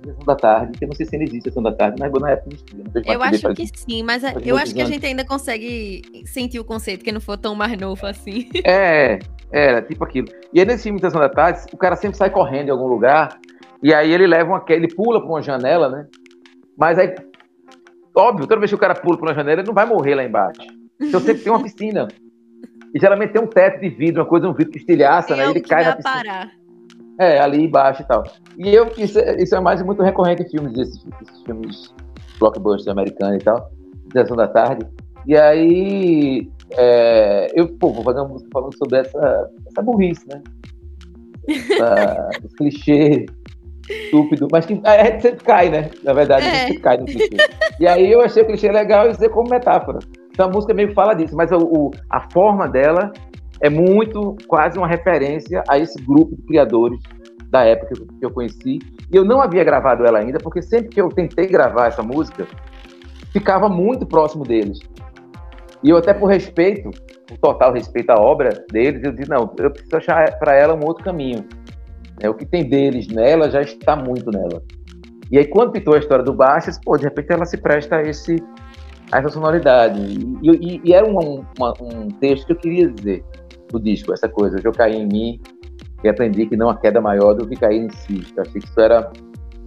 Sessão 0.04 0.24
da 0.24 0.36
Tarde, 0.36 0.78
que 0.78 0.84
eu 0.84 0.88
não 0.88 0.94
sei 0.94 1.04
se 1.04 1.16
ainda 1.16 1.28
existe 1.28 1.48
Sessão 1.48 1.62
da 1.62 1.72
Tarde, 1.72 1.96
mas 1.98 2.12
na 2.12 2.30
época 2.30 2.50
existia. 2.54 3.12
Eu 3.12 3.22
acho 3.22 3.54
que 3.54 3.66
sim, 3.66 4.02
mas 4.04 4.22
eu 4.44 4.56
acho 4.56 4.72
que 4.72 4.80
a 4.80 4.84
gente 4.84 5.04
ainda 5.04 5.24
consegue 5.24 6.02
sentir 6.26 6.60
o 6.60 6.64
conceito, 6.64 7.04
que 7.04 7.10
não 7.10 7.20
for 7.20 7.36
tão 7.36 7.56
mais 7.56 7.76
novo 7.78 8.06
assim. 8.06 8.48
É, 8.64 9.18
era 9.50 9.82
tipo 9.82 10.04
aquilo. 10.04 10.28
E 10.52 10.60
aí 10.60 10.66
nesse 10.66 10.84
filme 10.84 11.00
Sessão 11.00 11.20
da 11.20 11.28
Tarde, 11.28 11.62
o 11.72 11.76
cara 11.76 11.96
sempre 11.96 12.16
sai 12.16 12.30
correndo 12.30 12.68
em 12.68 12.70
algum 12.70 12.86
lugar 12.86 13.36
e 13.82 13.92
aí 13.92 14.12
ele 14.12 14.28
leva 14.28 14.50
uma 14.50 14.64
ele 14.68 14.94
pula 14.94 15.20
para 15.20 15.28
uma 15.28 15.42
janela, 15.42 15.88
né? 15.88 16.06
Mas 16.76 16.98
aí, 17.00 17.12
óbvio, 18.14 18.46
toda 18.46 18.60
vez 18.60 18.70
que 18.70 18.76
o 18.76 18.78
cara 18.78 18.94
pula 18.94 19.18
para 19.18 19.28
uma 19.28 19.34
janela, 19.34 19.60
ele 19.60 19.66
não 19.66 19.74
vai 19.74 19.86
morrer 19.86 20.14
lá 20.14 20.22
embaixo. 20.22 20.60
Então 21.00 21.18
sempre 21.20 21.42
tem 21.42 21.52
uma 21.52 21.62
piscina. 21.62 22.06
E 22.94 22.98
geralmente 22.98 23.32
tem 23.32 23.42
um 23.42 23.46
teto 23.46 23.80
de 23.80 23.88
vidro, 23.88 24.22
uma 24.22 24.28
coisa, 24.28 24.48
um 24.48 24.54
vidro 24.54 24.72
que 24.72 24.78
estilhaça, 24.78 25.36
né? 25.36 25.50
Ele 25.50 25.60
cai 25.60 25.84
na 25.84 25.96
piscina. 25.96 26.14
Parar. 26.14 26.50
É, 27.20 27.40
ali 27.40 27.64
embaixo 27.64 28.02
e 28.02 28.04
tal. 28.06 28.24
E 28.56 28.72
eu, 28.72 28.92
isso, 28.96 29.18
é, 29.18 29.42
isso 29.42 29.54
é 29.54 29.60
mais 29.60 29.82
muito 29.82 30.02
recorrente 30.02 30.42
em 30.42 30.48
filmes 30.48 30.72
desses, 30.72 31.04
esses 31.22 31.42
filmes 31.42 31.94
blockbusters 32.38 32.88
americanos 32.88 33.42
e 33.42 33.44
tal, 33.44 33.70
Sessão 34.12 34.36
da 34.36 34.46
Tarde. 34.46 34.86
E 35.26 35.36
aí, 35.36 36.48
é, 36.76 37.48
eu, 37.54 37.68
pô, 37.76 37.92
vou 37.92 38.04
fazer 38.04 38.20
uma 38.20 38.28
música 38.28 38.50
falando 38.52 38.76
sobre 38.78 38.98
essa, 38.98 39.50
essa 39.66 39.82
burrice, 39.82 40.26
né? 40.28 40.42
Essa, 41.48 42.30
os 42.44 42.54
clichês 42.54 43.26
estúpido, 43.90 44.48
mas 44.50 44.66
que 44.66 44.80
a 44.84 45.04
gente 45.04 45.22
sempre 45.22 45.44
cai, 45.44 45.70
né? 45.70 45.90
Na 46.04 46.12
verdade, 46.12 46.46
é. 46.46 46.48
a 46.48 46.52
gente 46.52 46.62
é. 46.62 46.66
sempre 46.66 46.82
cai 46.82 46.96
no 46.98 47.04
clichê. 47.04 47.36
E 47.80 47.86
aí 47.86 48.12
eu 48.12 48.20
achei 48.20 48.42
o 48.42 48.46
clichê 48.46 48.70
legal 48.70 49.06
e 49.06 49.10
usei 49.10 49.28
como 49.28 49.50
metáfora. 49.50 49.98
Então 50.38 50.50
a 50.50 50.52
música 50.52 50.72
meio 50.72 50.94
fala 50.94 51.14
disso, 51.14 51.34
mas 51.34 51.50
o, 51.50 51.56
o, 51.56 51.90
a 52.08 52.30
forma 52.30 52.68
dela 52.68 53.12
é 53.60 53.68
muito, 53.68 54.36
quase 54.46 54.78
uma 54.78 54.86
referência 54.86 55.64
a 55.68 55.76
esse 55.76 56.00
grupo 56.00 56.36
de 56.36 56.42
criadores 56.42 57.00
da 57.50 57.64
época 57.64 57.96
que 57.96 58.24
eu 58.24 58.30
conheci. 58.30 58.78
E 59.12 59.16
eu 59.16 59.24
não 59.24 59.40
havia 59.40 59.64
gravado 59.64 60.06
ela 60.06 60.20
ainda, 60.20 60.38
porque 60.38 60.62
sempre 60.62 60.90
que 60.90 61.00
eu 61.00 61.08
tentei 61.08 61.48
gravar 61.48 61.88
essa 61.88 62.04
música, 62.04 62.46
ficava 63.32 63.68
muito 63.68 64.06
próximo 64.06 64.44
deles. 64.44 64.78
E 65.82 65.90
eu 65.90 65.96
até 65.96 66.14
por 66.14 66.26
respeito, 66.26 66.88
por 67.26 67.36
total 67.38 67.72
respeito 67.72 68.10
à 68.10 68.14
obra 68.14 68.64
deles, 68.70 69.02
eu 69.02 69.10
disse, 69.10 69.28
não, 69.28 69.52
eu 69.58 69.72
preciso 69.72 69.96
achar 69.96 70.38
para 70.38 70.54
ela 70.54 70.72
um 70.72 70.86
outro 70.86 71.02
caminho. 71.02 71.44
É, 72.22 72.30
o 72.30 72.34
que 72.34 72.46
tem 72.46 72.68
deles 72.68 73.08
nela 73.08 73.50
já 73.50 73.60
está 73.60 73.96
muito 73.96 74.30
nela. 74.30 74.62
E 75.32 75.36
aí, 75.36 75.46
quando 75.48 75.72
pintou 75.72 75.94
a 75.94 75.98
história 75.98 76.24
do 76.24 76.32
Baixas, 76.32 76.78
pô, 76.82 76.96
de 76.96 77.02
repente 77.02 77.32
ela 77.32 77.44
se 77.44 77.56
presta 77.56 77.96
a, 77.96 78.02
esse, 78.02 78.36
a 79.10 79.18
essa 79.18 79.28
sonoridade. 79.28 80.00
E, 80.42 80.50
e, 80.50 80.80
e 80.84 80.92
era 80.92 81.06
um, 81.06 81.44
uma, 81.58 81.74
um 81.80 82.08
texto 82.20 82.46
que 82.46 82.52
eu 82.52 82.56
queria 82.56 82.88
dizer 82.90 83.24
do 83.70 83.78
disco, 83.78 84.12
essa 84.12 84.28
coisa, 84.28 84.58
eu 84.62 84.72
caí 84.72 84.96
em 84.96 85.06
mim 85.06 85.40
e 86.02 86.08
aprendi 86.08 86.46
que 86.46 86.56
não 86.56 86.70
há 86.70 86.76
queda 86.76 87.00
maior 87.00 87.34
do 87.34 87.46
que 87.46 87.56
cair 87.56 87.82
em 87.82 87.90
si. 87.90 88.24
Eu 88.36 88.42
achei 88.42 88.60
que 88.60 88.66
isso 88.66 88.80
era 88.80 89.10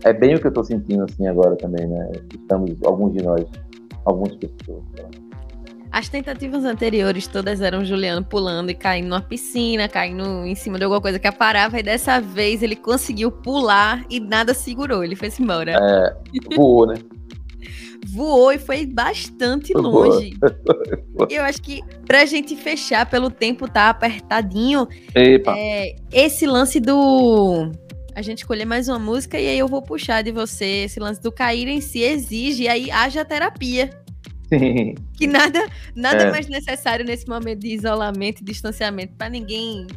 é 0.03 0.13
bem 0.13 0.35
o 0.35 0.39
que 0.39 0.47
eu 0.47 0.49
estou 0.49 0.63
sentindo 0.63 1.03
assim 1.03 1.27
agora 1.27 1.55
também, 1.55 1.87
né? 1.87 2.11
Estamos, 2.33 2.71
alguns 2.83 3.13
de 3.13 3.23
nós, 3.23 3.45
algumas 4.05 4.35
pessoas. 4.35 4.83
As 5.91 6.07
tentativas 6.07 6.63
anteriores 6.63 7.27
todas 7.27 7.61
eram 7.61 7.83
Juliano 7.83 8.25
pulando 8.25 8.71
e 8.71 8.73
caindo 8.73 9.09
numa 9.09 9.21
piscina, 9.21 9.89
caindo 9.89 10.23
em 10.45 10.55
cima 10.55 10.77
de 10.77 10.85
alguma 10.85 11.01
coisa 11.01 11.19
que 11.19 11.27
aparava, 11.27 11.77
e 11.79 11.83
dessa 11.83 12.19
vez 12.21 12.63
ele 12.63 12.77
conseguiu 12.77 13.29
pular 13.29 14.05
e 14.09 14.19
nada 14.19 14.53
segurou, 14.53 15.03
ele 15.03 15.17
foi-se 15.17 15.43
embora. 15.43 15.73
É, 15.73 16.15
voou, 16.55 16.87
né? 16.87 16.95
Voou 18.11 18.51
e 18.51 18.59
foi 18.59 18.85
bastante 18.85 19.73
longe. 19.73 20.33
Eu 21.29 21.43
acho 21.43 21.61
que 21.61 21.81
pra 22.05 22.25
gente 22.25 22.55
fechar 22.55 23.05
pelo 23.05 23.29
tempo 23.29 23.67
tá 23.67 23.89
apertadinho, 23.89 24.87
é, 25.15 25.95
esse 26.11 26.45
lance 26.45 26.79
do 26.79 27.71
a 28.13 28.21
gente 28.21 28.39
escolher 28.39 28.65
mais 28.65 28.89
uma 28.89 28.99
música 28.99 29.39
e 29.39 29.47
aí 29.47 29.57
eu 29.57 29.69
vou 29.69 29.81
puxar 29.81 30.21
de 30.21 30.31
você 30.31 30.83
esse 30.83 30.99
lance 30.99 31.21
do 31.21 31.31
cair 31.31 31.67
em 31.69 31.79
si 31.79 32.01
exige 32.01 32.67
aí 32.67 32.91
haja 32.91 33.23
terapia. 33.23 33.89
Sim. 34.49 34.95
Que 35.15 35.25
nada, 35.27 35.65
nada 35.95 36.23
é. 36.23 36.31
mais 36.31 36.47
necessário 36.47 37.05
nesse 37.05 37.25
momento 37.27 37.59
de 37.59 37.69
isolamento 37.69 38.41
e 38.41 38.43
distanciamento 38.43 39.15
para 39.15 39.29
ninguém 39.29 39.87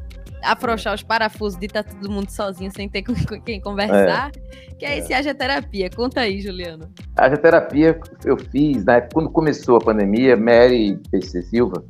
afrouxar 0.44 0.94
os 0.94 1.02
parafusos 1.02 1.58
de 1.58 1.66
estar 1.66 1.82
tá 1.82 1.90
todo 1.92 2.10
mundo 2.10 2.30
sozinho 2.30 2.70
sem 2.70 2.88
ter 2.88 3.02
com 3.02 3.14
quem 3.44 3.60
conversar. 3.60 4.30
É. 4.36 4.74
Que 4.76 4.86
aí 4.86 4.98
é. 4.98 5.02
se 5.02 5.14
haja 5.14 5.34
terapia. 5.34 5.90
Conta 5.90 6.20
aí, 6.20 6.40
Juliano. 6.40 6.88
Haja 7.16 7.36
terapia 7.36 7.98
eu 8.24 8.36
fiz, 8.36 8.84
né? 8.84 9.00
Quando 9.12 9.30
começou 9.30 9.76
a 9.76 9.80
pandemia, 9.80 10.36
Mary 10.36 10.90
e 10.90 10.96
PC 11.10 11.42
Silva 11.42 11.84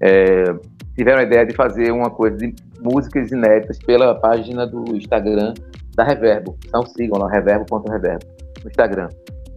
é, 0.00 0.44
tiveram 0.96 1.20
a 1.20 1.22
ideia 1.22 1.44
de 1.44 1.54
fazer 1.54 1.92
uma 1.92 2.10
coisa 2.10 2.36
de 2.36 2.54
músicas 2.80 3.30
inéditas 3.30 3.78
pela 3.78 4.14
página 4.14 4.66
do 4.66 4.96
Instagram 4.96 5.54
da 5.94 6.04
Reverbo. 6.04 6.56
Então 6.66 6.84
sigam 6.86 7.18
lá, 7.18 7.30
reverbo.reverbo 7.30 8.26
no 8.62 8.70
Instagram. 8.70 9.08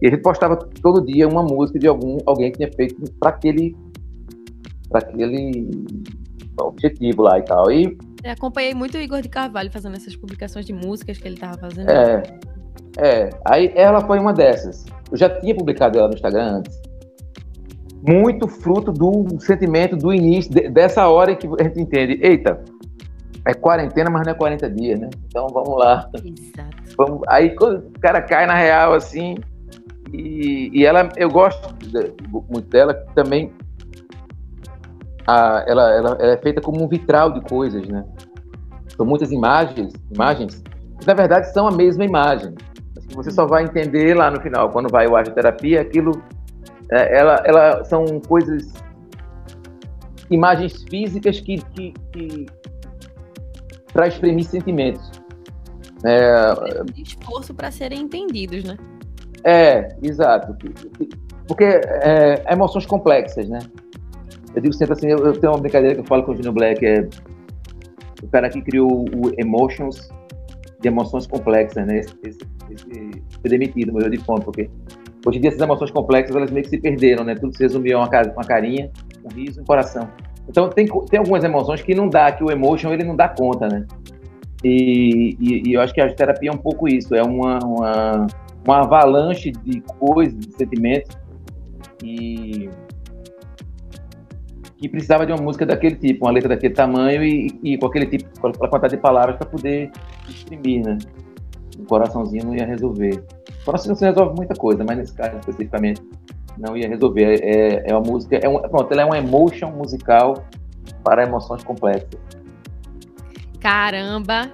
E 0.02 0.06
a 0.06 0.10
gente 0.10 0.22
postava 0.22 0.56
todo 0.56 1.04
dia 1.04 1.26
uma 1.26 1.42
música 1.42 1.78
de 1.78 1.86
algum 1.86 2.18
alguém 2.26 2.50
que 2.52 2.58
tinha 2.58 2.72
feito 2.72 2.96
para 3.18 3.30
aquele 3.30 3.74
aquele 4.92 5.70
objetivo 6.60 7.22
lá 7.22 7.38
e 7.38 7.42
tal. 7.42 7.70
E 7.70 7.96
acompanhei 8.30 8.74
muito 8.74 8.96
o 8.96 9.00
Igor 9.00 9.20
de 9.20 9.28
Carvalho 9.28 9.70
fazendo 9.70 9.96
essas 9.96 10.16
publicações 10.16 10.64
de 10.64 10.72
músicas 10.72 11.18
que 11.18 11.26
ele 11.28 11.34
estava 11.34 11.58
fazendo. 11.58 11.90
É. 11.90 12.22
É, 12.96 13.30
aí 13.44 13.72
ela 13.74 14.00
foi 14.00 14.18
uma 14.18 14.32
dessas. 14.32 14.84
Eu 15.10 15.16
já 15.16 15.28
tinha 15.40 15.54
publicado 15.54 15.98
ela 15.98 16.08
no 16.08 16.14
Instagram 16.14 16.58
antes. 16.58 16.80
Muito 18.06 18.46
fruto 18.46 18.92
do 18.92 19.40
sentimento 19.40 19.96
do 19.96 20.12
início, 20.12 20.52
de, 20.52 20.68
dessa 20.68 21.08
hora 21.08 21.34
que 21.34 21.46
a 21.46 21.64
gente 21.64 21.80
entende, 21.80 22.18
eita, 22.22 22.62
é 23.46 23.54
quarentena, 23.54 24.10
mas 24.10 24.26
não 24.26 24.32
é 24.32 24.34
40 24.34 24.70
dias, 24.70 25.00
né? 25.00 25.10
Então 25.26 25.48
vamos 25.48 25.76
lá. 25.78 26.08
Exato. 26.14 26.76
Vamos, 26.96 27.22
aí 27.28 27.54
quando 27.56 27.78
o 27.78 28.00
cara 28.00 28.20
cai 28.22 28.46
na 28.46 28.54
real 28.54 28.92
assim, 28.92 29.36
e, 30.12 30.70
e 30.72 30.86
ela, 30.86 31.08
eu 31.16 31.28
gosto 31.28 31.74
de, 31.74 32.12
muito 32.48 32.68
dela 32.68 32.94
também. 33.14 33.52
A, 35.26 35.64
ela, 35.66 35.92
ela, 35.92 36.16
ela, 36.20 36.32
é 36.32 36.36
feita 36.38 36.60
como 36.60 36.82
um 36.82 36.88
vitral 36.88 37.32
de 37.32 37.40
coisas, 37.42 37.86
né? 37.88 38.04
São 38.96 39.06
muitas 39.06 39.32
imagens, 39.32 39.92
imagens 40.12 40.62
que 41.00 41.06
na 41.06 41.14
verdade 41.14 41.52
são 41.52 41.66
a 41.66 41.70
mesma 41.70 42.04
imagem. 42.04 42.54
Mas 42.94 43.06
que 43.06 43.14
você 43.14 43.30
só 43.30 43.46
vai 43.46 43.64
entender 43.64 44.14
lá 44.14 44.30
no 44.30 44.40
final, 44.40 44.70
quando 44.70 44.90
vai 44.90 45.06
o 45.06 45.22
terapia, 45.24 45.80
aquilo, 45.80 46.22
é, 46.90 47.18
ela, 47.18 47.42
ela 47.44 47.84
são 47.84 48.04
coisas, 48.20 48.72
imagens 50.30 50.82
físicas 50.84 51.40
que, 51.40 51.58
que, 51.74 51.92
que 52.12 52.46
para 53.92 54.08
exprimir 54.08 54.44
sentimentos. 54.44 55.10
É, 56.04 56.54
esforço 57.00 57.54
para 57.54 57.70
serem 57.70 58.02
entendidos, 58.02 58.64
né? 58.64 58.76
É, 59.44 59.96
exato. 60.02 60.56
Porque 61.46 61.64
é, 61.64 62.42
é, 62.46 62.52
emoções 62.52 62.86
complexas, 62.86 63.48
né? 63.48 63.58
Eu 64.54 64.62
digo 64.62 64.74
sempre 64.74 64.94
assim, 64.94 65.08
eu, 65.08 65.18
eu, 65.18 65.32
tenho 65.32 65.52
uma 65.52 65.60
brincadeira 65.60 65.94
que 65.94 66.00
eu 66.00 66.04
falo 66.04 66.22
com 66.22 66.32
o 66.32 66.36
Junior 66.36 66.54
Black, 66.54 66.84
é 66.84 67.08
o 68.22 68.28
cara 68.28 68.48
que 68.48 68.62
criou 68.62 69.04
o 69.04 69.32
Emotions 69.38 70.08
de 70.80 70.88
emoções 70.88 71.26
complexas, 71.26 71.86
né? 71.86 71.98
Esse, 71.98 72.14
esse, 72.24 72.38
esse 72.70 73.22
foi 73.40 73.50
demitido, 73.50 73.92
morreu 73.92 74.10
de 74.10 74.18
fome, 74.18 74.44
porque 74.44 74.70
hoje 75.26 75.38
em 75.38 75.40
dia 75.40 75.50
essas 75.50 75.60
emoções 75.60 75.90
complexas, 75.90 76.36
elas 76.36 76.50
meio 76.50 76.64
que 76.64 76.70
se 76.70 76.78
perderam, 76.78 77.24
né? 77.24 77.34
Tudo 77.34 77.56
se 77.56 77.62
resumiu 77.62 77.98
a 77.98 78.04
uma, 78.04 78.22
uma 78.32 78.44
carinha, 78.44 78.90
um 79.24 79.34
riso, 79.34 79.60
um 79.60 79.64
coração. 79.64 80.08
Então 80.48 80.68
tem, 80.68 80.86
tem 80.86 81.18
algumas 81.18 81.42
emoções 81.42 81.82
que 81.82 81.94
não 81.94 82.08
dá, 82.08 82.30
que 82.32 82.44
o 82.44 82.50
emotion 82.50 82.92
ele 82.92 83.04
não 83.04 83.16
dá 83.16 83.28
conta, 83.28 83.68
né? 83.68 83.86
E, 84.62 85.36
e, 85.40 85.68
e 85.68 85.74
eu 85.74 85.80
acho 85.80 85.92
que 85.92 86.00
a 86.00 86.12
terapia 86.14 86.50
é 86.50 86.52
um 86.52 86.58
pouco 86.58 86.88
isso, 86.88 87.14
é 87.14 87.22
uma, 87.22 87.58
uma 87.58 88.26
uma 88.66 88.80
avalanche 88.80 89.52
de 89.52 89.80
coisas, 89.82 90.38
de 90.38 90.54
sentimentos 90.56 91.16
e 92.02 92.68
que 94.84 94.88
precisava 94.90 95.24
de 95.24 95.32
uma 95.32 95.40
música 95.40 95.64
daquele 95.64 95.96
tipo, 95.96 96.26
uma 96.26 96.30
letra 96.30 96.50
daquele 96.50 96.74
tamanho 96.74 97.24
e, 97.24 97.58
e 97.62 97.78
com 97.78 97.86
aquele 97.86 98.04
tipo, 98.04 98.38
com 98.38 98.48
aquela 98.48 98.68
quantidade 98.68 98.96
de 98.96 99.00
palavras 99.00 99.36
para 99.36 99.46
poder 99.46 99.90
exprimir, 100.28 100.84
né? 100.84 100.98
O 101.78 101.84
coraçãozinho 101.84 102.44
não 102.44 102.54
ia 102.54 102.66
resolver. 102.66 103.24
O 103.62 103.64
coração 103.64 103.94
não 103.94 103.98
resolve 103.98 104.36
muita 104.36 104.54
coisa, 104.54 104.84
mas 104.84 104.98
nesse 104.98 105.14
caso 105.14 105.38
especificamente 105.38 106.02
não 106.58 106.76
ia 106.76 106.86
resolver. 106.86 107.40
É, 107.42 107.90
é 107.90 107.94
uma 107.94 108.02
música, 108.02 108.36
é 108.36 108.46
um, 108.46 108.60
pronto, 108.60 108.92
ela 108.92 109.02
é 109.02 109.04
uma 109.06 109.16
emotion 109.16 109.70
musical 109.70 110.44
para 111.02 111.22
emoções 111.22 111.64
complexas. 111.64 112.20
Caramba! 113.58 114.52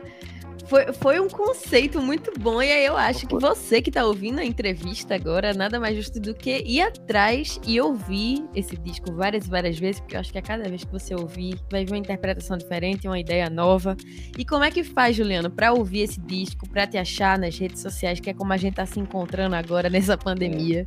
Foi, 0.71 0.93
foi 0.93 1.19
um 1.19 1.29
conceito 1.29 2.01
muito 2.01 2.31
bom, 2.39 2.63
e 2.63 2.71
aí 2.71 2.87
eu 2.87 2.97
acho 2.97 3.27
que 3.27 3.35
você 3.35 3.83
que 3.83 3.91
está 3.91 4.07
ouvindo 4.07 4.39
a 4.39 4.45
entrevista 4.45 5.17
agora, 5.17 5.53
nada 5.53 5.81
mais 5.81 5.97
justo 5.97 6.21
do 6.21 6.33
que 6.33 6.63
ir 6.65 6.81
atrás 6.81 7.61
e 7.67 7.81
ouvir 7.81 8.49
esse 8.55 8.77
disco 8.77 9.13
várias 9.13 9.49
e 9.49 9.51
várias 9.51 9.77
vezes, 9.77 10.01
porque 10.01 10.15
eu 10.15 10.21
acho 10.21 10.31
que 10.31 10.39
a 10.39 10.43
cada 10.43 10.69
vez 10.69 10.85
que 10.85 10.93
você 10.93 11.13
ouvir, 11.13 11.59
vai 11.73 11.85
vir 11.85 11.91
uma 11.91 11.99
interpretação 11.99 12.57
diferente, 12.57 13.09
uma 13.09 13.19
ideia 13.19 13.51
nova. 13.51 13.97
E 14.39 14.45
como 14.45 14.63
é 14.63 14.71
que 14.71 14.85
faz, 14.85 15.17
Juliano, 15.17 15.51
para 15.51 15.73
ouvir 15.73 16.03
esse 16.03 16.21
disco, 16.21 16.69
para 16.69 16.87
te 16.87 16.97
achar 16.97 17.37
nas 17.37 17.59
redes 17.59 17.83
sociais, 17.83 18.21
que 18.21 18.31
é 18.31 18.33
como 18.33 18.53
a 18.53 18.57
gente 18.57 18.75
está 18.75 18.87
se 18.87 19.01
encontrando 19.01 19.57
agora 19.57 19.91
nessa 19.91 20.17
pandemia? 20.17 20.87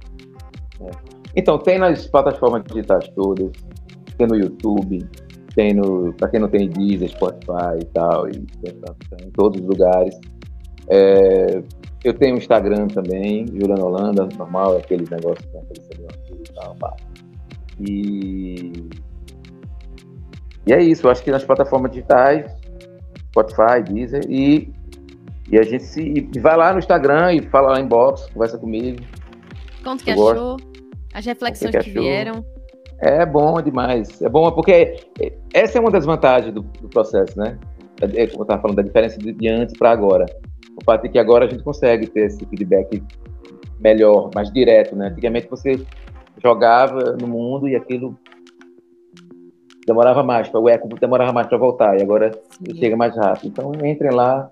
É. 0.79 0.85
É. 0.85 0.91
Então, 1.35 1.57
tem 1.57 1.77
nas 1.77 2.07
plataformas 2.07 2.63
digitais 2.63 3.09
todas, 3.09 3.51
tem 4.17 4.27
no 4.27 4.37
YouTube, 4.37 5.05
tem 5.55 5.73
no, 5.73 6.13
para 6.13 6.29
quem 6.29 6.39
não 6.39 6.47
tem 6.47 6.69
Deezer, 6.69 7.09
Spotify 7.09 7.79
e 7.81 7.85
tal, 7.85 8.27
e 8.27 8.37
em 8.37 9.31
todos 9.31 9.61
os 9.61 9.67
lugares. 9.67 10.19
É, 10.89 11.61
eu 12.03 12.13
tenho 12.13 12.37
Instagram 12.37 12.87
também, 12.87 13.47
Juliana 13.47 13.85
Holanda, 13.85 14.27
normal, 14.37 14.77
aqueles 14.77 15.09
negócios 15.09 15.45
com 15.51 15.59
aquele 15.59 15.81
e 16.39 16.53
tal, 16.53 16.75
pá. 16.75 16.95
E, 17.79 18.89
e 20.67 20.73
é 20.73 20.81
isso, 20.81 21.07
eu 21.07 21.11
acho 21.11 21.23
que 21.23 21.31
nas 21.31 21.43
plataformas 21.43 21.91
digitais, 21.91 22.51
Spotify, 23.29 23.81
Deezer, 23.87 24.25
e, 24.27 24.73
e 25.49 25.57
a 25.57 25.63
gente 25.63 25.83
se 25.83 26.01
e 26.01 26.39
vai 26.39 26.57
lá 26.57 26.73
no 26.73 26.79
Instagram 26.79 27.33
e 27.33 27.41
fala 27.43 27.71
lá 27.71 27.79
em 27.79 27.87
box, 27.87 28.29
conversa 28.33 28.57
comigo. 28.57 29.01
Conta 29.83 30.03
que 30.03 30.11
achou, 30.11 30.57
as 31.13 31.25
reflexões 31.25 31.71
que, 31.71 31.77
que, 31.77 31.91
que 31.91 31.99
vieram. 31.99 32.52
É 33.05 33.25
bom 33.25 33.61
demais. 33.61 34.21
É 34.21 34.29
bom 34.29 34.49
porque 34.51 34.95
essa 35.53 35.77
é 35.77 35.81
uma 35.81 35.91
das 35.91 36.05
vantagens 36.05 36.53
do, 36.53 36.61
do 36.61 36.87
processo, 36.87 37.37
né? 37.37 37.59
É, 38.01 38.27
como 38.27 38.39
eu 38.39 38.43
estava 38.43 38.61
falando, 38.61 38.77
da 38.77 38.83
diferença 38.83 39.19
de, 39.19 39.33
de 39.33 39.47
antes 39.49 39.77
para 39.77 39.91
agora. 39.91 40.25
O 40.81 40.83
fato 40.85 41.05
é 41.05 41.09
que 41.09 41.19
agora 41.19 41.45
a 41.45 41.49
gente 41.49 41.63
consegue 41.63 42.07
ter 42.07 42.27
esse 42.27 42.45
feedback 42.45 43.03
melhor, 43.81 44.31
mais 44.33 44.49
direto, 44.51 44.95
né? 44.95 45.07
Antigamente 45.07 45.49
você 45.49 45.85
jogava 46.41 47.17
no 47.19 47.27
mundo 47.27 47.67
e 47.67 47.75
aquilo 47.75 48.17
demorava 49.85 50.23
mais, 50.23 50.49
o 50.53 50.69
eco 50.69 50.87
demorava 50.97 51.33
mais 51.33 51.47
para 51.47 51.57
voltar, 51.57 51.99
e 51.99 52.01
agora 52.01 52.31
Sim. 52.51 52.75
chega 52.77 52.95
mais 52.95 53.15
rápido. 53.17 53.49
Então 53.49 53.71
entrem 53.85 54.11
lá, 54.11 54.49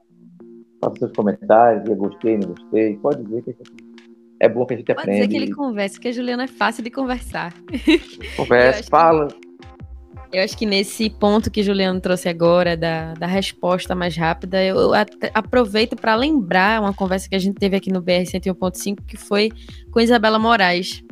façam 0.82 0.98
seus 0.98 1.14
comentários, 1.14 1.88
eu 1.88 1.96
gostei, 1.96 2.38
não 2.38 2.50
gostei, 2.50 2.98
pode 2.98 3.24
dizer 3.24 3.44
que 3.44 3.52
é 3.52 3.91
bom 4.48 4.66
que 4.66 4.74
a 4.74 4.78
gente 4.78 4.88
Pode 4.88 5.00
aprende. 5.00 5.20
Pode 5.20 5.28
dizer 5.30 5.40
que 5.40 5.46
ele 5.46 5.56
conversa, 5.56 6.00
que 6.00 6.08
a 6.08 6.12
Juliana 6.12 6.44
é 6.44 6.48
fácil 6.48 6.84
de 6.84 6.90
conversar. 6.90 7.54
Conversa, 8.36 8.84
fala. 8.90 9.28
Que, 9.28 9.52
eu 10.38 10.44
acho 10.44 10.58
que 10.58 10.66
nesse 10.66 11.10
ponto 11.10 11.52
que 11.52 11.62
Juliano 11.62 12.00
trouxe 12.00 12.30
agora, 12.30 12.78
da, 12.78 13.14
da 13.14 13.28
resposta 13.28 13.94
mais 13.94 14.16
rápida, 14.16 14.64
eu 14.64 14.92
aproveito 15.34 15.96
para 15.96 16.16
lembrar 16.16 16.82
uma 16.82 16.94
conversa 16.94 17.28
que 17.28 17.36
a 17.36 17.40
gente 17.40 17.56
teve 17.56 17.76
aqui 17.76 17.92
no 17.92 18.02
BR 18.02 18.24
101.5, 18.24 19.00
que 19.06 19.18
foi 19.18 19.52
com 19.92 20.00
Isabela 20.00 20.40
Moraes. 20.40 21.04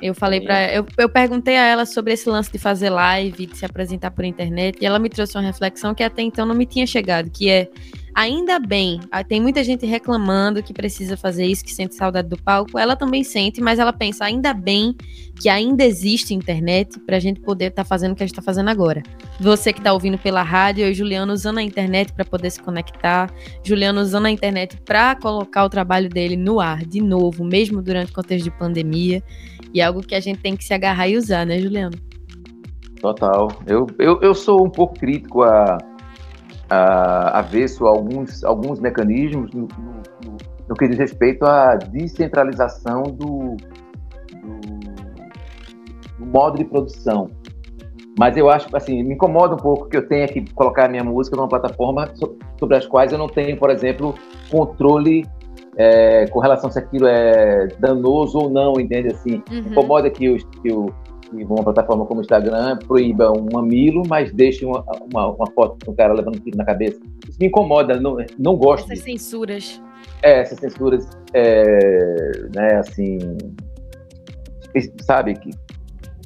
Eu 0.00 0.14
falei 0.14 0.40
para 0.40 0.72
eu, 0.72 0.86
eu 0.96 1.08
perguntei 1.08 1.56
a 1.56 1.64
ela 1.64 1.84
sobre 1.84 2.12
esse 2.12 2.28
lance 2.28 2.52
de 2.52 2.58
fazer 2.58 2.88
live, 2.90 3.46
de 3.46 3.56
se 3.56 3.64
apresentar 3.64 4.12
por 4.12 4.24
internet, 4.24 4.78
e 4.80 4.86
ela 4.86 4.98
me 4.98 5.08
trouxe 5.08 5.36
uma 5.36 5.42
reflexão 5.42 5.94
que 5.94 6.04
até 6.04 6.22
então 6.22 6.46
não 6.46 6.54
me 6.54 6.66
tinha 6.66 6.86
chegado, 6.86 7.30
que 7.30 7.50
é 7.50 7.68
ainda 8.18 8.58
bem, 8.58 9.00
ah, 9.12 9.22
tem 9.22 9.40
muita 9.40 9.62
gente 9.62 9.86
reclamando 9.86 10.60
que 10.60 10.72
precisa 10.72 11.16
fazer 11.16 11.46
isso, 11.46 11.64
que 11.64 11.72
sente 11.72 11.94
saudade 11.94 12.28
do 12.28 12.36
palco. 12.36 12.76
Ela 12.76 12.96
também 12.96 13.22
sente, 13.22 13.60
mas 13.60 13.78
ela 13.78 13.92
pensa 13.92 14.24
ainda 14.24 14.52
bem 14.52 14.96
que 15.40 15.48
ainda 15.48 15.84
existe 15.84 16.34
internet 16.34 16.98
para 17.06 17.16
a 17.16 17.20
gente 17.20 17.38
poder 17.38 17.66
estar 17.66 17.84
tá 17.84 17.88
fazendo 17.88 18.12
o 18.12 18.16
que 18.16 18.24
a 18.24 18.26
gente 18.26 18.32
está 18.32 18.42
fazendo 18.42 18.70
agora. 18.70 19.04
Você 19.38 19.72
que 19.72 19.78
está 19.78 19.92
ouvindo 19.92 20.18
pela 20.18 20.42
rádio, 20.42 20.84
eu 20.84 20.90
e 20.90 20.94
Juliano 20.94 21.32
usando 21.32 21.58
a 21.58 21.62
internet 21.62 22.12
para 22.12 22.24
poder 22.24 22.50
se 22.50 22.60
conectar, 22.60 23.32
Juliano 23.62 24.00
usando 24.00 24.26
a 24.26 24.30
internet 24.30 24.76
para 24.84 25.14
colocar 25.14 25.64
o 25.64 25.68
trabalho 25.68 26.08
dele 26.08 26.36
no 26.36 26.58
ar 26.58 26.84
de 26.84 27.00
novo, 27.00 27.44
mesmo 27.44 27.80
durante 27.80 28.10
o 28.10 28.14
contexto 28.16 28.42
de 28.42 28.50
pandemia. 28.50 29.22
E 29.72 29.80
é 29.80 29.84
algo 29.84 30.00
que 30.00 30.16
a 30.16 30.20
gente 30.20 30.40
tem 30.40 30.56
que 30.56 30.64
se 30.64 30.74
agarrar 30.74 31.08
e 31.08 31.16
usar, 31.16 31.46
né, 31.46 31.60
Juliano? 31.60 31.96
Total. 33.00 33.48
Eu, 33.64 33.86
eu, 33.96 34.20
eu 34.22 34.34
sou 34.34 34.66
um 34.66 34.70
pouco 34.70 34.98
crítico 34.98 35.44
a 35.44 35.78
a, 36.68 37.38
avesso 37.38 37.86
a 37.86 37.90
alguns, 37.90 38.44
alguns 38.44 38.80
mecanismos 38.80 39.52
no, 39.52 39.62
no, 39.62 40.36
no, 40.68 40.74
que 40.74 40.88
diz 40.88 40.98
respeito 40.98 41.44
à 41.44 41.76
descentralização 41.76 43.02
do, 43.02 43.56
do, 44.42 44.58
do, 46.18 46.26
modo 46.26 46.58
de 46.58 46.64
produção. 46.64 47.30
Mas 48.18 48.36
eu 48.36 48.50
acho, 48.50 48.68
assim, 48.76 49.02
me 49.02 49.14
incomoda 49.14 49.54
um 49.54 49.58
pouco 49.58 49.88
que 49.88 49.96
eu 49.96 50.06
tenha 50.06 50.26
que 50.26 50.44
colocar 50.52 50.86
a 50.86 50.88
minha 50.88 51.04
música 51.04 51.36
numa 51.36 51.48
plataforma 51.48 52.12
sobre 52.58 52.76
as 52.76 52.86
quais 52.86 53.12
eu 53.12 53.18
não 53.18 53.28
tenho, 53.28 53.56
por 53.56 53.70
exemplo, 53.70 54.14
controle 54.50 55.24
é, 55.76 56.26
com 56.26 56.40
relação 56.40 56.68
se 56.70 56.78
aquilo 56.80 57.06
é 57.06 57.68
danoso 57.78 58.38
ou 58.38 58.50
não, 58.50 58.72
entende? 58.80 59.14
Assim, 59.14 59.42
uhum. 59.48 59.58
incomoda 59.58 60.10
que, 60.10 60.28
os, 60.28 60.42
que 60.60 60.72
o, 60.72 60.92
que 61.28 61.44
uma 61.44 61.62
plataforma 61.62 62.06
como 62.06 62.20
o 62.20 62.22
Instagram 62.22 62.78
proíba 62.86 63.30
um 63.30 63.46
mamilo, 63.52 64.02
mas 64.06 64.32
deixe 64.32 64.64
uma, 64.64 64.84
uma, 65.12 65.28
uma 65.28 65.46
foto 65.52 65.84
com 65.84 65.92
um 65.92 65.94
cara 65.94 66.12
levando 66.12 66.36
um 66.36 66.40
tiro 66.40 66.56
na 66.56 66.64
cabeça. 66.64 67.00
Isso 67.28 67.38
me 67.40 67.46
incomoda, 67.46 68.00
não, 68.00 68.16
não 68.38 68.56
gosto. 68.56 68.90
Essas 68.90 69.04
censuras. 69.04 69.82
É, 70.22 70.40
essas 70.40 70.58
censuras, 70.58 71.08
é, 71.34 72.48
né, 72.54 72.76
assim, 72.76 73.18
sabe, 75.00 75.34
que 75.34 75.50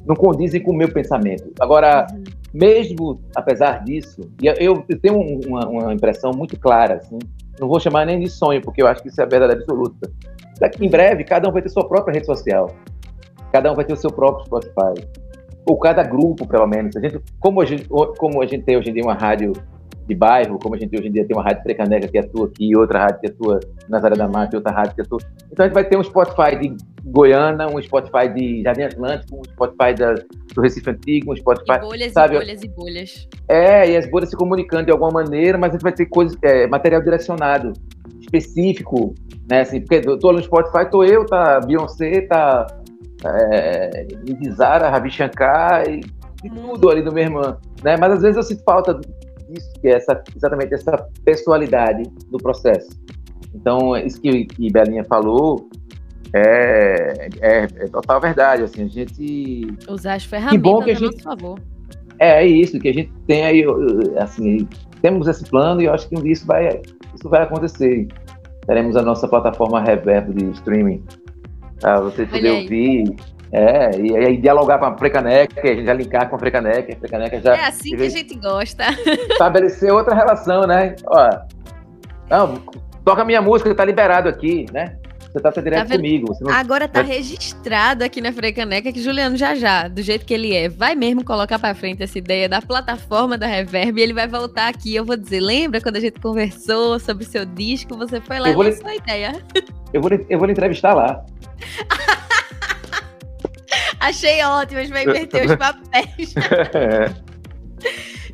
não 0.05 0.15
condizem 0.15 0.61
com 0.61 0.71
o 0.71 0.75
meu 0.75 0.91
pensamento. 0.91 1.51
Agora, 1.59 2.07
uhum. 2.11 2.23
mesmo 2.53 3.21
apesar 3.35 3.83
disso, 3.83 4.21
eu, 4.41 4.83
eu 4.87 4.99
tenho 4.99 5.19
uma, 5.47 5.67
uma, 5.67 5.93
impressão 5.93 6.31
muito 6.31 6.59
clara, 6.59 6.95
assim, 6.95 7.19
não 7.59 7.67
vou 7.67 7.79
chamar 7.79 8.05
nem 8.05 8.19
de 8.19 8.29
sonho, 8.29 8.61
porque 8.61 8.81
eu 8.81 8.87
acho 8.87 9.01
que 9.01 9.09
isso 9.09 9.21
é 9.21 9.23
a 9.23 9.27
verdade 9.27 9.53
absoluta. 9.53 10.11
Daqui 10.59 10.85
em 10.85 10.89
breve, 10.89 11.23
cada 11.23 11.49
um 11.49 11.51
vai 11.51 11.61
ter 11.61 11.69
sua 11.69 11.87
própria 11.87 12.13
rede 12.13 12.25
social. 12.25 12.75
Cada 13.53 13.71
um 13.71 13.75
vai 13.75 13.85
ter 13.85 13.93
o 13.93 13.97
seu 13.97 14.09
próprio 14.09 14.45
Spotify. 14.45 15.07
Ou 15.69 15.77
cada 15.77 16.01
grupo, 16.01 16.47
pelo 16.47 16.65
menos. 16.65 16.95
A 16.97 16.99
gente, 16.99 17.19
como, 17.39 17.61
a 17.61 17.65
gente, 17.65 17.87
como 17.87 18.41
a 18.41 18.47
gente 18.47 18.63
tem 18.63 18.75
hoje 18.75 18.89
em 18.89 18.93
dia 18.93 19.03
uma 19.03 19.13
rádio 19.13 19.53
de 20.07 20.15
bairro, 20.15 20.59
como 20.59 20.75
a 20.75 20.77
gente 20.77 20.97
hoje 20.97 21.07
em 21.07 21.11
dia 21.11 21.25
tem 21.25 21.37
uma 21.37 21.43
rádio 21.43 21.63
Precaneca 21.63 22.07
que 22.07 22.17
atua 22.17 22.47
aqui, 22.47 22.75
outra 22.75 22.99
rádio 22.99 23.19
que 23.21 23.27
atua 23.27 23.59
Nazaré 23.87 24.15
da 24.15 24.27
Mata, 24.27 24.55
e 24.55 24.57
outra 24.57 24.73
rádio 24.73 24.95
que 24.95 25.01
atua. 25.01 25.19
Então 25.51 25.63
a 25.63 25.67
gente 25.67 25.75
vai 25.75 25.85
ter 25.85 25.97
um 25.97 26.03
Spotify 26.03 26.57
de 26.59 26.75
Goiânia, 27.05 27.67
um 27.67 27.81
Spotify 27.81 28.27
de 28.33 28.63
Jardim 28.63 28.81
Atlântico, 28.81 29.37
um 29.37 29.43
Spotify 29.43 29.93
da, 29.97 30.15
do 30.53 30.61
Recife 30.61 30.89
Antigo, 30.89 31.31
um 31.31 31.35
Spotify. 31.35 31.77
E 31.77 31.79
bolhas 31.79 32.11
sabe? 32.11 32.35
e 32.35 32.39
bolhas 32.39 32.63
e 32.63 32.67
bolhas. 32.67 33.29
É, 33.47 33.91
e 33.91 33.95
as 33.95 34.09
bolhas 34.09 34.29
se 34.29 34.35
comunicando 34.35 34.85
de 34.85 34.91
alguma 34.91 35.11
maneira, 35.11 35.57
mas 35.57 35.69
a 35.69 35.73
gente 35.73 35.83
vai 35.83 35.93
ter 35.93 36.07
coisas, 36.07 36.35
é, 36.41 36.67
material 36.67 37.01
direcionado, 37.01 37.71
específico, 38.19 39.13
né? 39.49 39.61
Assim, 39.61 39.79
porque 39.79 40.01
tô 40.01 40.33
no 40.33 40.43
Spotify, 40.43 40.89
tô 40.89 41.03
eu, 41.03 41.25
tá 41.25 41.61
Beyoncé, 41.61 42.21
tá 42.21 42.67
é, 43.25 44.05
Zara, 44.53 44.89
Ravi 44.89 45.11
Shankar 45.11 45.87
e, 45.89 46.01
e 46.43 46.49
tudo 46.49 46.89
ali 46.89 47.01
do 47.01 47.13
meu 47.13 47.23
irmão, 47.23 47.57
né? 47.83 47.95
Mas 47.97 48.13
às 48.13 48.21
vezes 48.21 48.37
eu 48.37 48.43
sinto 48.43 48.63
falta 48.63 48.99
disso, 49.49 49.71
que 49.81 49.87
é 49.87 49.95
essa, 49.95 50.21
exatamente 50.35 50.73
essa 50.73 51.07
pessoalidade 51.23 52.03
do 52.29 52.37
processo. 52.37 52.89
Então, 53.53 53.95
isso 53.95 54.19
que, 54.19 54.45
que 54.45 54.71
Belinha 54.71 55.03
falou 55.03 55.69
é, 56.33 57.29
é, 57.41 57.63
é, 57.63 57.87
total 57.87 58.19
verdade, 58.19 58.63
assim, 58.63 58.83
a 58.83 58.87
gente... 58.87 59.67
Usar 59.87 60.15
as 60.15 60.25
ferramentas 60.25 60.57
que 60.57 60.57
bom 60.57 60.81
que 60.81 60.91
a 60.91 60.95
gente, 60.95 61.11
nosso 61.11 61.23
favor. 61.23 61.59
É, 62.19 62.43
é 62.43 62.47
isso, 62.47 62.79
que 62.79 62.89
a 62.89 62.93
gente 62.93 63.11
tem 63.27 63.43
aí, 63.43 63.63
assim, 64.17 64.67
temos 65.01 65.27
esse 65.27 65.45
plano 65.45 65.81
e 65.81 65.85
eu 65.85 65.93
acho 65.93 66.09
que 66.09 66.17
um 66.17 66.21
dia 66.21 66.33
isso 66.33 66.47
vai, 66.47 66.81
isso 67.13 67.29
vai 67.29 67.43
acontecer. 67.43 68.07
Teremos 68.65 68.95
a 68.95 69.01
nossa 69.01 69.27
plataforma 69.27 69.81
Reverb 69.81 70.33
de 70.33 70.45
streaming 70.51 71.03
para 71.83 71.99
você 71.99 72.25
poder 72.25 72.51
ouvir. 72.51 73.15
É, 73.51 73.99
e 73.99 74.15
aí 74.15 74.37
dialogar 74.37 74.79
com 74.79 74.85
a 74.85 74.97
Frecaneca, 74.97 75.61
a 75.61 75.75
gente 75.75 75.85
já 75.85 75.93
linkar 75.93 76.27
com 76.27 76.37
a 76.37 76.39
Frecaneca, 76.39 76.91
a 76.91 76.95
Frecaneca 76.95 77.39
já... 77.39 77.55
É 77.55 77.65
assim 77.65 77.95
que 77.95 78.03
a 78.03 78.09
gente 78.09 78.35
gosta. 78.39 78.85
Estabelecer 79.29 79.93
outra 79.93 80.15
relação, 80.15 80.65
né? 80.65 80.95
Ó, 81.05 81.29
não, 82.31 82.59
toca 83.05 83.23
minha 83.23 83.43
música, 83.43 83.75
tá 83.75 83.85
liberado 83.85 84.27
aqui, 84.27 84.65
né? 84.73 84.95
Você 85.31 85.39
tá 85.39 85.49
direto 85.49 85.87
tá 85.87 85.95
comigo. 85.95 86.31
Não... 86.41 86.51
Agora 86.51 86.87
tá 86.87 87.01
registrado 87.01 88.03
aqui 88.03 88.21
na 88.21 88.31
Frecaneca 88.31 88.91
que 88.91 89.01
Juliano 89.01 89.35
já 89.35 89.55
já, 89.55 89.87
do 89.87 90.01
jeito 90.01 90.25
que 90.25 90.33
ele 90.33 90.55
é, 90.55 90.69
vai 90.69 90.95
mesmo 90.95 91.23
colocar 91.23 91.57
para 91.57 91.73
frente 91.73 92.01
essa 92.03 92.17
ideia 92.17 92.47
da 92.47 92.61
plataforma 92.61 93.35
da 93.35 93.47
Reverb 93.47 93.99
e 93.99 94.03
ele 94.03 94.13
vai 94.13 94.27
voltar 94.27 94.67
aqui. 94.67 94.95
Eu 94.95 95.03
vou 95.03 95.17
dizer, 95.17 95.39
lembra 95.39 95.81
quando 95.81 95.97
a 95.97 95.99
gente 95.99 96.19
conversou 96.19 96.99
sobre 96.99 97.23
o 97.23 97.27
seu 97.27 97.45
disco? 97.45 97.97
Você 97.97 98.21
foi 98.21 98.39
lá 98.39 98.49
e 98.49 98.55
lançou 98.55 98.87
a 98.87 98.95
ideia. 98.95 99.43
Eu 99.91 100.01
vou, 100.01 100.11
eu 100.29 100.37
vou 100.37 100.45
lhe 100.45 100.53
entrevistar 100.53 100.93
lá. 100.93 101.23
Achei 103.99 104.43
ótimo, 104.43 104.79
a 104.79 104.83
gente 104.83 104.93
vai 104.93 105.03
inverter 105.03 105.49
os 105.49 105.55
papéis. 105.55 106.33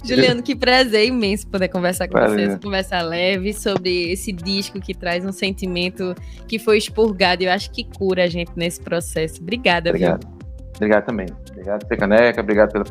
Juliano, 0.03 0.41
que 0.41 0.55
prazer 0.55 1.05
imenso 1.05 1.47
poder 1.47 1.67
conversar 1.67 2.07
com 2.07 2.13
Valeu. 2.13 2.33
você, 2.33 2.41
essa 2.43 2.59
conversa 2.59 3.01
leve 3.01 3.53
sobre 3.53 4.11
esse 4.11 4.31
disco 4.31 4.79
que 4.79 4.93
traz 4.93 5.25
um 5.25 5.31
sentimento 5.31 6.15
que 6.47 6.57
foi 6.57 6.77
expurgado. 6.77 7.43
Eu 7.43 7.51
acho 7.51 7.69
que 7.71 7.83
cura 7.83 8.23
a 8.23 8.27
gente 8.27 8.51
nesse 8.55 8.81
processo. 8.81 9.41
Obrigada, 9.41 9.89
Obrigado. 9.89 10.25
Viu? 10.25 10.37
Obrigado 10.75 11.05
também. 11.05 11.27
Obrigado, 11.51 11.85
Caneca. 11.87 12.41
Obrigado 12.41 12.71
pelo, 12.71 12.85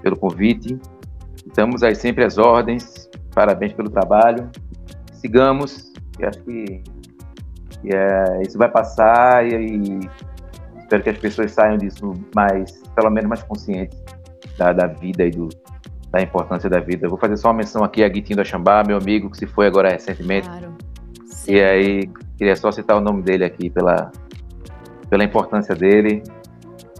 pelo 0.00 0.16
convite. 0.16 0.78
Estamos 1.46 1.82
aí 1.82 1.94
sempre 1.94 2.24
às 2.24 2.38
ordens. 2.38 3.08
Parabéns 3.34 3.72
pelo 3.72 3.90
trabalho. 3.90 4.48
Sigamos. 5.12 5.92
Eu 6.18 6.28
acho 6.28 6.42
que 6.44 6.82
é, 7.92 8.42
isso 8.42 8.58
vai 8.58 8.68
passar 8.68 9.46
e, 9.46 9.54
e, 9.54 10.10
espero 10.78 11.02
que 11.02 11.10
as 11.10 11.18
pessoas 11.18 11.52
saiam 11.52 11.76
disso 11.76 12.14
mais, 12.34 12.82
pelo 12.94 13.10
menos 13.10 13.28
mais 13.28 13.42
conscientes 13.42 13.98
da, 14.56 14.72
da 14.72 14.86
vida 14.86 15.24
e 15.24 15.30
do, 15.30 15.48
da 16.10 16.20
importância 16.20 16.68
da 16.68 16.80
vida. 16.80 17.06
Eu 17.06 17.10
vou 17.10 17.18
fazer 17.18 17.36
só 17.36 17.48
uma 17.48 17.54
menção 17.54 17.84
aqui 17.84 18.02
a 18.02 18.08
Guitinho 18.08 18.36
da 18.36 18.44
Xambá, 18.44 18.82
meu 18.86 18.96
amigo 18.96 19.30
que 19.30 19.38
se 19.38 19.46
foi 19.46 19.66
agora 19.66 19.90
recentemente. 19.90 20.48
Claro. 20.48 20.74
Sim. 21.26 21.52
E 21.52 21.62
aí, 21.62 22.10
queria 22.36 22.56
só 22.56 22.70
citar 22.70 22.96
o 22.96 23.00
nome 23.00 23.22
dele 23.22 23.44
aqui 23.44 23.70
pela, 23.70 24.10
pela 25.08 25.24
importância 25.24 25.74
dele. 25.74 26.22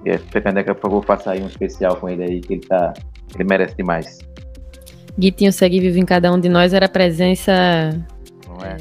E 0.05 0.11
a 0.11 0.19
Pecaneca, 0.19 0.75
por 0.75 0.83
favor, 0.83 1.05
faça 1.05 1.33
aí 1.33 1.43
um 1.43 1.47
especial 1.47 1.97
com 1.97 2.09
ele 2.09 2.23
aí, 2.23 2.41
que 2.41 2.55
ele 2.55 2.63
tá. 2.63 2.93
Ele 3.35 3.45
merece 3.45 3.77
demais. 3.77 4.19
Guitinho 5.19 5.53
segue 5.53 5.81
vivo 5.81 5.99
em 5.99 6.05
cada 6.05 6.33
um 6.33 6.39
de 6.39 6.49
nós, 6.49 6.73
era 6.73 6.89
presença 6.89 7.53
Não 8.47 8.65
é? 8.65 8.77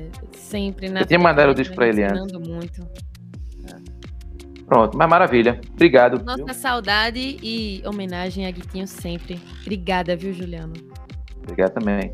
Sempre, 0.47 0.87
né? 0.87 1.03
Tinha 1.03 1.19
mandado 1.19 1.51
o 1.51 1.53
disco 1.53 1.75
pra 1.75 1.89
ele 1.89 2.03
antes. 2.03 2.31
muito. 2.39 2.87
Pronto, 4.65 4.97
mas 4.97 5.09
maravilha. 5.09 5.59
Obrigado. 5.73 6.23
Nossa 6.23 6.45
viu? 6.45 6.53
saudade 6.53 7.37
e 7.43 7.81
homenagem 7.85 8.45
a 8.45 8.51
Guitinho 8.51 8.87
sempre. 8.87 9.39
Obrigada, 9.61 10.15
viu, 10.15 10.33
Juliano? 10.33 10.73
Obrigado 11.43 11.73
também. 11.73 12.13